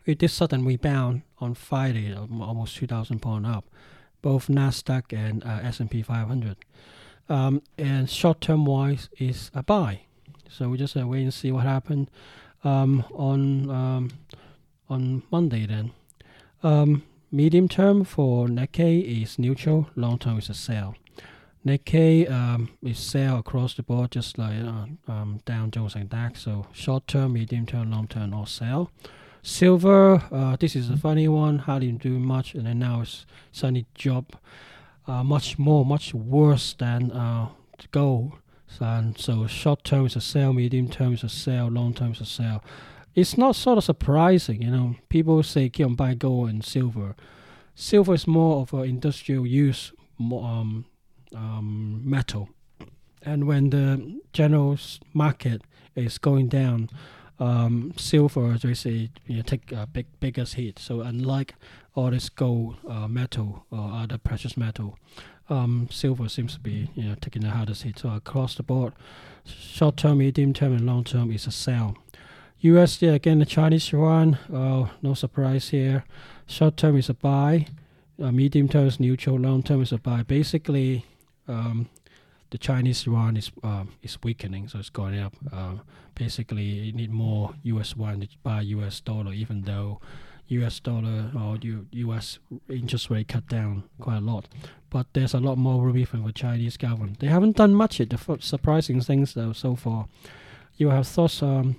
It 0.09 0.17
did 0.17 0.31
sudden 0.31 0.65
rebound 0.65 1.21
on 1.37 1.53
Friday, 1.53 2.13
um, 2.13 2.41
almost 2.41 2.75
2,000 2.77 3.19
pound 3.19 3.45
up, 3.45 3.65
both 4.23 4.47
Nasdaq 4.47 5.13
and 5.13 5.43
uh, 5.43 5.59
S&P 5.63 6.01
500. 6.01 6.57
Um, 7.29 7.61
and 7.77 8.09
short-term 8.09 8.65
wise 8.65 9.09
is 9.19 9.51
a 9.53 9.61
buy. 9.61 10.01
So 10.49 10.69
we 10.69 10.79
just 10.79 10.97
uh, 10.97 11.07
wait 11.07 11.21
and 11.21 11.33
see 11.33 11.51
what 11.51 11.63
happened 11.65 12.09
um, 12.63 13.05
on 13.13 13.69
um, 13.69 14.09
on 14.89 15.21
Monday 15.29 15.67
then. 15.67 15.91
Um, 16.63 17.03
medium 17.31 17.67
term 17.67 18.03
for 18.03 18.47
Nikkei 18.47 19.21
is 19.21 19.37
neutral, 19.37 19.91
long 19.95 20.17
term 20.17 20.39
is 20.39 20.49
a 20.49 20.55
sell. 20.55 20.95
Nikkei 21.63 22.29
um, 22.31 22.69
is 22.81 22.97
sell 22.97 23.37
across 23.37 23.75
the 23.75 23.83
board, 23.83 24.09
just 24.09 24.39
like 24.39 24.59
uh, 24.59 25.11
um, 25.11 25.39
Jones 25.69 25.93
and 25.93 26.09
DAX. 26.09 26.41
So 26.41 26.65
short 26.73 27.05
term, 27.05 27.33
medium 27.33 27.67
term, 27.67 27.91
long 27.91 28.07
term, 28.07 28.33
all 28.33 28.47
sell. 28.47 28.89
Silver, 29.41 30.21
uh, 30.31 30.55
this 30.57 30.75
is 30.75 30.89
a 30.89 30.97
funny 30.97 31.27
one. 31.27 31.59
Hardly 31.59 31.91
doing 31.93 32.25
much, 32.25 32.55
and 32.55 32.65
then 32.65 32.79
now 32.79 33.01
it's 33.01 33.25
suddenly 33.51 33.85
dropped 33.93 34.35
uh, 35.07 35.23
much 35.23 35.57
more, 35.57 35.85
much 35.85 36.13
worse 36.13 36.73
than 36.73 37.11
uh, 37.11 37.49
gold. 37.91 38.33
And 38.79 39.17
so 39.17 39.47
short 39.47 39.83
term 39.83 40.05
is 40.05 40.15
a 40.15 40.21
sell, 40.21 40.53
medium 40.53 40.89
term 40.89 41.13
is 41.13 41.23
a 41.23 41.29
sell, 41.29 41.67
long 41.67 41.93
term 41.93 42.11
is 42.11 42.21
a 42.21 42.25
sell. 42.25 42.63
It's 43.15 43.37
not 43.37 43.55
sort 43.55 43.77
of 43.77 43.83
surprising, 43.83 44.61
you 44.61 44.71
know. 44.71 44.95
People 45.09 45.41
say 45.43 45.69
keep 45.69 45.87
on 45.87 45.95
buying 45.95 46.17
gold 46.17 46.49
and 46.49 46.63
silver. 46.63 47.15
Silver 47.75 48.13
is 48.13 48.27
more 48.27 48.61
of 48.61 48.73
an 48.73 48.83
industrial 48.83 49.45
use 49.47 49.91
um, 50.19 50.85
um, 51.35 52.01
metal, 52.03 52.49
and 53.21 53.47
when 53.47 53.71
the 53.71 54.21
general 54.33 54.77
market 55.13 55.61
is 55.95 56.17
going 56.17 56.47
down, 56.47 56.89
um, 57.39 57.93
silver 57.95 58.57
they 58.57 58.73
say 58.73 59.09
you 59.25 59.37
know, 59.37 59.41
take 59.41 59.71
a 59.71 59.87
big 59.87 60.07
biggest 60.19 60.55
hit. 60.55 60.79
So 60.79 61.01
unlike 61.01 61.55
all 61.95 62.11
this 62.11 62.29
gold, 62.29 62.77
uh, 62.87 63.07
metal, 63.07 63.65
or 63.71 63.91
other 63.93 64.17
precious 64.17 64.57
metal, 64.57 64.97
um, 65.49 65.87
silver 65.91 66.29
seems 66.29 66.53
to 66.55 66.59
be 66.59 66.89
you 66.95 67.03
know 67.03 67.15
taking 67.19 67.43
the 67.43 67.49
hardest 67.49 67.83
hit. 67.83 67.99
So 67.99 68.09
across 68.09 68.55
the 68.55 68.63
board, 68.63 68.93
short 69.45 69.97
term, 69.97 70.19
medium 70.19 70.53
term, 70.53 70.73
and 70.73 70.85
long 70.85 71.03
term 71.03 71.31
is 71.31 71.47
a 71.47 71.51
sell. 71.51 71.97
USD 72.63 73.13
again, 73.13 73.39
the 73.39 73.45
Chinese 73.45 73.91
yuan. 73.91 74.37
Uh, 74.53 74.89
no 75.01 75.13
surprise 75.13 75.69
here. 75.69 76.03
Short 76.45 76.75
term 76.75 76.97
is 76.97 77.09
a 77.09 77.13
buy. 77.13 77.67
Uh, 78.21 78.31
medium 78.31 78.67
term 78.67 78.85
is 78.87 78.99
neutral. 78.99 79.39
Long 79.39 79.63
term 79.63 79.81
is 79.81 79.93
a 79.93 79.97
buy. 79.97 80.23
Basically, 80.23 81.05
um, 81.47 81.87
the 82.51 82.57
Chinese 82.57 83.05
yuan 83.05 83.37
is 83.37 83.51
uh, 83.63 83.85
is 84.01 84.17
weakening, 84.23 84.67
so 84.67 84.79
it's 84.79 84.89
going 84.89 85.19
up. 85.19 85.35
Uh, 85.51 85.75
basically, 86.15 86.63
you 86.63 86.93
need 86.93 87.11
more 87.11 87.53
US 87.63 87.95
yuan 87.95 88.21
to 88.21 88.27
buy 88.43 88.61
US 88.61 88.99
dollar, 89.01 89.33
even 89.33 89.61
though 89.63 89.99
US 90.47 90.79
dollar 90.79 91.31
or 91.37 91.57
U, 91.61 91.85
US 91.91 92.39
interest 92.69 93.09
rate 93.09 93.27
cut 93.27 93.47
down 93.47 93.83
quite 93.99 94.17
a 94.17 94.21
lot. 94.21 94.47
But 94.89 95.07
there's 95.13 95.35
a 95.35 95.39
lot 95.39 95.57
more 95.57 95.83
room 95.83 95.97
even 95.97 96.23
for 96.23 96.31
Chinese 96.31 96.77
government. 96.77 97.19
They 97.19 97.27
haven't 97.27 97.57
done 97.57 97.75
much 97.75 97.99
yet. 97.99 98.09
The 98.09 98.37
surprising 98.39 99.01
things 99.01 99.35
though 99.35 99.53
so 99.53 99.75
far, 99.75 100.07
you 100.77 100.89
have 100.89 101.07
thought 101.07 101.43
um, 101.43 101.75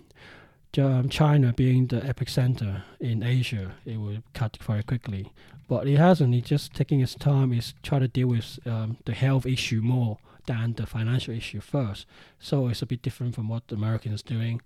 um, 0.78 1.08
China 1.08 1.52
being 1.52 1.88
the 1.88 2.00
epicenter 2.00 2.82
in 3.00 3.24
Asia, 3.24 3.72
it 3.84 3.96
will 3.96 4.22
cut 4.34 4.56
very 4.62 4.84
quickly. 4.84 5.32
But 5.66 5.88
it 5.88 5.98
hasn't. 5.98 6.34
It's 6.34 6.48
just 6.48 6.74
taking 6.74 7.00
its 7.00 7.14
time. 7.14 7.52
It's 7.52 7.74
trying 7.82 8.02
to 8.02 8.08
deal 8.08 8.28
with 8.28 8.60
um, 8.66 8.98
the 9.04 9.12
health 9.14 9.46
issue 9.46 9.80
more 9.82 10.18
than 10.46 10.74
the 10.74 10.86
financial 10.86 11.34
issue 11.34 11.60
first. 11.60 12.06
So 12.38 12.68
it's 12.68 12.82
a 12.82 12.86
bit 12.86 13.02
different 13.02 13.34
from 13.34 13.48
what 13.48 13.68
the 13.68 13.74
Americans 13.76 14.22
doing. 14.22 14.60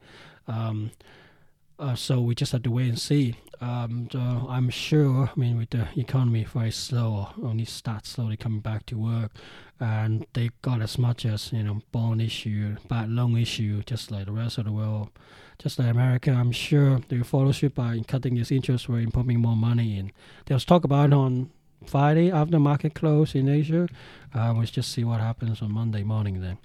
Um, 0.47 0.91
uh, 1.79 1.95
so 1.95 2.21
we 2.21 2.35
just 2.35 2.53
have 2.53 2.63
to 2.63 2.71
wait 2.71 2.89
and 2.89 2.99
see. 2.99 3.35
Um, 3.61 4.09
so 4.13 4.19
I'm 4.19 4.71
sure, 4.71 5.31
I 5.35 5.39
mean, 5.39 5.59
with 5.59 5.71
the 5.71 5.89
economy 5.97 6.45
very 6.45 6.71
slow, 6.71 7.31
only 7.43 7.65
start 7.65 8.07
slowly 8.07 8.37
coming 8.37 8.61
back 8.61 8.87
to 8.87 8.99
work, 8.99 9.33
and 9.81 10.27
they 10.35 10.51
got 10.63 10.83
as 10.83 10.99
much 10.99 11.25
as 11.27 11.53
you 11.53 11.63
know 11.63 11.81
bond 11.91 12.23
issue, 12.23 12.77
bad 12.89 13.11
loan 13.11 13.37
issue, 13.37 13.83
just 13.85 14.11
like 14.11 14.27
the 14.27 14.33
rest 14.33 14.59
of 14.59 14.67
the 14.67 14.73
world, 14.73 15.11
just 15.59 15.79
like 15.79 15.89
America. 15.89 16.31
I'm 16.31 16.53
sure 16.53 17.01
they 17.09 17.17
will 17.17 17.25
follow 17.25 17.53
suit 17.53 17.75
by 17.75 18.01
cutting 18.07 18.37
this 18.37 18.53
interest 18.53 18.89
rate 18.89 19.05
and 19.05 19.15
pumping 19.15 19.41
more 19.41 19.57
money 19.57 19.99
in. 19.99 20.13
There 20.47 20.55
was 20.55 20.65
talk 20.65 20.85
about 20.85 21.13
on 21.13 21.51
Friday 21.85 22.31
after 22.31 22.59
market 22.59 22.95
close 22.95 23.35
in 23.35 23.49
Asia. 23.49 23.89
Uh, 24.35 24.53
we'll 24.57 24.67
just 24.67 24.93
see 24.93 25.05
what 25.05 25.21
happens 25.21 25.63
on 25.63 25.73
Monday 25.73 26.03
morning 26.03 26.41
then. 26.41 26.59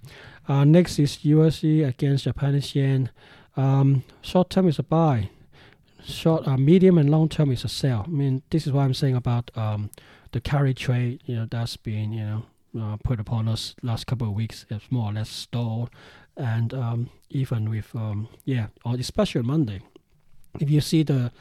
Uh, 0.48 0.64
next 0.64 0.98
is 0.98 1.18
USD 1.18 1.88
against 1.88 2.24
Japanese 2.24 2.74
yen. 2.74 3.10
Um, 3.56 4.04
short 4.22 4.50
term 4.50 4.68
is 4.68 4.80
a 4.80 4.84
buy. 4.84 5.30
Short, 6.04 6.48
uh, 6.48 6.58
medium, 6.58 6.98
and 6.98 7.10
long 7.10 7.30
term 7.30 7.52
is 7.52 7.64
a 7.64 7.70
sell. 7.70 8.06
I 8.08 8.10
mean, 8.10 8.42
this 8.50 8.66
is 8.66 8.74
what 8.74 8.84
I'm 8.84 8.94
saying 8.94 9.16
about 9.16 9.52
um, 9.56 9.92
the 10.32 10.42
carry 10.42 10.74
trade. 10.74 11.22
You 11.26 11.36
know, 11.36 11.48
that's 11.50 11.78
been 11.78 12.14
you 12.14 12.24
know 12.24 12.44
uh, 12.82 12.98
put 13.04 13.20
upon 13.20 13.48
us 13.48 13.76
last 13.84 14.08
couple 14.08 14.28
of 14.28 14.34
weeks. 14.34 14.66
It's 14.70 14.92
more 14.92 15.12
or 15.12 15.14
less 15.14 15.30
stalled, 15.30 15.90
and 16.38 16.74
um, 16.74 17.10
even 17.30 17.70
with 17.70 17.94
um, 17.96 18.30
yeah, 18.46 18.68
or 18.86 18.96
especially 18.96 19.40
on 19.40 19.48
Monday, 19.48 19.82
if 20.60 20.70
you 20.70 20.82
see 20.82 21.04
the 21.04 21.32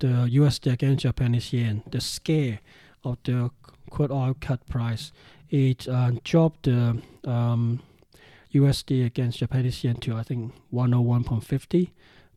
the 0.00 0.28
USD 0.30 0.72
against 0.72 1.02
Japanese 1.02 1.52
yen, 1.52 1.82
the 1.90 2.00
scare 2.00 2.60
of 3.04 3.18
the 3.24 3.50
crude 3.90 4.10
oil 4.10 4.34
cut 4.40 4.66
price, 4.66 5.12
it 5.50 5.88
uh, 5.88 6.12
dropped 6.24 6.64
the 6.64 7.00
um, 7.24 7.80
USD 8.52 9.04
against 9.04 9.38
Japanese 9.38 9.84
yen 9.84 9.96
to 9.96 10.16
I 10.16 10.22
think 10.22 10.52
101.50, 10.72 11.90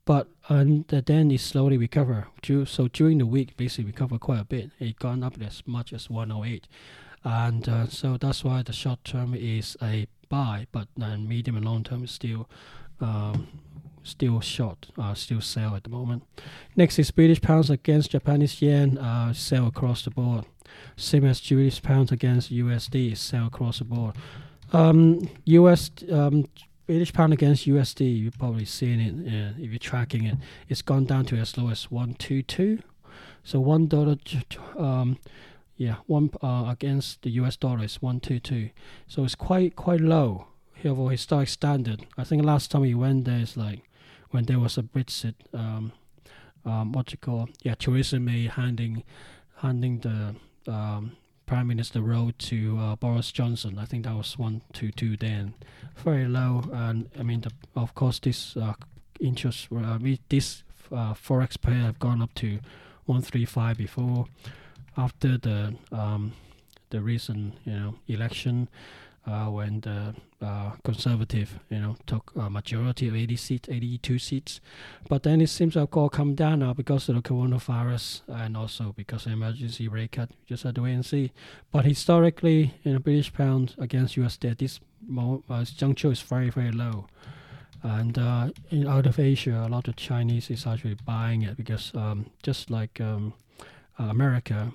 but 0.05 0.28
and 0.49 0.88
then 0.88 1.32
it 1.32 1.39
slowly 1.39 1.78
recover. 1.78 2.28
So 2.65 2.88
during 2.88 3.20
the 3.20 3.26
week, 3.26 3.57
basically 3.57 3.86
recover 3.86 4.18
quite 4.18 4.41
a 4.41 4.45
bit. 4.45 4.72
It 4.80 4.99
gone 4.99 5.24
up 5.24 5.41
as 5.41 5.63
much 5.65 5.93
as 5.93 6.09
108, 6.09 6.68
and 7.24 7.68
uh, 7.70 7.88
so 7.88 8.18
that's 8.18 8.43
why 8.43 8.63
the 8.63 8.74
short 8.74 9.03
term 9.03 9.34
is 9.36 9.78
a 9.82 10.07
buy, 10.30 10.68
but 10.72 10.88
then 10.97 11.28
medium 11.28 11.57
and 11.57 11.65
long 11.65 11.84
term 11.84 12.03
is 12.03 12.11
still. 12.11 12.49
Um, 12.99 13.47
still 14.03 14.39
short, 14.39 14.88
uh, 14.97 15.13
still 15.13 15.41
sell 15.41 15.76
at 15.76 15.84
the 15.84 15.89
moment. 15.89 16.24
Next 16.78 16.97
is 16.97 17.11
British 17.11 17.41
pounds 17.41 17.70
against 17.70 18.11
Japanese 18.11 18.61
yen, 18.61 18.97
uh, 18.97 19.34
sell 19.34 19.68
across 19.68 20.03
the 20.03 20.11
board. 20.11 20.45
Same 20.95 21.26
as 21.26 21.41
British 21.41 21.82
pound 21.82 22.11
against 22.11 22.51
USD, 22.51 23.18
sell 23.18 23.47
across 23.47 23.80
the 23.80 23.86
board. 23.86 24.15
Um, 24.74 25.30
US 25.45 25.91
um, 26.11 26.45
British 26.88 27.13
pound 27.13 27.34
against 27.34 27.68
USD, 27.68 28.20
you've 28.20 28.39
probably 28.39 28.65
seen 28.65 28.99
it 28.99 29.28
uh, 29.28 29.53
if 29.57 29.70
you're 29.72 29.80
tracking 29.80 30.26
it. 30.26 30.38
It's 30.70 30.82
gone 30.82 31.05
down 31.05 31.26
to 31.26 31.36
as 31.36 31.57
low 31.57 31.70
as 31.70 31.91
one 31.91 32.13
two 32.13 32.41
two. 32.41 32.80
So 33.43 33.59
one 33.59 33.88
dollar, 33.88 34.18
um, 34.78 35.18
yeah, 35.76 35.97
one 36.05 36.30
uh, 36.41 36.65
against 36.70 37.22
the 37.24 37.30
US 37.32 37.57
dollar 37.57 37.84
is 37.84 38.01
one 38.01 38.20
two 38.20 38.39
two. 38.39 38.70
So 39.07 39.24
it's 39.24 39.36
quite 39.36 39.76
quite 39.76 40.01
low 40.01 40.47
here 40.74 40.95
for 40.95 41.11
historic 41.11 41.49
standard. 41.49 42.05
I 42.18 42.24
think 42.24 42.43
last 42.43 42.72
time 42.72 42.82
we 42.82 42.95
went 42.95 43.26
there 43.26 43.39
is 43.39 43.57
like 43.57 43.84
when 44.30 44.45
there 44.45 44.59
was 44.59 44.78
a 44.78 44.84
Brexit, 44.84 45.36
um, 45.53 45.91
um, 46.65 46.91
what 46.91 47.11
you 47.11 47.18
call, 47.18 47.49
yeah, 47.63 47.76
Theresa 47.76 48.20
May 48.20 48.47
handing 48.47 49.03
handing 49.57 49.99
the 49.99 50.36
um, 50.68 51.18
prime 51.45 51.68
minister 51.68 52.01
role 52.01 52.32
to 52.38 52.78
uh, 52.80 52.95
Boris 52.95 53.32
Johnson. 53.32 53.80
I 53.80 53.86
think 53.86 54.05
that 54.05 54.15
was 54.15 54.38
one 54.38 54.61
to 54.74 54.91
two 54.91 55.18
then, 55.18 55.53
very 55.95 56.26
low. 56.26 56.70
And 56.72 57.09
I 57.18 57.24
mean, 57.24 57.41
the, 57.41 57.51
of 57.76 57.95
course, 57.95 58.20
this 58.20 58.55
uh, 58.57 58.74
interest, 59.20 59.68
uh, 59.76 59.97
this 60.30 60.63
uh, 60.91 61.13
forex 61.13 61.59
pair 61.59 61.76
have 61.76 61.99
gone 61.99 62.22
up 62.22 62.34
to 62.36 62.59
one 63.05 63.22
three 63.22 63.45
five 63.45 63.78
before. 63.78 64.28
After 64.97 65.38
the 65.38 65.76
um, 65.91 66.34
the 66.89 67.01
recent 67.01 67.53
you 67.65 67.74
know 67.74 67.95
election, 68.07 68.68
when 69.28 69.82
the 69.82 70.15
uh, 70.41 70.71
conservative, 70.84 71.59
you 71.69 71.80
know, 71.80 71.95
took 72.05 72.32
a 72.36 72.49
majority 72.49 73.07
of 73.07 73.15
80 73.15 73.36
seats, 73.36 73.69
82 73.69 74.19
seats. 74.19 74.61
But 75.09 75.23
then 75.23 75.41
it 75.41 75.47
seems 75.47 75.75
like 75.75 75.95
all 75.97 76.09
come 76.09 76.36
down 76.36 76.59
now 76.59 76.73
because 76.73 77.09
of 77.09 77.15
the 77.15 77.21
coronavirus 77.21 78.21
and 78.28 78.55
also 78.55 78.93
because 78.95 79.25
of 79.25 79.34
emergency 79.34 79.88
rate 79.88 80.13
cut. 80.13 80.30
Just 80.45 80.63
have 80.63 80.75
to 80.75 80.84
wait 80.84 80.93
and 80.93 81.05
see. 81.05 81.32
But 81.71 81.86
historically, 81.86 82.75
in 82.84 82.95
a 82.95 82.99
British 82.99 83.34
pound 83.34 83.75
against 83.78 84.17
US 84.17 84.38
debt, 84.38 84.59
this 84.59 84.80
uh, 85.17 85.63
juncture 85.65 86.11
is 86.11 86.21
very, 86.21 86.49
very 86.49 86.71
low. 86.71 87.07
And 87.84 88.17
uh, 88.17 88.49
in 88.69 88.88
out 88.88 89.05
of 89.05 89.19
Asia, 89.19 89.63
a 89.65 89.69
lot 89.69 89.88
of 89.88 89.95
Chinese 89.95 90.49
is 90.49 90.65
actually 90.65 90.97
buying 91.05 91.43
it 91.43 91.57
because 91.57 91.91
um, 91.95 92.28
just 92.43 92.69
like 92.69 92.99
um, 92.99 93.34
America, 93.97 94.71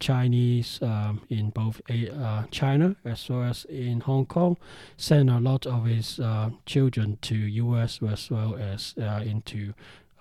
Chinese 0.00 0.80
um, 0.82 1.22
in 1.28 1.50
both 1.50 1.80
uh, 1.90 2.44
China 2.50 2.96
as 3.04 3.28
well 3.28 3.42
as 3.42 3.64
in 3.66 4.00
Hong 4.00 4.26
Kong 4.26 4.56
send 4.96 5.30
a 5.30 5.38
lot 5.38 5.66
of 5.66 5.84
his 5.84 6.18
uh, 6.18 6.50
children 6.64 7.18
to 7.22 7.34
US 7.34 8.00
as 8.02 8.30
well 8.30 8.56
as 8.56 8.94
uh, 9.00 9.22
into 9.24 9.74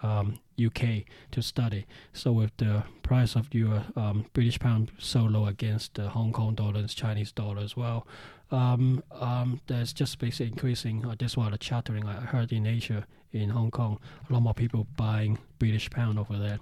um, 0.04 0.40
UK 0.64 1.04
to 1.32 1.42
study. 1.42 1.86
So 2.14 2.32
with 2.32 2.56
the 2.58 2.84
price 3.04 3.36
of 3.36 3.54
your 3.54 3.86
um, 3.96 4.26
British 4.34 4.60
pound 4.60 4.92
so 4.98 5.24
low 5.24 5.46
against 5.46 5.96
the 5.96 6.10
Hong 6.10 6.32
Kong 6.32 6.56
dollars, 6.56 6.94
Chinese 6.94 7.32
dollar 7.32 7.62
as 7.62 7.76
well, 7.76 8.06
um, 8.52 9.04
um, 9.12 9.62
there's 9.68 9.94
just 9.94 10.20
basically 10.20 10.48
increasing. 10.48 11.06
Uh, 11.06 11.16
that's 11.18 11.36
why 11.36 11.50
the 11.50 11.58
chattering 11.58 12.08
I 12.08 12.14
heard 12.22 12.52
in 12.52 12.66
Asia, 12.66 13.06
in 13.32 13.50
Hong 13.50 13.72
Kong, 13.72 14.00
a 14.30 14.34
lot 14.34 14.42
more 14.42 14.54
people 14.54 14.88
buying 14.96 15.40
British 15.60 15.90
pound 15.90 16.20
over 16.20 16.38
there. 16.38 16.60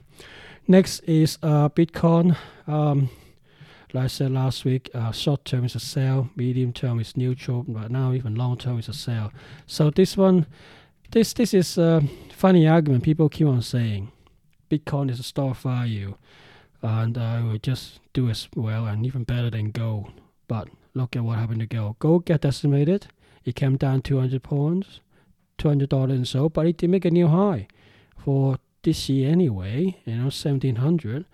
Next 0.68 1.02
is 1.02 1.38
uh, 1.44 1.68
Bitcoin. 1.70 2.38
Um, 2.68 3.10
like 3.94 4.06
I 4.06 4.08
said 4.08 4.32
last 4.32 4.64
week, 4.64 4.90
uh, 4.94 5.12
short 5.12 5.44
term 5.44 5.66
is 5.66 5.76
a 5.76 5.80
sell, 5.80 6.30
medium 6.36 6.72
term 6.72 7.00
is 7.00 7.18
neutral, 7.18 7.66
but 7.68 7.92
now 7.92 8.14
even 8.14 8.36
long 8.36 8.58
term 8.58 8.80
is 8.80 8.88
a 8.88 8.94
sell. 8.94 9.32
So 9.68 9.90
this 9.90 10.16
one, 10.16 10.48
this 11.12 11.34
this 11.34 11.54
is 11.54 11.78
a 11.78 12.02
funny 12.32 12.66
argument. 12.68 13.04
People 13.04 13.28
keep 13.28 13.46
on 13.48 13.62
saying, 13.62 14.12
Bitcoin 14.72 15.12
is 15.12 15.20
a 15.20 15.24
store 15.24 15.54
value, 15.54 16.16
and 16.82 17.18
I 17.18 17.44
will 17.44 17.60
just 17.60 18.00
do 18.14 18.30
as 18.30 18.48
well 18.56 18.86
and 18.86 19.06
even 19.06 19.26
better 19.26 19.50
than 19.50 19.72
gold. 19.72 20.12
But 20.48 20.70
look 20.94 21.16
at 21.16 21.24
what 21.24 21.40
happened 21.40 21.60
to 21.60 21.66
gold. 21.66 22.00
Gold 22.00 22.26
got 22.26 22.42
decimated. 22.42 23.08
It 23.44 23.58
came 23.58 23.76
down 23.76 24.02
200 24.02 24.42
points, 24.42 25.02
200 25.58 25.90
dollars 25.90 26.12
and 26.14 26.28
so, 26.28 26.48
but 26.48 26.66
it 26.66 26.78
did 26.78 26.90
make 26.90 27.04
a 27.04 27.12
new 27.12 27.28
high 27.28 27.68
for 28.18 28.58
this 28.84 29.10
year 29.10 29.32
anyway. 29.32 29.98
You 30.06 30.16
know, 30.16 30.24
1700. 30.24 31.26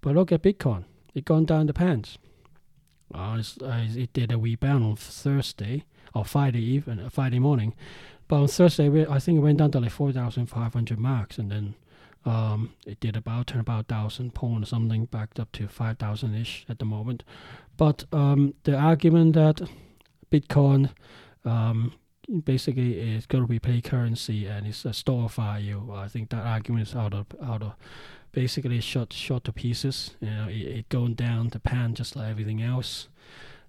But 0.00 0.14
look 0.14 0.32
at 0.32 0.42
Bitcoin 0.42 0.84
it 1.14 1.24
gone 1.24 1.44
down 1.44 1.66
the 1.66 1.72
pants. 1.72 2.18
Uh, 3.12 3.42
uh, 3.62 3.86
it 3.96 4.12
did 4.12 4.32
a 4.32 4.38
rebound 4.38 4.84
on 4.84 4.96
Thursday 4.96 5.84
or 6.14 6.24
Friday 6.24 6.62
even, 6.62 7.00
uh, 7.00 7.08
Friday 7.08 7.38
morning, 7.38 7.74
but 8.28 8.36
on 8.36 8.48
Thursday 8.48 9.06
I 9.06 9.18
think 9.18 9.38
it 9.38 9.40
went 9.40 9.58
down 9.58 9.72
to 9.72 9.80
like 9.80 9.90
four 9.90 10.12
thousand 10.12 10.46
five 10.46 10.74
hundred 10.74 10.98
marks, 10.98 11.38
and 11.38 11.50
then 11.50 11.74
um, 12.24 12.74
it 12.86 13.00
did 13.00 13.16
about 13.16 13.48
turn 13.48 13.60
about 13.60 13.88
thousand 13.88 14.34
pound 14.34 14.62
or 14.62 14.66
something, 14.66 15.06
backed 15.06 15.40
up 15.40 15.50
to 15.52 15.66
five 15.66 15.98
thousand 15.98 16.34
ish 16.34 16.64
at 16.68 16.78
the 16.78 16.84
moment. 16.84 17.24
But 17.76 18.04
um, 18.12 18.54
the 18.62 18.76
argument 18.76 19.32
that 19.34 19.68
Bitcoin 20.30 20.90
um, 21.44 21.94
basically 22.44 22.98
it's 23.00 23.26
going 23.26 23.46
to 23.46 23.52
replace 23.52 23.82
currency 23.82 24.46
and 24.46 24.66
it's 24.66 24.84
a 24.84 24.92
store 24.92 25.24
of 25.24 25.34
value, 25.34 25.92
I 25.94 26.08
think 26.08 26.30
that 26.30 26.46
argument 26.46 26.88
is 26.88 26.94
out 26.94 27.14
of 27.14 27.26
out 27.42 27.62
of 27.62 27.74
basically 28.32 28.80
shot 28.80 29.12
shot 29.12 29.44
to 29.44 29.52
pieces. 29.52 30.16
You 30.20 30.30
know, 30.30 30.48
it, 30.48 30.78
it 30.78 30.88
going 30.88 31.14
down 31.14 31.48
the 31.48 31.60
pan 31.60 31.94
just 31.94 32.16
like 32.16 32.30
everything 32.30 32.62
else. 32.62 33.08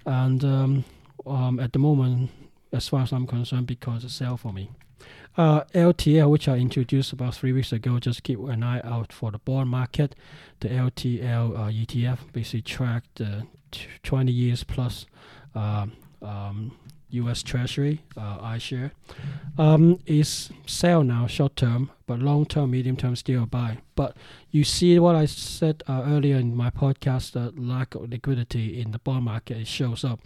And 0.05 0.43
um, 0.43 0.86
um, 1.26 1.59
at 1.59 1.74
the 1.74 1.80
moment, 1.80 2.32
as 2.72 2.88
far 2.88 3.01
as 3.01 3.12
I'm 3.12 3.28
concerned, 3.28 3.68
because 3.68 4.03
it's 4.03 4.16
sell 4.16 4.38
for 4.38 4.53
me. 4.53 4.72
Uh, 5.38 5.64
LTL, 5.74 6.30
which 6.30 6.47
I 6.47 6.57
introduced 6.57 7.14
about 7.14 7.36
three 7.36 7.53
weeks 7.53 7.72
ago, 7.72 7.99
just 7.99 8.24
keep 8.24 8.39
an 8.39 8.64
eye 8.64 8.82
out 8.84 9.14
for 9.14 9.32
the 9.32 9.38
bond 9.39 9.70
market. 9.70 10.16
The 10.59 10.70
LTL 10.70 11.57
uh, 11.57 11.72
ETF 11.72 12.32
basically 12.34 12.64
track 12.64 13.03
the 13.16 13.47
20 14.03 14.32
years 14.32 14.64
plus 14.64 15.05
uh, 15.55 15.88
um, 16.22 16.78
U.S. 17.12 17.43
Treasury 17.43 18.01
uh, 18.18 18.39
iShare 18.39 18.91
um, 19.57 19.99
is 20.05 20.49
sell 20.66 21.03
now 21.03 21.28
short 21.28 21.55
term, 21.55 21.91
but 22.07 22.20
long 22.20 22.45
term, 22.45 22.72
medium 22.72 22.95
term 22.95 23.16
still 23.16 23.45
buy. 23.45 23.78
But 23.95 24.16
you 24.49 24.64
see 24.64 24.97
what 24.99 25.16
I 25.16 25.26
said 25.26 25.84
uh, 25.88 26.03
earlier 26.05 26.38
in 26.38 26.55
my 26.55 26.70
podcast: 26.70 27.34
the 27.34 27.53
lack 27.59 27.95
of 27.95 28.09
liquidity 28.09 28.82
in 28.82 28.91
the 28.91 28.99
bond 28.99 29.26
market 29.26 29.57
it 29.57 29.68
shows 29.68 30.03
up. 30.03 30.22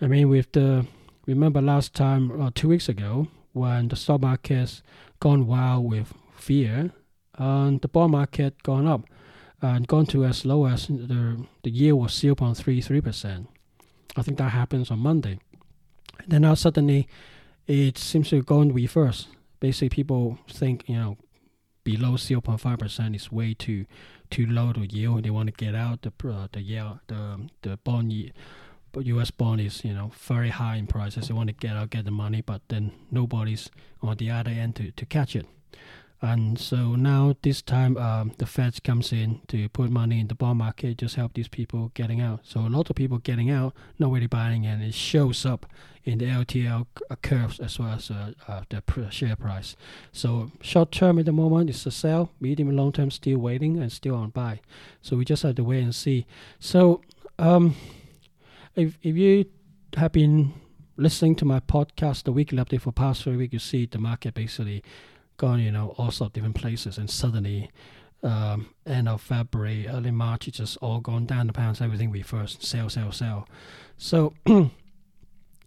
I 0.00 0.06
mean, 0.06 0.28
with 0.28 0.52
the 0.52 0.86
remember 1.26 1.60
last 1.60 1.94
time 1.94 2.40
uh, 2.40 2.50
two 2.54 2.68
weeks 2.68 2.88
ago 2.88 3.28
when 3.52 3.88
the 3.88 3.96
stock 3.96 4.20
market's 4.20 4.82
gone 5.20 5.46
wild 5.46 5.90
with 5.90 6.14
fear, 6.34 6.92
and 7.34 7.80
the 7.80 7.88
bond 7.88 8.12
market 8.12 8.62
gone 8.62 8.86
up 8.86 9.02
and 9.60 9.88
gone 9.88 10.06
to 10.06 10.24
as 10.24 10.44
low 10.44 10.66
as 10.66 10.86
the 10.86 11.44
the 11.62 11.70
yield 11.70 12.00
was 12.00 12.12
0.33 12.12 13.02
percent. 13.02 13.48
I 14.16 14.22
think 14.22 14.38
that 14.38 14.50
happens 14.50 14.90
on 14.90 14.98
Monday. 15.00 15.38
Then 16.26 16.42
now 16.42 16.54
suddenly 16.54 17.08
it 17.66 17.98
seems 17.98 18.30
to 18.30 18.42
go 18.42 18.62
in 18.62 18.72
reverse. 18.72 19.28
Basically, 19.60 19.88
people 19.88 20.38
think, 20.48 20.88
you 20.88 20.96
know, 20.96 21.16
below 21.84 22.12
0.5% 22.12 23.14
is 23.16 23.32
way 23.32 23.54
too 23.54 23.86
too 24.30 24.46
low 24.46 24.72
to 24.72 24.86
yield. 24.86 25.24
They 25.24 25.30
want 25.30 25.46
to 25.46 25.52
get 25.52 25.74
out 25.74 26.02
the 26.02 26.12
uh, 26.28 26.48
the 26.52 26.60
yield, 26.60 26.98
the 27.06 27.48
the 27.62 27.76
bond 27.78 28.12
yield. 28.12 28.32
But 28.92 29.06
U.S. 29.06 29.30
bond 29.30 29.60
is 29.60 29.84
you 29.84 29.94
know 29.94 30.10
very 30.14 30.50
high 30.50 30.76
in 30.76 30.86
prices. 30.86 31.28
They 31.28 31.34
want 31.34 31.48
to 31.48 31.54
get 31.54 31.76
out, 31.76 31.90
get 31.90 32.04
the 32.04 32.10
money, 32.10 32.42
but 32.42 32.62
then 32.68 32.92
nobody's 33.10 33.70
on 34.02 34.16
the 34.16 34.30
other 34.30 34.50
end 34.50 34.76
to, 34.76 34.90
to 34.90 35.06
catch 35.06 35.34
it. 35.36 35.46
And 36.20 36.58
so 36.58 36.96
now 36.96 37.36
this 37.42 37.62
time 37.62 37.96
um, 37.96 38.32
the 38.38 38.46
Fed 38.46 38.82
comes 38.82 39.12
in 39.12 39.40
to 39.48 39.68
put 39.68 39.90
money 39.90 40.18
in 40.18 40.26
the 40.26 40.34
bond 40.34 40.58
market, 40.58 40.98
just 40.98 41.14
help 41.14 41.34
these 41.34 41.46
people 41.46 41.92
getting 41.94 42.20
out. 42.20 42.40
So 42.42 42.60
a 42.60 42.68
lot 42.68 42.90
of 42.90 42.96
people 42.96 43.18
getting 43.18 43.50
out, 43.50 43.72
not 44.00 44.10
really 44.10 44.26
buying, 44.26 44.66
and 44.66 44.82
it 44.82 44.94
shows 44.94 45.46
up 45.46 45.66
in 46.04 46.18
the 46.18 46.24
LTL 46.24 46.86
uh, 47.10 47.16
curves 47.22 47.60
as 47.60 47.78
well 47.78 47.90
as 47.90 48.10
uh, 48.10 48.32
uh, 48.48 48.62
the 48.68 48.82
share 49.10 49.36
price. 49.36 49.76
So 50.10 50.50
short 50.60 50.90
term 50.90 51.20
at 51.20 51.26
the 51.26 51.32
moment 51.32 51.70
is 51.70 51.86
a 51.86 51.92
sell, 51.92 52.30
medium 52.40 52.68
and 52.68 52.76
long 52.76 52.92
term 52.92 53.10
still 53.12 53.38
waiting 53.38 53.78
and 53.78 53.92
still 53.92 54.16
on 54.16 54.30
buy. 54.30 54.60
So 55.02 55.16
we 55.16 55.24
just 55.24 55.44
have 55.44 55.54
to 55.56 55.64
wait 55.64 55.82
and 55.82 55.94
see. 55.94 56.26
So 56.58 57.02
um, 57.38 57.76
if 58.74 58.98
if 59.02 59.16
you 59.16 59.44
have 59.96 60.12
been 60.12 60.54
listening 60.96 61.36
to 61.36 61.44
my 61.44 61.60
podcast, 61.60 62.24
the 62.24 62.32
weekly 62.32 62.58
update 62.58 62.80
for 62.80 62.90
past 62.90 63.22
three 63.22 63.36
weeks, 63.36 63.52
you 63.52 63.58
see 63.60 63.86
the 63.86 63.98
market 63.98 64.34
basically 64.34 64.82
gone, 65.38 65.60
you 65.60 65.72
know, 65.72 65.94
all 65.96 66.10
sorts 66.10 66.30
of 66.30 66.32
different 66.34 66.56
places, 66.56 66.98
and 66.98 67.08
suddenly, 67.08 67.70
um, 68.22 68.68
end 68.84 69.08
of 69.08 69.22
February, 69.22 69.86
early 69.88 70.10
March, 70.10 70.46
it's 70.48 70.58
just 70.58 70.76
all 70.82 71.00
gone 71.00 71.24
down 71.24 71.46
the 71.46 71.52
pounds. 71.52 71.80
Everything 71.80 72.10
we 72.10 72.22
first 72.22 72.62
sell, 72.62 72.90
sell, 72.90 73.12
sell. 73.12 73.48
So 73.96 74.34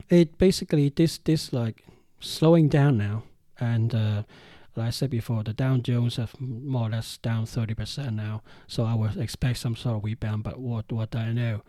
it 0.10 0.38
basically 0.38 0.90
this 0.90 1.18
this 1.18 1.52
like 1.52 1.84
slowing 2.20 2.68
down 2.68 2.98
now, 2.98 3.24
and 3.60 3.96
uh, 3.96 4.24
like 4.76 4.88
I 4.88 4.92
said 4.92 5.10
before, 5.10 5.44
the 5.44 5.54
Dow 5.54 5.78
Jones 5.78 6.18
have 6.18 6.40
more 6.40 6.88
or 6.88 6.92
less 6.92 7.18
down 7.18 7.46
thirty 7.46 7.74
percent 7.74 8.14
now. 8.14 8.44
So 8.68 8.86
I 8.86 8.94
would 8.94 9.18
expect 9.18 9.60
some 9.60 9.76
sort 9.76 9.98
of 9.98 10.04
rebound, 10.04 10.44
but 10.44 10.60
what 10.60 10.92
what 10.92 11.16
I 11.16 11.32
know. 11.32 11.64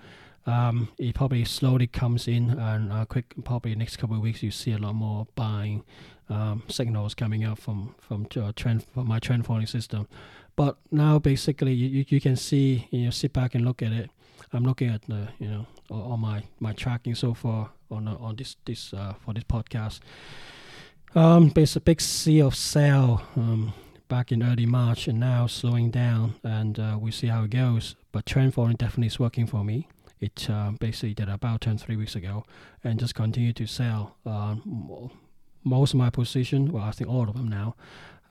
Um, 0.47 0.89
it 0.99 1.15
probably 1.15 1.45
slowly 1.45 1.87
comes 1.87 2.27
in, 2.27 2.51
and 2.51 2.93
uh, 2.93 3.05
quick, 3.05 3.35
probably 3.45 3.75
next 3.75 3.97
couple 3.97 4.17
of 4.17 4.23
weeks 4.23 4.43
you 4.43 4.51
see 4.51 4.73
a 4.73 4.79
lot 4.79 4.95
more 4.95 5.27
buying 5.37 5.85
um, 6.29 6.63
signals 6.69 7.15
coming 7.15 7.45
out 7.45 7.59
from 7.59 7.95
from 8.01 8.27
uh, 8.37 8.53
trend 8.57 8.85
from 8.93 9.07
my 9.07 9.19
trend 9.19 9.47
following 9.47 9.67
system. 9.67 10.09
But 10.57 10.77
now 10.91 11.19
basically 11.19 11.73
you, 11.73 12.05
you 12.09 12.21
can 12.21 12.37
see 12.37 12.89
you 12.91 13.05
know 13.05 13.11
sit 13.11 13.33
back 13.33 13.55
and 13.55 13.65
look 13.65 13.83
at 13.83 13.93
it. 13.93 14.11
I'm 14.53 14.65
looking 14.65 14.89
at 14.91 15.03
the 15.03 15.29
you 15.39 15.49
know 15.49 15.67
all, 15.91 16.17
my 16.17 16.43
my 16.59 16.73
tracking 16.73 17.15
so 17.15 17.35
far 17.35 17.71
on 17.91 18.09
uh, 18.09 18.17
on 18.17 18.37
this 18.37 18.57
this 18.65 18.93
uh, 18.93 19.15
for 19.25 19.35
this 19.35 19.45
podcast. 19.45 20.01
Um, 21.15 21.51
there's 21.51 21.77
a 21.77 21.81
big 21.81 22.01
sea 22.01 22.41
of 22.41 22.55
sell 22.55 23.23
um, 23.37 23.75
back 24.09 24.33
in 24.33 24.43
early 24.43 24.67
March 24.67 25.09
and 25.09 25.21
now 25.21 25.47
slowing 25.47 25.91
down, 25.91 26.35
and 26.43 26.79
uh, 26.79 26.97
we 27.01 27.11
see 27.11 27.29
how 27.29 27.45
it 27.45 27.51
goes. 27.51 27.97
But 28.13 28.27
trend 28.27 28.55
following 28.55 28.77
definitely 28.77 29.09
is 29.09 29.19
working 29.19 29.47
for 29.47 29.63
me. 29.63 29.89
It 30.23 30.49
uh, 30.49 30.71
basically 30.79 31.15
did 31.15 31.29
about 31.29 31.63
10 31.63 31.79
three 31.79 31.97
weeks 31.97 32.15
ago 32.15 32.45
and 32.85 33.01
just 33.01 33.17
continue 33.17 33.53
to 33.55 33.67
sell. 33.67 34.17
Uh, 34.25 34.55
most 35.65 35.95
of 35.95 35.99
my 35.99 36.11
position, 36.11 36.71
well, 36.71 36.85
I 36.85 36.93
think 36.93 37.11
all 37.11 37.29
of 37.29 37.35
them 37.35 37.49
now, 37.49 37.75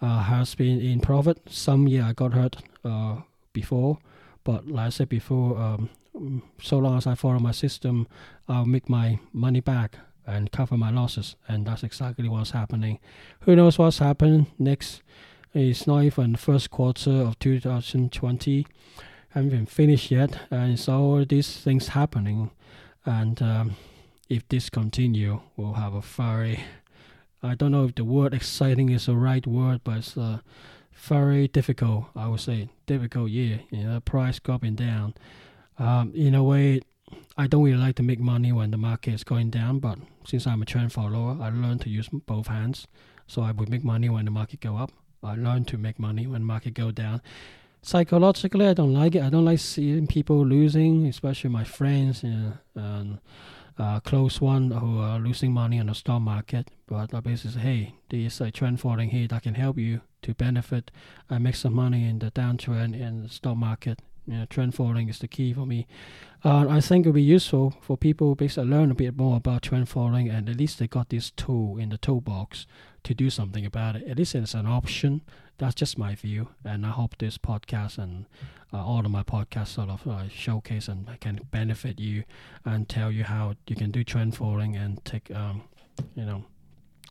uh, 0.01 0.23
has 0.23 0.55
been 0.55 0.79
in 0.79 1.01
profit. 1.01 1.39
Some 1.49 1.89
year 1.89 2.03
I 2.03 2.13
got 2.13 2.33
hurt 2.33 2.55
uh, 2.85 3.17
before, 3.51 3.97
but 4.45 4.67
like 4.67 4.87
I 4.87 4.89
said 4.89 5.09
before, 5.09 5.57
um, 5.59 5.89
so 6.61 6.77
long 6.77 6.97
as 6.97 7.07
I 7.07 7.15
follow 7.15 7.39
my 7.39 7.51
system, 7.51 8.07
I'll 8.47 8.65
make 8.65 8.87
my 8.87 9.19
money 9.33 9.59
back 9.59 9.97
and 10.25 10.49
cover 10.49 10.77
my 10.77 10.91
losses, 10.91 11.35
and 11.49 11.65
that's 11.65 11.83
exactly 11.83 12.29
what's 12.29 12.51
happening. 12.51 12.99
Who 13.41 13.55
knows 13.55 13.77
what's 13.77 13.97
happening 13.97 14.47
next? 14.57 15.01
It's 15.53 15.85
not 15.85 16.03
even 16.03 16.37
first 16.37 16.71
quarter 16.71 17.11
of 17.11 17.37
2020. 17.39 18.65
Haven't 19.33 19.49
been 19.49 19.65
finished 19.65 20.11
yet, 20.11 20.39
and 20.51 20.79
so 20.79 21.23
these 21.23 21.57
things 21.57 21.89
happening. 21.89 22.51
And 23.05 23.41
um, 23.41 23.75
if 24.29 24.47
this 24.49 24.69
continue, 24.69 25.41
we'll 25.55 25.73
have 25.73 25.93
a 25.93 26.01
very 26.01 26.59
I 27.43 27.55
don't 27.55 27.71
know 27.71 27.85
if 27.85 27.95
the 27.95 28.03
word 28.03 28.35
exciting 28.35 28.89
is 28.89 29.07
the 29.07 29.15
right 29.15 29.45
word, 29.47 29.81
but 29.83 29.97
it's 29.97 30.15
uh, 30.15 30.39
very 30.93 31.47
difficult. 31.47 32.05
I 32.15 32.27
would 32.27 32.39
say 32.39 32.69
difficult 32.85 33.31
year. 33.31 33.61
You 33.71 33.83
know, 33.83 33.99
price 33.99 34.39
dropping 34.39 34.75
down. 34.75 35.15
Um, 35.79 36.11
in 36.13 36.35
a 36.35 36.43
way, 36.43 36.81
I 37.37 37.47
don't 37.47 37.63
really 37.63 37.79
like 37.79 37.95
to 37.95 38.03
make 38.03 38.19
money 38.19 38.51
when 38.51 38.69
the 38.69 38.77
market 38.77 39.15
is 39.15 39.23
going 39.23 39.49
down, 39.49 39.79
but 39.79 39.97
since 40.23 40.45
I'm 40.45 40.61
a 40.61 40.65
trend 40.65 40.93
follower, 40.93 41.37
I 41.41 41.49
learned 41.49 41.81
to 41.81 41.89
use 41.89 42.09
both 42.11 42.45
hands. 42.45 42.87
So 43.25 43.41
I 43.41 43.51
would 43.51 43.69
make 43.69 43.83
money 43.83 44.09
when 44.09 44.25
the 44.25 44.31
market 44.31 44.59
go 44.59 44.77
up. 44.77 44.91
I 45.23 45.35
learned 45.35 45.67
to 45.69 45.77
make 45.77 45.97
money 45.97 46.27
when 46.27 46.41
the 46.41 46.47
market 46.47 46.75
go 46.75 46.91
down. 46.91 47.21
Psychologically, 47.83 48.67
I 48.67 48.73
don't 48.73 48.93
like 48.93 49.15
it. 49.15 49.23
I 49.23 49.29
don't 49.29 49.45
like 49.45 49.59
seeing 49.59 50.07
people 50.07 50.45
losing, 50.45 51.07
especially 51.07 51.49
my 51.49 51.63
friends. 51.63 52.23
And 52.23 53.19
uh, 53.81 53.99
close 54.01 54.39
one 54.39 54.69
who 54.71 54.99
are 54.99 55.19
losing 55.19 55.51
money 55.51 55.79
on 55.79 55.87
the 55.87 55.95
stock 55.95 56.21
market, 56.21 56.69
but 56.85 57.13
I 57.13 57.19
basically 57.19 57.51
say, 57.51 57.59
hey, 57.59 57.95
there's 58.09 58.39
a 58.39 58.51
trend 58.51 58.79
following 58.79 59.09
here 59.09 59.27
that 59.29 59.43
can 59.43 59.55
help 59.55 59.77
you 59.77 60.01
to 60.21 60.35
benefit 60.35 60.91
and 61.29 61.43
make 61.43 61.55
some 61.55 61.73
money 61.73 62.07
in 62.07 62.19
the 62.19 62.29
downtrend 62.31 62.99
in 62.99 63.23
the 63.23 63.29
stock 63.29 63.57
market. 63.57 63.99
You 64.27 64.37
know, 64.37 64.45
trend 64.45 64.75
following 64.75 65.09
is 65.09 65.17
the 65.17 65.27
key 65.27 65.51
for 65.53 65.65
me. 65.65 65.87
Uh, 66.45 66.67
I 66.69 66.79
think 66.79 67.05
it 67.05 67.09
would 67.09 67.15
be 67.15 67.23
useful 67.23 67.73
for 67.81 67.97
people 67.97 68.35
basically 68.35 68.69
learn 68.69 68.91
a 68.91 68.95
bit 68.95 69.17
more 69.17 69.37
about 69.37 69.63
trend 69.63 69.89
following 69.89 70.29
and 70.29 70.47
at 70.47 70.57
least 70.57 70.77
they 70.77 70.87
got 70.87 71.09
this 71.09 71.31
tool 71.31 71.77
in 71.77 71.89
the 71.89 71.97
toolbox 71.97 72.67
to 73.03 73.13
do 73.13 73.29
something 73.29 73.65
about 73.65 73.95
it. 73.95 74.07
At 74.07 74.17
least 74.17 74.35
it's 74.35 74.53
an 74.53 74.67
option. 74.67 75.21
That's 75.57 75.75
just 75.75 75.97
my 75.97 76.15
view, 76.15 76.49
and 76.63 76.85
I 76.85 76.89
hope 76.89 77.17
this 77.17 77.37
podcast 77.37 77.97
and 77.97 78.25
uh, 78.73 78.83
all 78.83 79.05
of 79.05 79.11
my 79.11 79.23
podcasts 79.23 79.67
sort 79.69 79.89
of 79.89 80.07
uh, 80.07 80.27
showcase 80.29 80.87
and 80.87 81.07
can 81.19 81.41
benefit 81.51 81.99
you 81.99 82.23
and 82.65 82.89
tell 82.89 83.11
you 83.11 83.23
how 83.23 83.55
you 83.67 83.75
can 83.75 83.91
do 83.91 84.03
trend 84.03 84.35
following 84.35 84.75
and 84.75 85.03
take 85.05 85.29
um, 85.35 85.63
you 86.15 86.25
know 86.25 86.45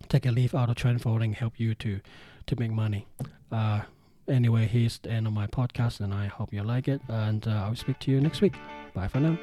take 0.08 0.26
a 0.26 0.30
leaf 0.30 0.54
out 0.54 0.68
of 0.68 0.76
trend 0.76 1.02
following, 1.02 1.32
help 1.32 1.58
you 1.58 1.74
to 1.76 2.00
to 2.46 2.56
make 2.58 2.72
money. 2.72 3.06
Uh, 3.52 3.82
anyway, 4.28 4.66
here's 4.66 4.98
the 4.98 5.10
end 5.10 5.26
of 5.26 5.32
my 5.32 5.46
podcast, 5.46 6.00
and 6.00 6.12
I 6.12 6.26
hope 6.26 6.52
you 6.52 6.62
like 6.62 6.88
it. 6.88 7.00
And 7.08 7.46
uh, 7.46 7.66
I'll 7.66 7.76
speak 7.76 7.98
to 8.00 8.10
you 8.10 8.20
next 8.20 8.40
week. 8.40 8.54
Bye 8.94 9.08
for 9.08 9.20
now. 9.20 9.38